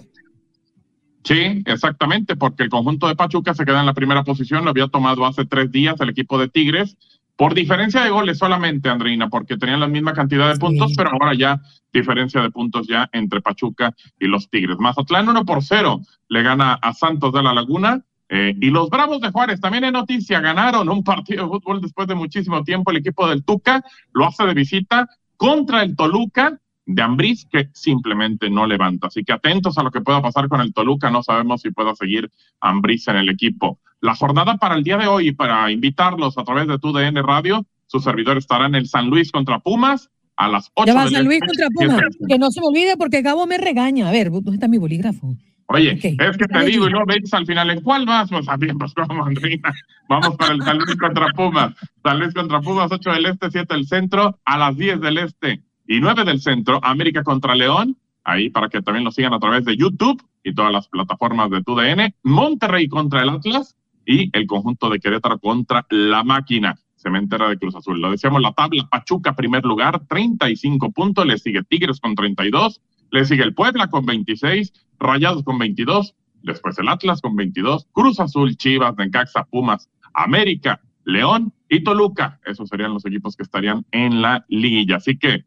Sí, 1.26 1.64
exactamente, 1.66 2.36
porque 2.36 2.64
el 2.64 2.70
conjunto 2.70 3.08
de 3.08 3.16
Pachuca 3.16 3.56
se 3.56 3.66
queda 3.66 3.80
en 3.80 3.88
la 3.88 3.96
primera 3.96 4.24
posición, 4.24 4.64
lo 4.64 4.70
había 4.70 4.88
tomado 4.88 5.26
hace 5.26 5.44
tres 5.46 5.72
días 5.72 6.00
el 6.00 6.10
equipo 6.10 6.38
de 6.38 6.50
Tigres, 6.50 6.98
por 7.36 7.56
diferencia 7.56 8.04
de 8.04 8.12
goles 8.12 8.38
solamente, 8.38 8.90
Andreina, 8.90 9.28
porque 9.28 9.58
tenían 9.58 9.80
la 9.80 9.88
misma 9.88 10.14
cantidad 10.14 10.54
de 10.54 10.60
puntos, 10.60 10.94
pero 10.96 11.12
ahora 11.12 11.34
ya 11.34 11.60
diferencia 11.92 12.42
de 12.42 12.52
puntos 12.52 12.88
ya 12.88 13.10
entre 13.12 13.42
Pachuca 13.42 13.94
y 14.20 14.28
los 14.28 14.50
Tigres. 14.50 14.78
Mazatlán 14.80 15.28
1 15.28 15.46
por 15.46 15.64
0 15.64 16.00
le 16.30 16.44
gana 16.44 16.74
a 16.76 16.94
Santos 16.94 17.34
de 17.34 17.44
la 17.44 17.54
Laguna. 17.54 18.04
Eh, 18.28 18.56
y 18.60 18.72
los 18.72 18.90
Bravos 18.90 19.22
de 19.22 19.32
Juárez, 19.32 19.62
también 19.62 19.84
en 19.84 19.94
noticia, 19.94 20.40
ganaron 20.40 20.90
un 20.90 21.04
partido 21.04 21.44
de 21.44 21.50
fútbol 21.50 21.82
después 21.82 22.08
de 22.08 22.16
muchísimo 22.16 22.64
tiempo. 22.64 22.92
El 22.92 22.98
equipo 22.98 23.28
del 23.28 23.44
Tuca 23.44 23.84
lo 24.14 24.26
hace 24.26 24.46
de 24.46 24.54
visita 24.54 25.08
contra 25.38 25.84
el 25.84 25.96
Toluca 25.96 26.60
de 26.86 27.02
Ambriz, 27.02 27.46
que 27.52 27.70
simplemente 27.74 28.50
no 28.50 28.68
levanta. 28.68 29.08
Así 29.08 29.24
que 29.24 29.34
atentos 29.34 29.78
a 29.78 29.84
lo 29.84 29.92
que 29.92 30.02
pueda 30.02 30.22
pasar 30.22 30.48
con 30.48 30.62
el 30.62 30.74
Toluca. 30.74 31.10
No 31.10 31.24
sabemos 31.24 31.62
si 31.62 31.72
pueda 31.72 31.96
seguir 31.96 32.30
Ambriz 32.62 33.08
en 33.08 33.18
el 33.18 33.30
equipo. 33.30 33.80
La 34.02 34.16
jornada 34.16 34.58
para 34.58 34.76
el 34.76 34.84
día 34.84 34.98
de 34.98 35.08
hoy, 35.08 35.32
para 35.32 35.72
invitarlos 35.72 36.38
a 36.38 36.44
través 36.44 36.68
de 36.68 36.78
tu 36.78 36.92
DN 36.92 37.22
Radio, 37.24 37.66
su 37.88 38.00
servidor 38.00 38.38
estará 38.38 38.68
en 38.68 38.76
el 38.76 38.88
San 38.88 39.10
Luis 39.10 39.32
contra 39.32 39.60
Pumas 39.60 40.10
a 40.38 40.50
las 40.50 40.70
8 40.76 40.86
Ya 40.86 40.94
va 40.94 41.06
del 41.06 41.14
San 41.14 41.26
Luis 41.26 41.40
contra 41.40 41.68
Pumas. 41.70 42.02
Que 42.28 42.38
no 42.38 42.52
se 42.52 42.62
me 42.62 42.68
olvide 42.68 42.98
porque 42.98 43.22
Gabo 43.22 43.48
me 43.48 43.58
regaña. 43.58 44.08
A 44.08 44.12
ver, 44.12 44.30
¿dónde 44.30 44.52
está 44.52 44.68
mi 44.68 44.78
bolígrafo? 44.78 45.36
Oye, 45.68 45.94
es 45.94 46.38
que 46.38 46.46
te 46.46 46.66
digo, 46.66 46.88
y 46.88 46.92
luego 46.92 47.08
ves 47.08 47.34
al 47.34 47.48
final, 47.48 47.72
¿en 47.72 47.82
cuál 47.82 48.06
vas? 48.06 48.30
Pues 48.30 48.46
también, 48.46 48.78
pues 48.78 48.94
vamos, 48.94 49.28
Andreina. 49.28 49.74
Vamos 50.08 50.36
para 50.36 50.54
el 50.54 50.62
San 50.62 50.78
Luis 50.78 50.96
contra 50.96 51.28
Pumas. 51.30 51.74
San 52.04 52.20
Luis 52.20 52.34
contra 52.36 52.62
Pumas, 52.62 52.92
8 52.92 53.12
del 53.14 53.26
Este, 53.26 53.50
7 53.50 53.74
del 53.74 53.88
Centro, 53.88 54.40
a 54.46 54.58
las 54.60 54.78
10 54.78 55.02
del 55.02 55.18
Este 55.18 55.64
y 55.88 56.00
9 56.00 56.26
del 56.26 56.42
Centro, 56.42 56.80
América 56.84 57.24
contra 57.24 57.56
León. 57.56 57.98
Ahí 58.24 58.50
para 58.50 58.70
que 58.70 58.82
también 58.82 59.04
lo 59.04 59.12
sigan 59.12 59.34
a 59.34 59.40
través 59.40 59.66
de 59.66 59.78
YouTube 59.78 60.22
y 60.44 60.54
todas 60.54 60.72
las 60.72 60.88
plataformas 60.88 61.50
de 61.52 61.62
TUDN. 61.62 62.14
Monterrey 62.24 62.88
contra 62.88 63.22
el 63.22 63.30
Atlas 63.30 63.76
y 64.06 64.30
el 64.38 64.48
conjunto 64.48 64.90
de 64.90 65.00
Querétaro 65.00 65.40
contra 65.40 65.86
la 65.90 66.24
máquina. 66.24 66.80
Cementera 66.96 67.50
de 67.50 67.58
Cruz 67.58 67.76
Azul. 67.76 68.02
Lo 68.02 68.10
decíamos, 68.10 68.42
la 68.42 68.54
tabla 68.54 68.88
Pachuca, 68.90 69.36
primer 69.36 69.64
lugar, 69.64 70.08
35 70.08 70.92
puntos. 70.92 71.26
Le 71.26 71.38
sigue 71.38 71.64
Tigres 71.64 72.00
con 72.00 72.16
32. 72.16 72.82
Le 73.12 73.26
sigue 73.26 73.44
el 73.44 73.54
Puebla 73.54 73.88
con 73.90 74.06
26. 74.06 74.74
Rayados 75.00 75.44
con 75.44 75.60
22. 75.60 76.16
Después 76.42 76.78
el 76.80 76.90
Atlas 76.90 77.22
con 77.22 77.36
22. 77.36 77.88
Cruz 77.92 78.20
Azul, 78.20 78.58
Chivas, 78.58 78.96
Necaxa, 78.98 79.46
Pumas, 79.46 79.90
América, 80.14 80.82
León 81.04 81.54
y 81.70 81.84
Toluca. 81.84 82.40
Esos 82.46 82.70
serían 82.70 82.94
los 82.94 83.06
equipos 83.06 83.36
que 83.36 83.44
estarían 83.44 83.86
en 83.92 84.22
la 84.22 84.46
liguilla. 84.48 84.98
Así 84.98 85.18
que, 85.18 85.46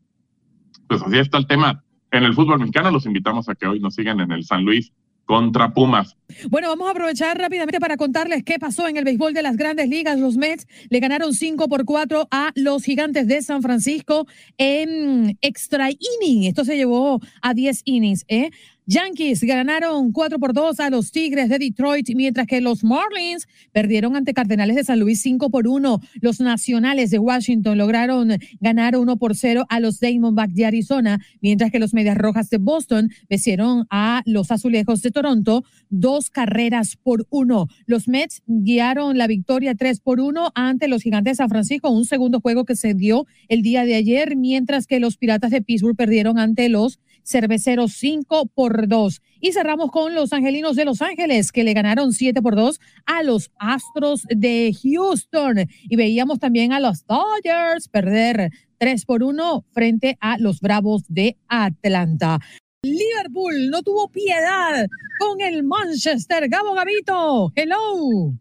pues 0.89 1.03
así 1.03 1.19
está 1.19 1.39
el 1.39 1.47
tema 1.47 1.85
en 2.11 2.25
el 2.25 2.35
fútbol 2.35 2.59
mexicano. 2.59 2.91
Los 2.91 3.07
invitamos 3.07 3.49
a 3.49 3.55
que 3.55 3.67
hoy 3.67 3.81
nos 3.81 3.95
sigan 3.95 4.21
en 4.21 4.33
el 4.33 4.45
San 4.45 4.65
Luis 4.65 4.93
contra 5.29 5.75
Pumas. 5.75 6.17
Bueno, 6.49 6.69
vamos 6.69 6.89
a 6.89 6.93
aprovechar 6.93 7.37
rápidamente 7.37 7.79
para 7.81 7.99
contarles 7.99 8.43
qué 8.45 8.59
pasó 8.59 8.89
en 8.89 8.97
el 8.97 9.05
béisbol 9.05 9.35
de 9.35 9.43
las 9.43 9.59
grandes 9.59 9.91
ligas. 9.91 10.19
Los 10.19 10.39
Mets 10.39 10.67
le 10.89 11.01
ganaron 11.01 11.35
5 11.35 11.69
por 11.69 11.85
4 11.85 12.29
a 12.31 12.51
los 12.55 12.83
gigantes 12.83 13.27
de 13.29 13.43
San 13.43 13.61
Francisco 13.61 14.27
en 14.57 15.37
extra 15.43 15.91
inning. 15.91 16.45
Esto 16.45 16.65
se 16.65 16.77
llevó 16.79 17.21
a 17.43 17.53
10 17.53 17.83
innings. 17.85 18.25
¿eh? 18.29 18.51
Yankees 18.91 19.43
ganaron 19.43 20.13
4 20.13 20.39
por 20.39 20.55
2 20.55 20.81
a 20.81 20.89
los 20.89 21.13
Tigres 21.13 21.51
de 21.51 21.59
Detroit, 21.59 22.09
mientras 22.15 22.47
que 22.47 22.63
los 22.63 22.83
Marlins 22.83 23.47
perdieron 23.71 24.17
ante 24.17 24.33
Cardenales 24.33 24.77
de 24.77 24.85
San 24.85 24.99
Luis 24.99 25.21
5 25.21 25.51
por 25.51 25.69
1. 25.69 26.01
Los 26.23 26.41
Nacionales 26.41 27.11
de 27.11 27.19
Washington 27.19 27.77
lograron 27.77 28.31
ganar 28.61 28.97
1 28.97 29.19
por 29.19 29.37
0 29.37 29.67
a 29.69 29.81
los 29.81 30.01
Diamondbacks 30.01 30.55
de 30.55 30.65
Arizona, 30.65 31.21
mientras 31.43 31.71
que 31.71 31.79
los 31.79 31.93
Medias 31.93 32.17
Rojas 32.17 32.49
de 32.49 32.57
Boston 32.57 33.11
vencieron 33.29 33.87
a 33.91 34.23
los 34.25 34.51
Azulejos 34.51 35.03
de 35.03 35.11
Toronto 35.11 35.65
dos 35.91 36.31
carreras 36.31 36.97
por 36.97 37.27
uno. 37.29 37.69
Los 37.85 38.09
Mets 38.09 38.41
guiaron 38.47 39.19
la 39.19 39.27
victoria 39.27 39.75
3 39.75 40.01
por 40.01 40.19
1 40.19 40.53
ante 40.55 40.89
los 40.89 41.03
Gigantes 41.03 41.33
de 41.33 41.43
San 41.43 41.51
Francisco, 41.51 41.91
un 41.91 42.07
segundo 42.07 42.41
juego 42.41 42.65
que 42.65 42.75
se 42.75 42.95
dio 42.95 43.27
el 43.49 43.61
día 43.61 43.85
de 43.85 43.97
ayer, 43.97 44.35
mientras 44.35 44.87
que 44.87 44.99
los 44.99 45.19
Piratas 45.19 45.51
de 45.51 45.61
Pittsburgh 45.61 45.95
perdieron 45.95 46.39
ante 46.39 46.71
los 46.71 47.01
Cerveceros 47.29 47.93
5 47.93 48.47
por 48.55 48.89
2. 48.89 49.21
Y 49.41 49.53
cerramos 49.53 49.91
con 49.91 50.15
los 50.15 50.33
Angelinos 50.33 50.77
de 50.77 50.87
Los 50.87 51.03
Ángeles, 51.03 51.53
que 51.53 51.63
le 51.63 51.75
ganaron 51.75 52.13
7 52.13 52.41
por 52.41 52.57
2 52.57 52.81
a 53.05 53.23
los 53.23 53.51
Astros 53.59 54.23
de 54.29 54.75
Houston. 54.83 55.69
Y 55.83 55.97
veíamos 55.97 56.39
también 56.39 56.73
a 56.73 56.81
los 56.81 57.05
Dodgers 57.07 57.89
perder 57.89 58.51
3 58.79 59.05
por 59.05 59.23
1 59.23 59.65
frente 59.73 60.17
a 60.21 60.39
los 60.39 60.61
Bravos 60.61 61.05
de 61.09 61.37
Atlanta. 61.49 62.39
Liverpool 62.83 63.71
no 63.71 63.83
tuvo 63.83 64.09
piedad 64.09 64.87
con 65.19 65.41
el 65.41 65.65
Manchester. 65.65 66.49
Gabo 66.49 66.75
Gavito, 66.75 67.53
hello. 67.55 68.33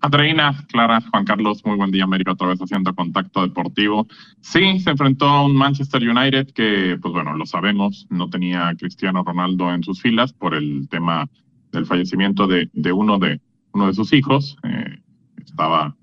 Andreina, 0.00 0.64
Clara, 0.68 1.00
Juan 1.10 1.24
Carlos, 1.24 1.64
muy 1.64 1.76
buen 1.76 1.90
día, 1.90 2.04
América, 2.04 2.32
otra 2.32 2.48
vez 2.48 2.60
haciendo 2.60 2.94
contacto 2.94 3.42
deportivo. 3.42 4.06
Sí, 4.40 4.78
se 4.78 4.90
enfrentó 4.90 5.26
a 5.26 5.44
un 5.44 5.56
Manchester 5.56 6.08
United 6.08 6.52
que, 6.52 6.98
pues 7.00 7.12
bueno, 7.12 7.36
lo 7.36 7.44
sabemos, 7.46 8.06
no 8.08 8.30
tenía 8.30 8.68
a 8.68 8.74
Cristiano 8.76 9.24
Ronaldo 9.24 9.72
en 9.72 9.82
sus 9.82 10.00
filas 10.00 10.32
por 10.32 10.54
el 10.54 10.88
tema 10.88 11.28
del 11.72 11.86
fallecimiento 11.86 12.46
de, 12.46 12.70
uno 12.92 13.18
de 13.18 13.40
uno 13.72 13.88
de 13.88 13.94
sus 13.94 14.12
hijos. 14.12 14.56
Eh, 14.62 14.98
estaba 15.44 15.96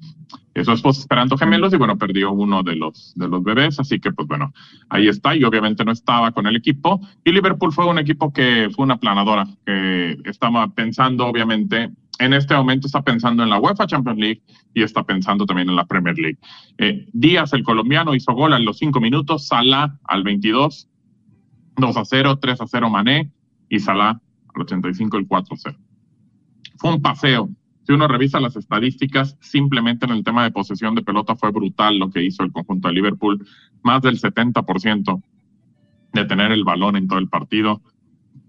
su 0.64 0.72
esposa 0.72 1.02
esperando 1.02 1.38
gemelos 1.38 1.74
y 1.74 1.78
bueno, 1.78 1.98
perdió 1.98 2.32
uno 2.32 2.64
de 2.64 2.76
los, 2.76 3.14
de 3.16 3.28
los 3.28 3.44
bebés, 3.44 3.80
así 3.80 4.00
que 4.00 4.12
pues 4.12 4.28
bueno, 4.28 4.54
ahí 4.90 5.08
está 5.08 5.36
y 5.36 5.44
obviamente 5.44 5.84
no 5.84 5.92
estaba 5.92 6.32
con 6.32 6.48
el 6.48 6.56
equipo. 6.56 7.02
Y 7.26 7.32
Liverpool 7.32 7.74
fue 7.74 7.86
un 7.86 8.00
equipo 8.00 8.32
que 8.32 8.70
fue 8.74 8.86
una 8.86 8.98
planadora, 8.98 9.48
que 9.66 10.18
estaba 10.24 10.68
pensando 10.70 11.26
obviamente, 11.28 11.92
en 12.20 12.34
este 12.34 12.56
momento 12.56 12.88
está 12.88 13.02
pensando 13.02 13.44
en 13.44 13.50
la 13.50 13.60
UEFA 13.60 13.88
Champions 13.88 14.20
League 14.20 14.42
y 14.74 14.84
está 14.84 15.04
pensando 15.04 15.46
también 15.46 15.70
en 15.70 15.76
la 15.76 15.86
Premier 15.86 16.18
League. 16.18 16.38
Eh, 16.78 17.08
Díaz, 17.14 17.54
el 17.54 17.64
colombiano, 17.64 18.16
hizo 18.16 18.34
gol 18.34 18.54
a 18.54 18.60
los 18.60 18.78
cinco 18.78 19.00
minutos, 19.00 19.48
Salah 19.48 20.00
al 20.06 20.24
22, 20.24 20.90
2 21.78 21.98
a 21.98 22.06
0, 22.06 22.40
3 22.40 22.62
a 22.62 22.68
0 22.68 22.90
Mané 22.90 23.32
y 23.70 23.80
Salah 23.80 24.22
al 24.54 24.62
85 24.62 25.18
el 25.18 25.28
4 25.28 25.56
a 25.56 25.58
0. 25.58 25.78
Fue 26.78 26.94
un 26.94 27.02
paseo. 27.02 27.50
Si 27.86 27.94
uno 27.94 28.08
revisa 28.08 28.40
las 28.40 28.56
estadísticas, 28.56 29.38
simplemente 29.42 30.06
en 30.06 30.12
el 30.12 30.24
tema 30.24 30.44
de 30.44 30.52
posesión 30.52 30.96
de 30.96 31.04
pelota 31.04 31.36
fue 31.36 31.52
brutal 31.52 32.00
lo 32.00 32.10
que 32.10 32.24
hizo 32.24 32.44
el 32.44 32.52
conjunto 32.52 32.88
de 32.88 32.96
Liverpool. 32.96 33.46
Más 33.84 34.02
del 34.02 34.20
70% 34.20 35.22
de 36.14 36.26
tener 36.26 36.52
el 36.52 36.64
balón 36.64 36.96
en 36.96 37.08
todo 37.08 37.20
el 37.20 37.30
partido. 37.30 37.82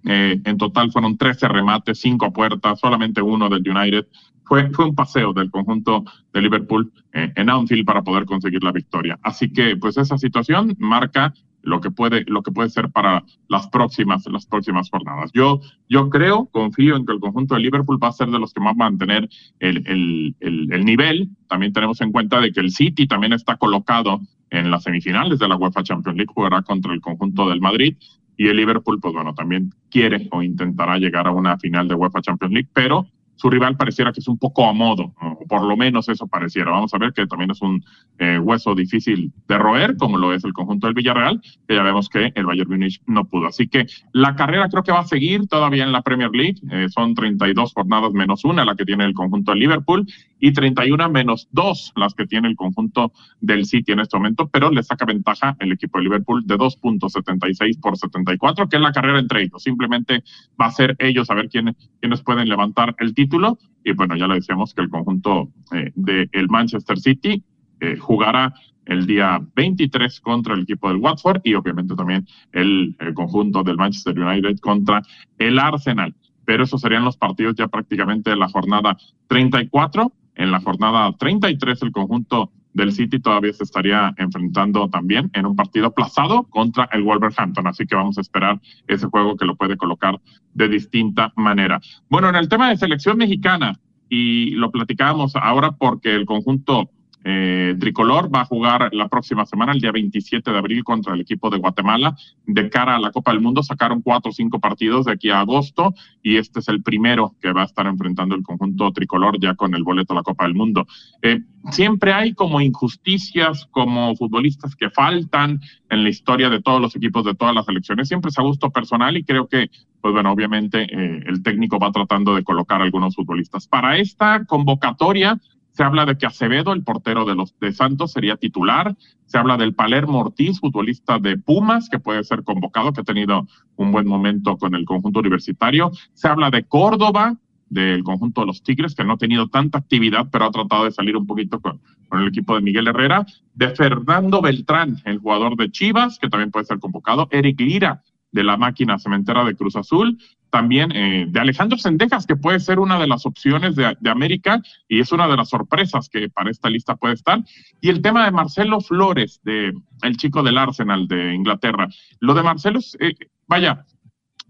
Eh, 0.06 0.40
en 0.44 0.56
total 0.56 0.92
fueron 0.92 1.16
13 1.16 1.48
remates, 1.48 1.98
5 2.00 2.26
a 2.26 2.32
puerta, 2.32 2.76
solamente 2.76 3.20
uno 3.20 3.48
del 3.48 3.68
United. 3.68 4.06
Fue, 4.44 4.70
fue 4.70 4.84
un 4.84 4.94
paseo 4.94 5.32
del 5.32 5.50
conjunto 5.50 6.04
de 6.32 6.40
Liverpool 6.40 6.92
eh, 7.12 7.32
en 7.34 7.50
Anfield 7.50 7.84
para 7.84 8.02
poder 8.02 8.24
conseguir 8.24 8.62
la 8.62 8.70
victoria. 8.70 9.18
Así 9.22 9.52
que, 9.52 9.76
pues 9.76 9.96
esa 9.96 10.16
situación 10.16 10.76
marca 10.78 11.34
lo 11.62 11.80
que 11.80 11.90
puede, 11.90 12.24
lo 12.28 12.42
que 12.44 12.52
puede 12.52 12.70
ser 12.70 12.90
para 12.90 13.24
las 13.48 13.66
próximas, 13.66 14.24
las 14.30 14.46
próximas 14.46 14.88
jornadas. 14.88 15.32
Yo, 15.34 15.60
yo 15.88 16.08
creo, 16.10 16.46
confío 16.46 16.94
en 16.94 17.04
que 17.04 17.12
el 17.12 17.18
conjunto 17.18 17.56
de 17.56 17.60
Liverpool 17.60 17.98
va 18.00 18.08
a 18.08 18.12
ser 18.12 18.28
de 18.28 18.38
los 18.38 18.54
que 18.54 18.60
más 18.60 18.74
va 18.80 18.86
a 18.86 18.90
mantener 18.90 19.28
el, 19.58 19.78
el, 19.84 20.36
el, 20.38 20.72
el 20.72 20.84
nivel. 20.84 21.28
También 21.48 21.72
tenemos 21.72 22.00
en 22.00 22.12
cuenta 22.12 22.40
de 22.40 22.52
que 22.52 22.60
el 22.60 22.70
City 22.70 23.08
también 23.08 23.32
está 23.32 23.56
colocado 23.56 24.20
en 24.50 24.70
las 24.70 24.84
semifinales 24.84 25.40
de 25.40 25.48
la 25.48 25.56
UEFA 25.56 25.82
Champions 25.82 26.16
League, 26.16 26.32
jugará 26.32 26.62
contra 26.62 26.94
el 26.94 27.00
conjunto 27.00 27.48
del 27.48 27.60
Madrid. 27.60 27.96
Y 28.36 28.48
el 28.48 28.56
Liverpool, 28.56 29.00
pues 29.00 29.14
bueno, 29.14 29.34
también 29.34 29.70
quiere 29.90 30.28
o 30.30 30.42
intentará 30.42 30.98
llegar 30.98 31.26
a 31.26 31.32
una 31.32 31.58
final 31.58 31.88
de 31.88 31.94
UEFA 31.94 32.20
Champions 32.20 32.52
League, 32.52 32.68
pero 32.72 33.06
su 33.36 33.50
rival 33.50 33.76
pareciera 33.76 34.12
que 34.12 34.20
es 34.20 34.28
un 34.28 34.38
poco 34.38 34.66
a 34.66 34.72
modo, 34.72 35.14
o 35.20 35.46
por 35.46 35.62
lo 35.62 35.76
menos 35.76 36.08
eso 36.08 36.26
pareciera. 36.26 36.70
Vamos 36.70 36.92
a 36.94 36.98
ver 36.98 37.12
que 37.12 37.26
también 37.26 37.50
es 37.50 37.60
un 37.60 37.84
eh, 38.18 38.38
hueso 38.38 38.74
difícil 38.74 39.32
de 39.46 39.58
roer, 39.58 39.96
como 39.96 40.18
lo 40.18 40.32
es 40.32 40.44
el 40.44 40.54
conjunto 40.54 40.86
del 40.86 40.94
Villarreal, 40.94 41.40
que 41.68 41.74
ya 41.74 41.82
vemos 41.82 42.08
que 42.08 42.32
el 42.34 42.46
Bayern 42.46 42.70
Múnich 42.70 43.00
no 43.06 43.26
pudo. 43.26 43.46
Así 43.46 43.68
que 43.68 43.86
la 44.12 44.34
carrera 44.34 44.68
creo 44.68 44.82
que 44.82 44.92
va 44.92 45.00
a 45.00 45.06
seguir 45.06 45.46
todavía 45.48 45.84
en 45.84 45.92
la 45.92 46.02
Premier 46.02 46.30
League. 46.32 46.56
Eh, 46.70 46.88
son 46.88 47.14
32 47.14 47.74
jornadas 47.74 48.12
menos 48.12 48.44
una 48.44 48.64
la 48.64 48.74
que 48.74 48.86
tiene 48.86 49.04
el 49.04 49.14
conjunto 49.14 49.52
del 49.52 49.60
Liverpool 49.60 50.06
y 50.38 50.52
31 50.52 51.10
menos 51.10 51.48
dos 51.50 51.92
las 51.96 52.14
que 52.14 52.26
tiene 52.26 52.48
el 52.48 52.56
conjunto 52.56 53.12
del 53.40 53.64
City 53.64 53.92
en 53.92 54.00
este 54.00 54.16
momento, 54.16 54.48
pero 54.48 54.70
le 54.70 54.82
saca 54.82 55.04
ventaja 55.04 55.56
el 55.60 55.72
equipo 55.72 55.98
de 55.98 56.04
Liverpool 56.04 56.46
de 56.46 56.56
2.76 56.56 57.80
por 57.80 57.96
74, 57.96 58.68
que 58.68 58.76
es 58.76 58.82
la 58.82 58.92
carrera 58.92 59.18
entre 59.18 59.42
ellos. 59.42 59.62
Simplemente 59.62 60.22
va 60.60 60.66
a 60.66 60.72
ser 60.72 60.96
ellos 60.98 61.30
a 61.30 61.34
ver 61.34 61.48
quiénes, 61.48 61.76
quiénes 62.00 62.22
pueden 62.22 62.48
levantar 62.48 62.94
el 62.98 63.14
título. 63.14 63.58
Y 63.84 63.92
bueno, 63.92 64.16
ya 64.16 64.26
le 64.26 64.34
decíamos 64.36 64.74
que 64.74 64.82
el 64.82 64.90
conjunto 64.90 65.50
eh, 65.72 65.92
del 65.94 66.48
Manchester 66.48 66.98
City 66.98 67.42
eh, 67.80 67.96
jugará 67.96 68.52
el 68.86 69.06
día 69.06 69.40
23 69.54 70.20
contra 70.20 70.54
el 70.54 70.62
equipo 70.62 70.88
del 70.88 70.98
Watford 70.98 71.40
y 71.44 71.54
obviamente 71.54 71.94
también 71.94 72.26
el, 72.52 72.96
el, 73.00 73.14
conjunto 73.14 73.62
del 73.62 73.76
Manchester 73.76 74.18
United 74.18 74.58
contra 74.60 75.02
el 75.38 75.58
Arsenal. 75.58 76.14
Pero 76.44 76.64
esos 76.64 76.80
serían 76.80 77.04
los 77.04 77.16
partidos 77.16 77.56
ya 77.56 77.66
prácticamente 77.66 78.30
de 78.30 78.36
la 78.36 78.48
jornada 78.48 78.96
34. 79.26 80.12
En 80.36 80.50
la 80.50 80.60
jornada 80.60 81.12
33 81.18 81.82
el 81.82 81.92
conjunto 81.92 82.52
del 82.72 82.92
City 82.92 83.18
todavía 83.18 83.54
se 83.54 83.64
estaría 83.64 84.14
enfrentando 84.18 84.88
también 84.90 85.30
en 85.32 85.46
un 85.46 85.56
partido 85.56 85.86
aplazado 85.86 86.44
contra 86.44 86.88
el 86.92 87.02
Wolverhampton. 87.02 87.66
Así 87.66 87.86
que 87.86 87.96
vamos 87.96 88.18
a 88.18 88.20
esperar 88.20 88.60
ese 88.86 89.06
juego 89.06 89.36
que 89.36 89.46
lo 89.46 89.56
puede 89.56 89.76
colocar 89.78 90.20
de 90.52 90.68
distinta 90.68 91.32
manera. 91.36 91.80
Bueno, 92.10 92.28
en 92.28 92.36
el 92.36 92.48
tema 92.48 92.68
de 92.68 92.76
selección 92.76 93.16
mexicana, 93.16 93.78
y 94.08 94.50
lo 94.50 94.70
platicábamos 94.70 95.34
ahora 95.36 95.72
porque 95.72 96.14
el 96.14 96.26
conjunto 96.26 96.90
eh, 97.28 97.74
tricolor 97.80 98.32
va 98.32 98.42
a 98.42 98.44
jugar 98.44 98.90
la 98.92 99.08
próxima 99.08 99.44
semana, 99.46 99.72
el 99.72 99.80
día 99.80 99.90
27 99.90 100.48
de 100.48 100.58
abril, 100.58 100.84
contra 100.84 101.12
el 101.12 101.20
equipo 101.20 101.50
de 101.50 101.58
Guatemala. 101.58 102.16
De 102.46 102.70
cara 102.70 102.94
a 102.94 103.00
la 103.00 103.10
Copa 103.10 103.32
del 103.32 103.40
Mundo, 103.40 103.64
sacaron 103.64 104.00
cuatro 104.00 104.30
o 104.30 104.32
cinco 104.32 104.60
partidos 104.60 105.06
de 105.06 105.12
aquí 105.12 105.30
a 105.30 105.40
agosto 105.40 105.92
y 106.22 106.36
este 106.36 106.60
es 106.60 106.68
el 106.68 106.84
primero 106.84 107.34
que 107.42 107.52
va 107.52 107.62
a 107.62 107.64
estar 107.64 107.84
enfrentando 107.88 108.36
el 108.36 108.44
conjunto 108.44 108.92
tricolor 108.92 109.40
ya 109.40 109.56
con 109.56 109.74
el 109.74 109.82
boleto 109.82 110.12
a 110.12 110.16
la 110.16 110.22
Copa 110.22 110.44
del 110.44 110.54
Mundo. 110.54 110.86
Eh, 111.20 111.40
siempre 111.72 112.12
hay 112.12 112.32
como 112.32 112.60
injusticias, 112.60 113.66
como 113.72 114.14
futbolistas 114.14 114.76
que 114.76 114.88
faltan 114.90 115.60
en 115.90 116.04
la 116.04 116.08
historia 116.08 116.48
de 116.48 116.62
todos 116.62 116.80
los 116.80 116.94
equipos 116.94 117.24
de 117.24 117.34
todas 117.34 117.56
las 117.56 117.66
selecciones. 117.66 118.06
Siempre 118.06 118.28
es 118.28 118.38
a 118.38 118.42
gusto 118.42 118.70
personal 118.70 119.16
y 119.16 119.24
creo 119.24 119.48
que, 119.48 119.68
pues 120.00 120.14
bueno, 120.14 120.30
obviamente 120.30 120.82
eh, 120.82 121.24
el 121.26 121.42
técnico 121.42 121.80
va 121.80 121.90
tratando 121.90 122.36
de 122.36 122.44
colocar 122.44 122.80
algunos 122.80 123.16
futbolistas. 123.16 123.66
Para 123.66 123.98
esta 123.98 124.44
convocatoria, 124.44 125.40
se 125.76 125.84
habla 125.84 126.06
de 126.06 126.16
que 126.16 126.24
Acevedo, 126.24 126.72
el 126.72 126.82
portero 126.82 127.26
de 127.26 127.34
los 127.34 127.54
de 127.58 127.70
Santos, 127.70 128.12
sería 128.12 128.38
titular. 128.38 128.96
Se 129.26 129.36
habla 129.36 129.58
del 129.58 129.74
Palermo 129.74 130.20
Ortiz, 130.20 130.58
futbolista 130.58 131.18
de 131.18 131.36
Pumas, 131.36 131.90
que 131.90 131.98
puede 131.98 132.24
ser 132.24 132.44
convocado, 132.44 132.94
que 132.94 133.02
ha 133.02 133.04
tenido 133.04 133.46
un 133.76 133.92
buen 133.92 134.06
momento 134.06 134.56
con 134.56 134.74
el 134.74 134.86
conjunto 134.86 135.20
universitario. 135.20 135.92
Se 136.14 136.28
habla 136.28 136.48
de 136.48 136.64
Córdoba, 136.64 137.36
del 137.68 138.02
conjunto 138.04 138.40
de 138.40 138.46
los 138.46 138.62
Tigres, 138.62 138.94
que 138.94 139.04
no 139.04 139.12
ha 139.12 139.18
tenido 139.18 139.48
tanta 139.48 139.76
actividad, 139.76 140.28
pero 140.32 140.46
ha 140.46 140.50
tratado 140.50 140.84
de 140.84 140.92
salir 140.92 141.14
un 141.14 141.26
poquito 141.26 141.60
con, 141.60 141.78
con, 142.08 142.22
el 142.22 142.28
equipo 142.28 142.54
de 142.54 142.62
Miguel 142.62 142.88
Herrera. 142.88 143.26
De 143.52 143.68
Fernando 143.68 144.40
Beltrán, 144.40 144.96
el 145.04 145.18
jugador 145.18 145.56
de 145.56 145.70
Chivas, 145.70 146.18
que 146.18 146.30
también 146.30 146.50
puede 146.50 146.64
ser 146.64 146.78
convocado. 146.78 147.28
Eric 147.30 147.60
Lira, 147.60 148.02
de 148.32 148.44
la 148.44 148.56
máquina 148.56 148.98
cementera 148.98 149.44
de 149.44 149.54
Cruz 149.54 149.76
Azul, 149.76 150.16
también 150.50 150.92
eh, 150.92 151.26
de 151.28 151.40
Alejandro 151.40 151.78
Sendejas, 151.78 152.26
que 152.26 152.36
puede 152.36 152.60
ser 152.60 152.78
una 152.78 152.98
de 152.98 153.06
las 153.06 153.26
opciones 153.26 153.76
de, 153.76 153.96
de, 154.00 154.10
América 154.10 154.62
y 154.88 155.00
es 155.00 155.12
una 155.12 155.28
de 155.28 155.36
las 155.36 155.48
sorpresas 155.48 156.08
que 156.08 156.28
para 156.28 156.50
esta 156.50 156.70
lista 156.70 156.96
puede 156.96 157.14
estar. 157.14 157.42
Y 157.80 157.88
el 157.88 158.02
tema 158.02 158.24
de 158.24 158.30
Marcelo 158.30 158.80
Flores, 158.80 159.40
de 159.44 159.72
el 160.02 160.16
chico 160.16 160.42
del 160.42 160.58
Arsenal 160.58 161.08
de 161.08 161.34
Inglaterra. 161.34 161.88
Lo 162.20 162.34
de 162.34 162.42
Marcelo 162.42 162.78
es, 162.78 162.96
eh, 163.00 163.14
vaya, 163.46 163.84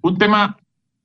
un 0.02 0.18
tema 0.18 0.56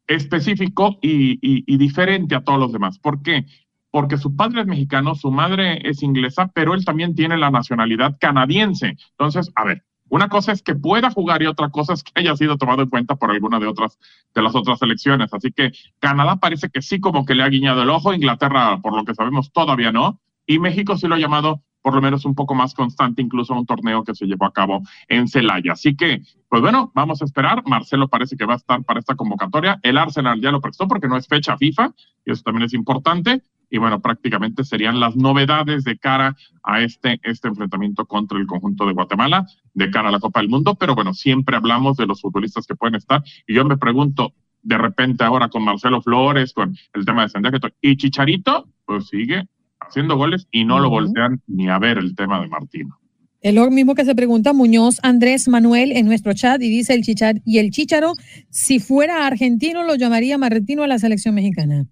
específico 0.08 1.00
y, 1.02 1.34
y, 1.42 1.64
y 1.66 1.78
diferente 1.78 2.36
a 2.36 2.44
todos 2.44 2.60
los 2.60 2.72
demás. 2.72 3.00
¿Por 3.00 3.22
qué? 3.22 3.46
porque 3.92 4.18
su 4.18 4.36
padre 4.36 4.62
es 4.62 4.68
mexicano, 4.68 5.16
su 5.16 5.32
madre 5.32 5.88
es 5.88 6.02
inglesa, 6.02 6.50
pero 6.56 6.74
él 6.74 6.86
también 6.86 7.14
tiene 7.14 7.38
la 7.38 7.52
nacionalidad 7.52 8.18
canadiense. 8.20 8.96
Entonces, 9.12 9.52
a 9.56 9.66
ver, 9.66 9.84
una 10.12 10.28
cosa 10.28 10.52
es 10.52 10.62
que 10.62 10.76
pueda 10.76 11.10
jugar 11.10 11.42
y 11.42 11.48
otra 11.48 11.70
cosa 11.70 11.94
es 11.94 12.04
que 12.04 12.12
haya 12.16 12.36
sido 12.36 12.58
tomado 12.58 12.84
en 12.84 12.90
cuenta 12.90 13.16
por 13.16 13.32
alguna 13.32 13.60
de 13.60 13.68
otras 13.68 13.98
de 14.36 14.42
las 14.42 14.54
otras 14.54 14.78
selecciones. 14.78 15.34
Así 15.34 15.54
que 15.54 15.72
Canadá 16.00 16.36
parece 16.36 16.70
que 16.70 16.82
sí 16.82 17.00
como 17.00 17.26
que 17.26 17.34
le 17.34 17.44
ha 17.44 17.50
guiñado 17.50 17.82
el 17.82 17.90
ojo, 17.90 18.14
Inglaterra 18.14 18.78
por 18.82 18.94
lo 18.94 19.06
que 19.06 19.16
sabemos 19.16 19.54
todavía 19.54 19.94
no, 19.94 20.20
y 20.46 20.60
México 20.60 20.98
sí 20.98 21.08
lo 21.08 21.16
ha 21.16 21.18
llamado 21.18 21.64
por 21.82 21.96
lo 21.96 22.02
menos 22.02 22.26
un 22.26 22.36
poco 22.36 22.54
más 22.54 22.74
constante, 22.74 23.22
incluso 23.22 23.54
a 23.54 23.60
un 23.60 23.66
torneo 23.66 24.04
que 24.04 24.14
se 24.14 24.26
llevó 24.26 24.46
a 24.46 24.52
cabo 24.52 24.82
en 25.08 25.30
Celaya. 25.30 25.72
Así 25.72 25.96
que, 25.96 26.22
pues 26.50 26.62
bueno, 26.62 26.92
vamos 26.94 27.22
a 27.22 27.26
esperar. 27.26 27.64
Marcelo 27.66 28.10
parece 28.10 28.36
que 28.36 28.46
va 28.46 28.54
a 28.54 28.58
estar 28.58 28.84
para 28.84 29.00
esta 29.00 29.16
convocatoria. 29.16 29.80
El 29.82 29.98
Arsenal 29.98 30.42
ya 30.42 30.52
lo 30.52 30.60
prestó 30.60 30.90
porque 30.90 31.08
no 31.08 31.16
es 31.16 31.26
fecha 31.26 31.58
FIFA, 31.58 31.94
y 32.26 32.32
eso 32.32 32.44
también 32.44 32.66
es 32.66 32.74
importante 32.74 33.42
y 33.72 33.78
bueno, 33.78 34.02
prácticamente 34.02 34.64
serían 34.66 35.00
las 35.00 35.16
novedades 35.16 35.86
de 35.86 35.98
cara 35.98 36.36
a 36.62 36.82
este, 36.82 37.20
este 37.24 37.48
enfrentamiento 37.48 38.06
contra 38.06 38.38
el 38.38 38.46
conjunto 38.46 38.86
de 38.86 38.94
Guatemala, 38.94 39.48
de 39.74 39.90
cara 39.90 40.10
a 40.10 40.12
la 40.12 40.20
Copa 40.20 40.42
del 40.42 40.50
Mundo, 40.50 40.76
pero 40.76 40.94
bueno, 40.94 41.14
siempre 41.14 41.56
hablamos 41.56 41.98
de 41.98 42.06
los 42.06 42.22
futbolistas 42.22 42.68
que 42.68 42.76
pueden 42.76 42.96
estar 42.96 43.24
y 43.48 43.56
yo 43.56 43.66
me 43.66 43.78
pregunto, 43.78 44.34
de 44.62 44.78
repente 44.78 45.24
ahora 45.24 45.50
con 45.50 45.64
Marcelo 45.64 46.02
Flores, 46.02 46.54
con 46.54 46.76
el 46.94 47.06
tema 47.06 47.24
de 47.24 47.30
Santiago 47.30 47.58
y 47.82 47.96
Chicharito, 47.96 48.68
pues 48.86 49.08
sigue 49.08 49.48
haciendo 49.80 50.18
goles 50.18 50.48
y 50.52 50.66
no 50.66 50.76
uh 50.76 50.78
-huh. 50.78 50.82
lo 50.84 50.90
voltean 50.90 51.42
ni 51.48 51.70
a 51.70 51.80
ver 51.80 51.98
el 51.98 52.14
tema 52.14 52.42
de 52.42 52.50
Martino. 52.50 52.98
Es 53.42 53.56
lo 53.56 53.72
mismo 53.72 53.96
que 53.96 54.06
se 54.06 54.14
pregunta 54.14 54.54
Muñoz 54.54 55.00
Andrés 55.02 55.48
Manuel 55.48 55.94
en 55.94 56.06
nuestro 56.06 56.34
chat 56.34 56.62
y 56.62 56.70
dice 56.70 56.94
el 56.94 57.02
Chichar 57.02 57.42
y 57.44 57.58
el 57.58 57.72
Chicharo, 57.72 58.14
si 58.52 58.80
fuera 58.80 59.26
argentino 59.26 59.84
lo 59.84 59.96
llamaría 59.96 60.38
Martino 60.38 60.84
a 60.84 60.88
la 60.88 61.00
selección 61.00 61.34
mexicana. 61.34 61.88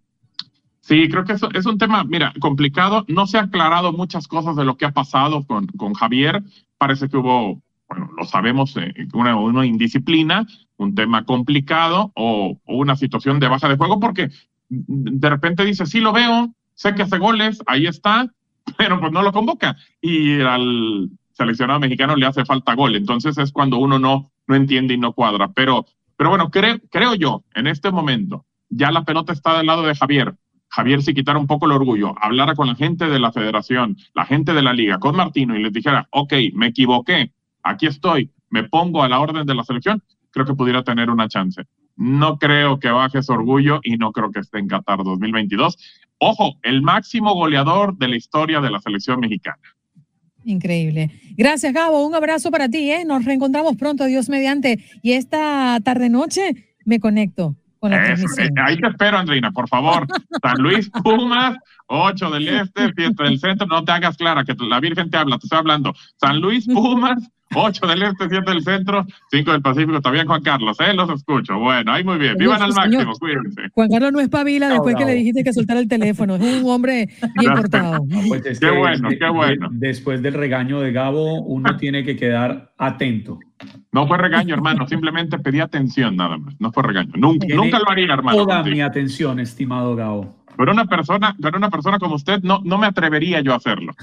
Sí, 0.90 1.08
creo 1.08 1.24
que 1.24 1.34
eso 1.34 1.50
es 1.54 1.68
un 1.68 1.78
tema, 1.78 2.04
mira, 2.04 2.34
complicado. 2.40 3.06
No 3.08 3.28
se 3.28 3.38
ha 3.38 3.42
aclarado 3.42 3.94
muchas 3.94 4.28
cosas 4.28 4.56
de 4.56 4.66
lo 4.66 4.76
que 4.76 4.86
ha 4.86 4.92
pasado 4.92 5.46
con, 5.46 5.68
con 5.68 5.94
Javier. 5.94 6.42
Parece 6.80 7.08
que 7.08 7.18
hubo, 7.18 7.62
bueno, 7.88 8.10
lo 8.18 8.26
sabemos, 8.26 8.76
eh, 8.76 8.92
una, 9.14 9.36
una, 9.36 9.68
indisciplina, 9.68 10.48
un 10.78 10.96
tema 10.96 11.26
complicado 11.26 12.12
o, 12.16 12.58
o, 12.66 12.76
una 12.76 12.96
situación 12.96 13.40
de 13.40 13.48
baja 13.48 13.70
de 13.70 13.78
juego, 13.78 14.00
porque 14.00 14.32
de 14.68 15.30
repente 15.30 15.64
dice, 15.64 15.86
sí 15.86 16.00
lo 16.00 16.12
veo, 16.12 16.56
sé 16.74 16.96
que 16.96 17.04
hace 17.04 17.20
goles, 17.20 17.62
ahí 17.68 17.86
está, 17.86 18.28
pero 18.80 19.00
pues 19.00 19.12
no 19.12 19.22
lo 19.22 19.32
convoca. 19.32 19.78
Y 20.02 20.42
al 20.42 21.08
seleccionado 21.34 21.82
mexicano 21.82 22.16
le 22.16 22.26
hace 22.26 22.46
falta 22.46 22.74
gol. 22.74 22.96
Entonces 22.96 23.38
es 23.38 23.52
cuando 23.52 23.78
uno 23.78 24.00
no, 24.00 24.32
no 24.48 24.56
entiende 24.56 24.96
y 24.96 24.98
no 24.98 25.14
cuadra. 25.14 25.50
Pero, 25.50 25.86
pero 26.18 26.32
bueno, 26.32 26.50
creo, 26.50 26.80
creo 26.90 27.14
yo, 27.14 27.44
en 27.54 27.68
este 27.68 27.92
momento, 27.92 28.48
ya 28.70 28.90
la 28.90 29.06
pelota 29.06 29.34
está 29.34 29.56
del 29.56 29.68
lado 29.68 29.84
de 29.84 29.94
Javier 29.94 30.34
Javier 30.70 31.02
se 31.02 31.14
quitara 31.14 31.40
un 31.40 31.48
poco 31.48 31.66
el 31.66 31.72
orgullo, 31.72 32.14
hablara 32.22 32.56
con 32.56 32.68
la 32.68 32.76
gente 32.76 33.08
de 33.08 33.20
la 33.20 33.32
federación, 33.32 33.98
la 34.14 34.26
gente 34.26 34.54
de 34.54 34.62
la 34.62 34.74
liga, 34.74 35.00
con 35.00 35.16
Martino 35.16 35.56
y 35.56 35.64
les 35.64 35.74
dijera, 35.74 36.08
ok, 36.12 36.34
me 36.54 36.68
equivoqué, 36.68 37.32
aquí 37.64 37.88
estoy, 37.88 38.32
me 38.50 38.64
pongo 38.64 39.04
a 39.04 39.10
la 39.10 39.20
orden 39.20 39.46
de 39.46 39.56
la 39.56 39.64
selección, 39.64 40.04
creo 40.32 40.46
que 40.46 40.54
pudiera 40.54 40.84
tener 40.84 41.10
una 41.10 41.28
chance. 41.28 41.64
No 41.96 42.38
creo 42.38 42.80
que 42.80 42.90
baje 42.90 43.22
su 43.22 43.34
orgullo 43.34 43.82
y 43.84 43.98
no 43.98 44.12
creo 44.12 44.32
que 44.32 44.40
esté 44.40 44.60
en 44.60 44.68
Qatar 44.68 45.04
2022. 45.04 45.78
Ojo, 46.20 46.58
el 46.64 46.82
máximo 46.82 47.34
goleador 47.34 47.98
de 47.98 48.08
la 48.08 48.16
historia 48.16 48.62
de 48.62 48.70
la 48.70 48.80
selección 48.80 49.20
mexicana. 49.20 49.60
Increíble. 50.46 51.12
Gracias, 51.36 51.74
Gabo. 51.74 52.06
Un 52.06 52.16
abrazo 52.16 52.52
para 52.52 52.70
ti. 52.70 52.90
¿eh? 52.90 53.04
Nos 53.06 53.26
reencontramos 53.26 53.76
pronto, 53.76 54.06
Dios 54.06 54.30
mediante. 54.30 54.80
Y 55.02 55.14
esta 55.14 55.80
tarde-noche 55.84 56.74
me 56.86 57.00
conecto 57.00 57.56
Eso, 57.82 58.42
eh, 58.42 58.50
ahí 58.62 58.78
te 58.78 58.88
espero, 58.88 59.18
Andrina, 59.18 59.52
por 59.52 59.68
favor. 59.70 60.06
San 60.42 60.58
Luis 60.58 60.90
Pumas, 60.90 61.58
8 61.90 62.30
del 62.32 62.48
Este, 62.60 62.94
fiesta 62.94 63.24
del 63.24 63.40
centro. 63.40 63.68
No 63.68 63.84
te 63.84 63.92
hagas 63.92 64.16
clara, 64.18 64.44
que 64.46 64.56
la 64.68 64.80
Virgen 64.80 65.10
te 65.10 65.18
habla, 65.18 65.38
te 65.38 65.46
estoy 65.46 65.60
hablando. 65.60 65.94
San 66.18 66.40
Luis 66.40 66.66
Pumas, 66.68 67.30
8 67.56 67.88
del 67.88 68.04
Este, 68.04 68.30
7 68.30 68.52
del 68.52 68.62
Centro, 68.64 69.06
5 69.32 69.52
del 69.52 69.62
Pacífico. 69.64 70.00
También 70.02 70.28
Juan 70.28 70.44
Carlos, 70.44 70.80
¿eh? 70.82 70.94
Los 70.94 71.10
escucho. 71.10 71.58
Bueno, 71.58 71.92
ahí 71.92 72.04
muy 72.04 72.18
bien. 72.20 72.36
Vivan 72.38 72.62
al 72.62 72.74
máximo, 72.74 73.14
cuídense. 73.20 73.64
Juan 73.74 73.90
Carlos 73.90 74.12
no 74.12 74.20
es 74.20 74.30
pabila 74.30 74.70
después 74.70 74.96
que 74.96 75.06
le 75.06 75.14
dijiste 75.16 75.44
que 75.44 75.52
soltara 75.52 75.80
el 75.80 75.88
teléfono. 75.88 76.36
Es 76.36 76.42
un 76.64 76.70
hombre 76.70 77.10
bien 77.40 77.54
portado. 77.56 78.06
Pues 78.28 78.46
es 78.46 78.60
qué 78.60 78.70
bueno, 78.70 79.10
qué 79.10 79.30
bueno. 79.30 79.68
de- 79.72 79.88
después 79.88 80.22
del 80.22 80.36
regaño 80.36 80.80
de 80.82 80.92
Gabo, 80.92 81.42
uno 81.42 81.76
tiene 81.78 82.04
que 82.04 82.16
quedar 82.16 82.72
atento. 82.78 83.40
No 83.92 84.08
fue 84.08 84.18
regaño, 84.20 84.54
hermano. 84.54 84.88
Simplemente 84.88 85.40
pedí 85.40 85.60
atención, 85.60 86.16
nada 86.16 86.38
más. 86.38 86.56
No 86.60 86.72
fue 86.72 86.84
regaño. 86.84 87.12
Nunca, 87.16 87.48
nunca 87.54 87.80
lo 87.80 87.90
haría, 87.90 88.14
hermano. 88.14 88.38
Toda 88.44 88.58
contigo. 88.58 88.76
mi 88.76 88.82
atención, 88.82 89.40
estimado 89.40 89.96
Gabo. 89.96 90.39
Pero 90.60 90.74
una 90.74 90.84
persona, 90.84 91.34
pero 91.42 91.58
una 91.58 91.70
persona 91.70 91.98
como 92.00 92.16
usted, 92.16 92.42
no, 92.44 92.60
no 92.66 92.78
me 92.78 92.86
atrevería 92.88 93.40
yo 93.40 93.54
a 93.54 93.56
hacerlo. 93.56 93.94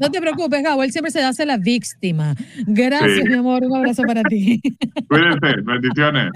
No 0.00 0.10
te 0.10 0.20
preocupes, 0.20 0.60
Gabo, 0.60 0.82
él 0.82 0.90
siempre 0.90 1.12
se 1.12 1.22
hace 1.22 1.46
la 1.46 1.56
víctima. 1.56 2.34
Gracias, 2.66 3.18
Sí. 3.22 3.28
mi 3.28 3.34
amor. 3.34 3.62
Un 3.64 3.76
abrazo 3.76 4.02
para 4.02 4.22
ti. 4.24 4.60
Cuídense, 5.08 5.62
bendiciones. 5.62 6.30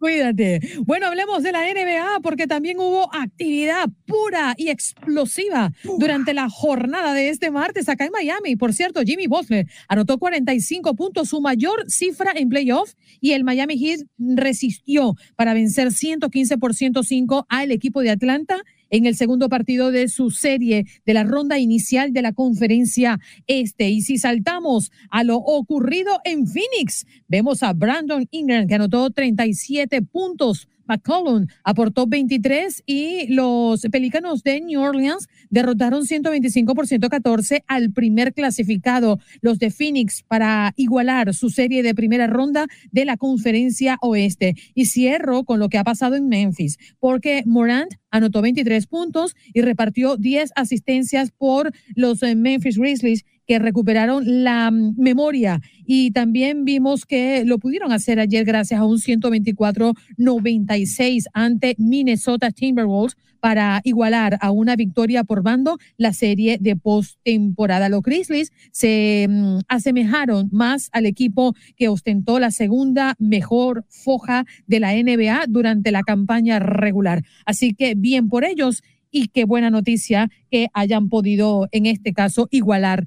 Cuídate. 0.00 0.60
Bueno, 0.86 1.08
hablemos 1.08 1.42
de 1.42 1.52
la 1.52 1.60
NBA 1.60 2.20
porque 2.22 2.46
también 2.46 2.78
hubo 2.78 3.14
actividad 3.14 3.86
pura 4.06 4.54
y 4.56 4.70
explosiva 4.70 5.72
durante 5.98 6.32
la 6.32 6.48
jornada 6.48 7.12
de 7.12 7.28
este 7.28 7.50
martes 7.50 7.86
acá 7.86 8.06
en 8.06 8.12
Miami. 8.12 8.56
Por 8.56 8.72
cierto, 8.72 9.02
Jimmy 9.02 9.26
Butler 9.26 9.66
anotó 9.88 10.16
45 10.16 10.94
puntos, 10.94 11.28
su 11.28 11.42
mayor 11.42 11.84
cifra 11.86 12.32
en 12.34 12.48
playoff, 12.48 12.94
y 13.20 13.32
el 13.32 13.44
Miami 13.44 13.76
Heat 13.76 14.00
resistió 14.18 15.16
para 15.36 15.52
vencer 15.52 15.92
115 15.92 16.56
por 16.56 16.74
105 16.74 17.44
al 17.50 17.70
equipo 17.70 18.00
de 18.00 18.08
Atlanta 18.08 18.62
en 18.90 19.06
el 19.06 19.16
segundo 19.16 19.48
partido 19.48 19.90
de 19.90 20.08
su 20.08 20.30
serie 20.30 20.86
de 21.06 21.14
la 21.14 21.24
ronda 21.24 21.58
inicial 21.58 22.12
de 22.12 22.22
la 22.22 22.32
conferencia 22.32 23.18
este. 23.46 23.88
Y 23.88 24.02
si 24.02 24.18
saltamos 24.18 24.90
a 25.10 25.24
lo 25.24 25.36
ocurrido 25.38 26.20
en 26.24 26.46
Phoenix, 26.46 27.06
vemos 27.28 27.62
a 27.62 27.72
Brandon 27.72 28.26
Ingram 28.30 28.66
que 28.66 28.74
anotó 28.74 29.10
37 29.10 30.02
puntos. 30.02 30.68
McCollum 30.90 31.46
aportó 31.62 32.08
23 32.08 32.82
y 32.84 33.32
los 33.32 33.82
Pelicanos 33.92 34.42
de 34.42 34.60
New 34.60 34.80
Orleans 34.80 35.28
derrotaron 35.48 36.04
125 36.04 36.74
por 36.74 36.88
114 36.88 37.62
al 37.68 37.92
primer 37.92 38.34
clasificado, 38.34 39.20
los 39.40 39.60
de 39.60 39.70
Phoenix, 39.70 40.24
para 40.26 40.72
igualar 40.74 41.32
su 41.32 41.48
serie 41.48 41.84
de 41.84 41.94
primera 41.94 42.26
ronda 42.26 42.66
de 42.90 43.04
la 43.04 43.16
conferencia 43.16 43.98
oeste. 44.02 44.56
Y 44.74 44.86
cierro 44.86 45.44
con 45.44 45.60
lo 45.60 45.68
que 45.68 45.78
ha 45.78 45.84
pasado 45.84 46.16
en 46.16 46.28
Memphis, 46.28 46.76
porque 46.98 47.44
Morant 47.46 47.92
anotó 48.10 48.42
23 48.42 48.88
puntos 48.88 49.36
y 49.54 49.60
repartió 49.60 50.16
10 50.16 50.50
asistencias 50.56 51.30
por 51.30 51.70
los 51.94 52.20
eh, 52.24 52.34
Memphis 52.34 52.78
Grizzlies 52.78 53.24
que 53.50 53.58
recuperaron 53.58 54.44
la 54.44 54.70
mm, 54.70 54.94
memoria 54.96 55.60
y 55.84 56.12
también 56.12 56.64
vimos 56.64 57.04
que 57.04 57.44
lo 57.44 57.58
pudieron 57.58 57.90
hacer 57.90 58.20
ayer 58.20 58.44
gracias 58.44 58.78
a 58.78 58.84
un 58.84 58.98
124-96 58.98 61.24
ante 61.32 61.74
Minnesota 61.76 62.52
Timberwolves 62.52 63.16
para 63.40 63.80
igualar 63.82 64.38
a 64.40 64.52
una 64.52 64.76
victoria 64.76 65.24
por 65.24 65.42
bando 65.42 65.78
la 65.96 66.12
serie 66.12 66.58
de 66.60 66.76
postemporada. 66.76 67.88
Los 67.88 68.02
Grizzlies 68.02 68.52
se 68.70 69.26
mm, 69.28 69.62
asemejaron 69.66 70.48
más 70.52 70.88
al 70.92 71.06
equipo 71.06 71.56
que 71.76 71.88
ostentó 71.88 72.38
la 72.38 72.52
segunda 72.52 73.16
mejor 73.18 73.84
foja 73.88 74.46
de 74.68 74.78
la 74.78 74.92
NBA 74.92 75.46
durante 75.48 75.90
la 75.90 76.04
campaña 76.04 76.60
regular. 76.60 77.24
Así 77.46 77.74
que 77.74 77.96
bien 77.96 78.28
por 78.28 78.44
ellos 78.44 78.84
y 79.10 79.26
qué 79.26 79.44
buena 79.44 79.70
noticia 79.70 80.30
que 80.52 80.68
hayan 80.72 81.08
podido, 81.08 81.66
en 81.72 81.86
este 81.86 82.12
caso, 82.12 82.46
igualar 82.52 83.06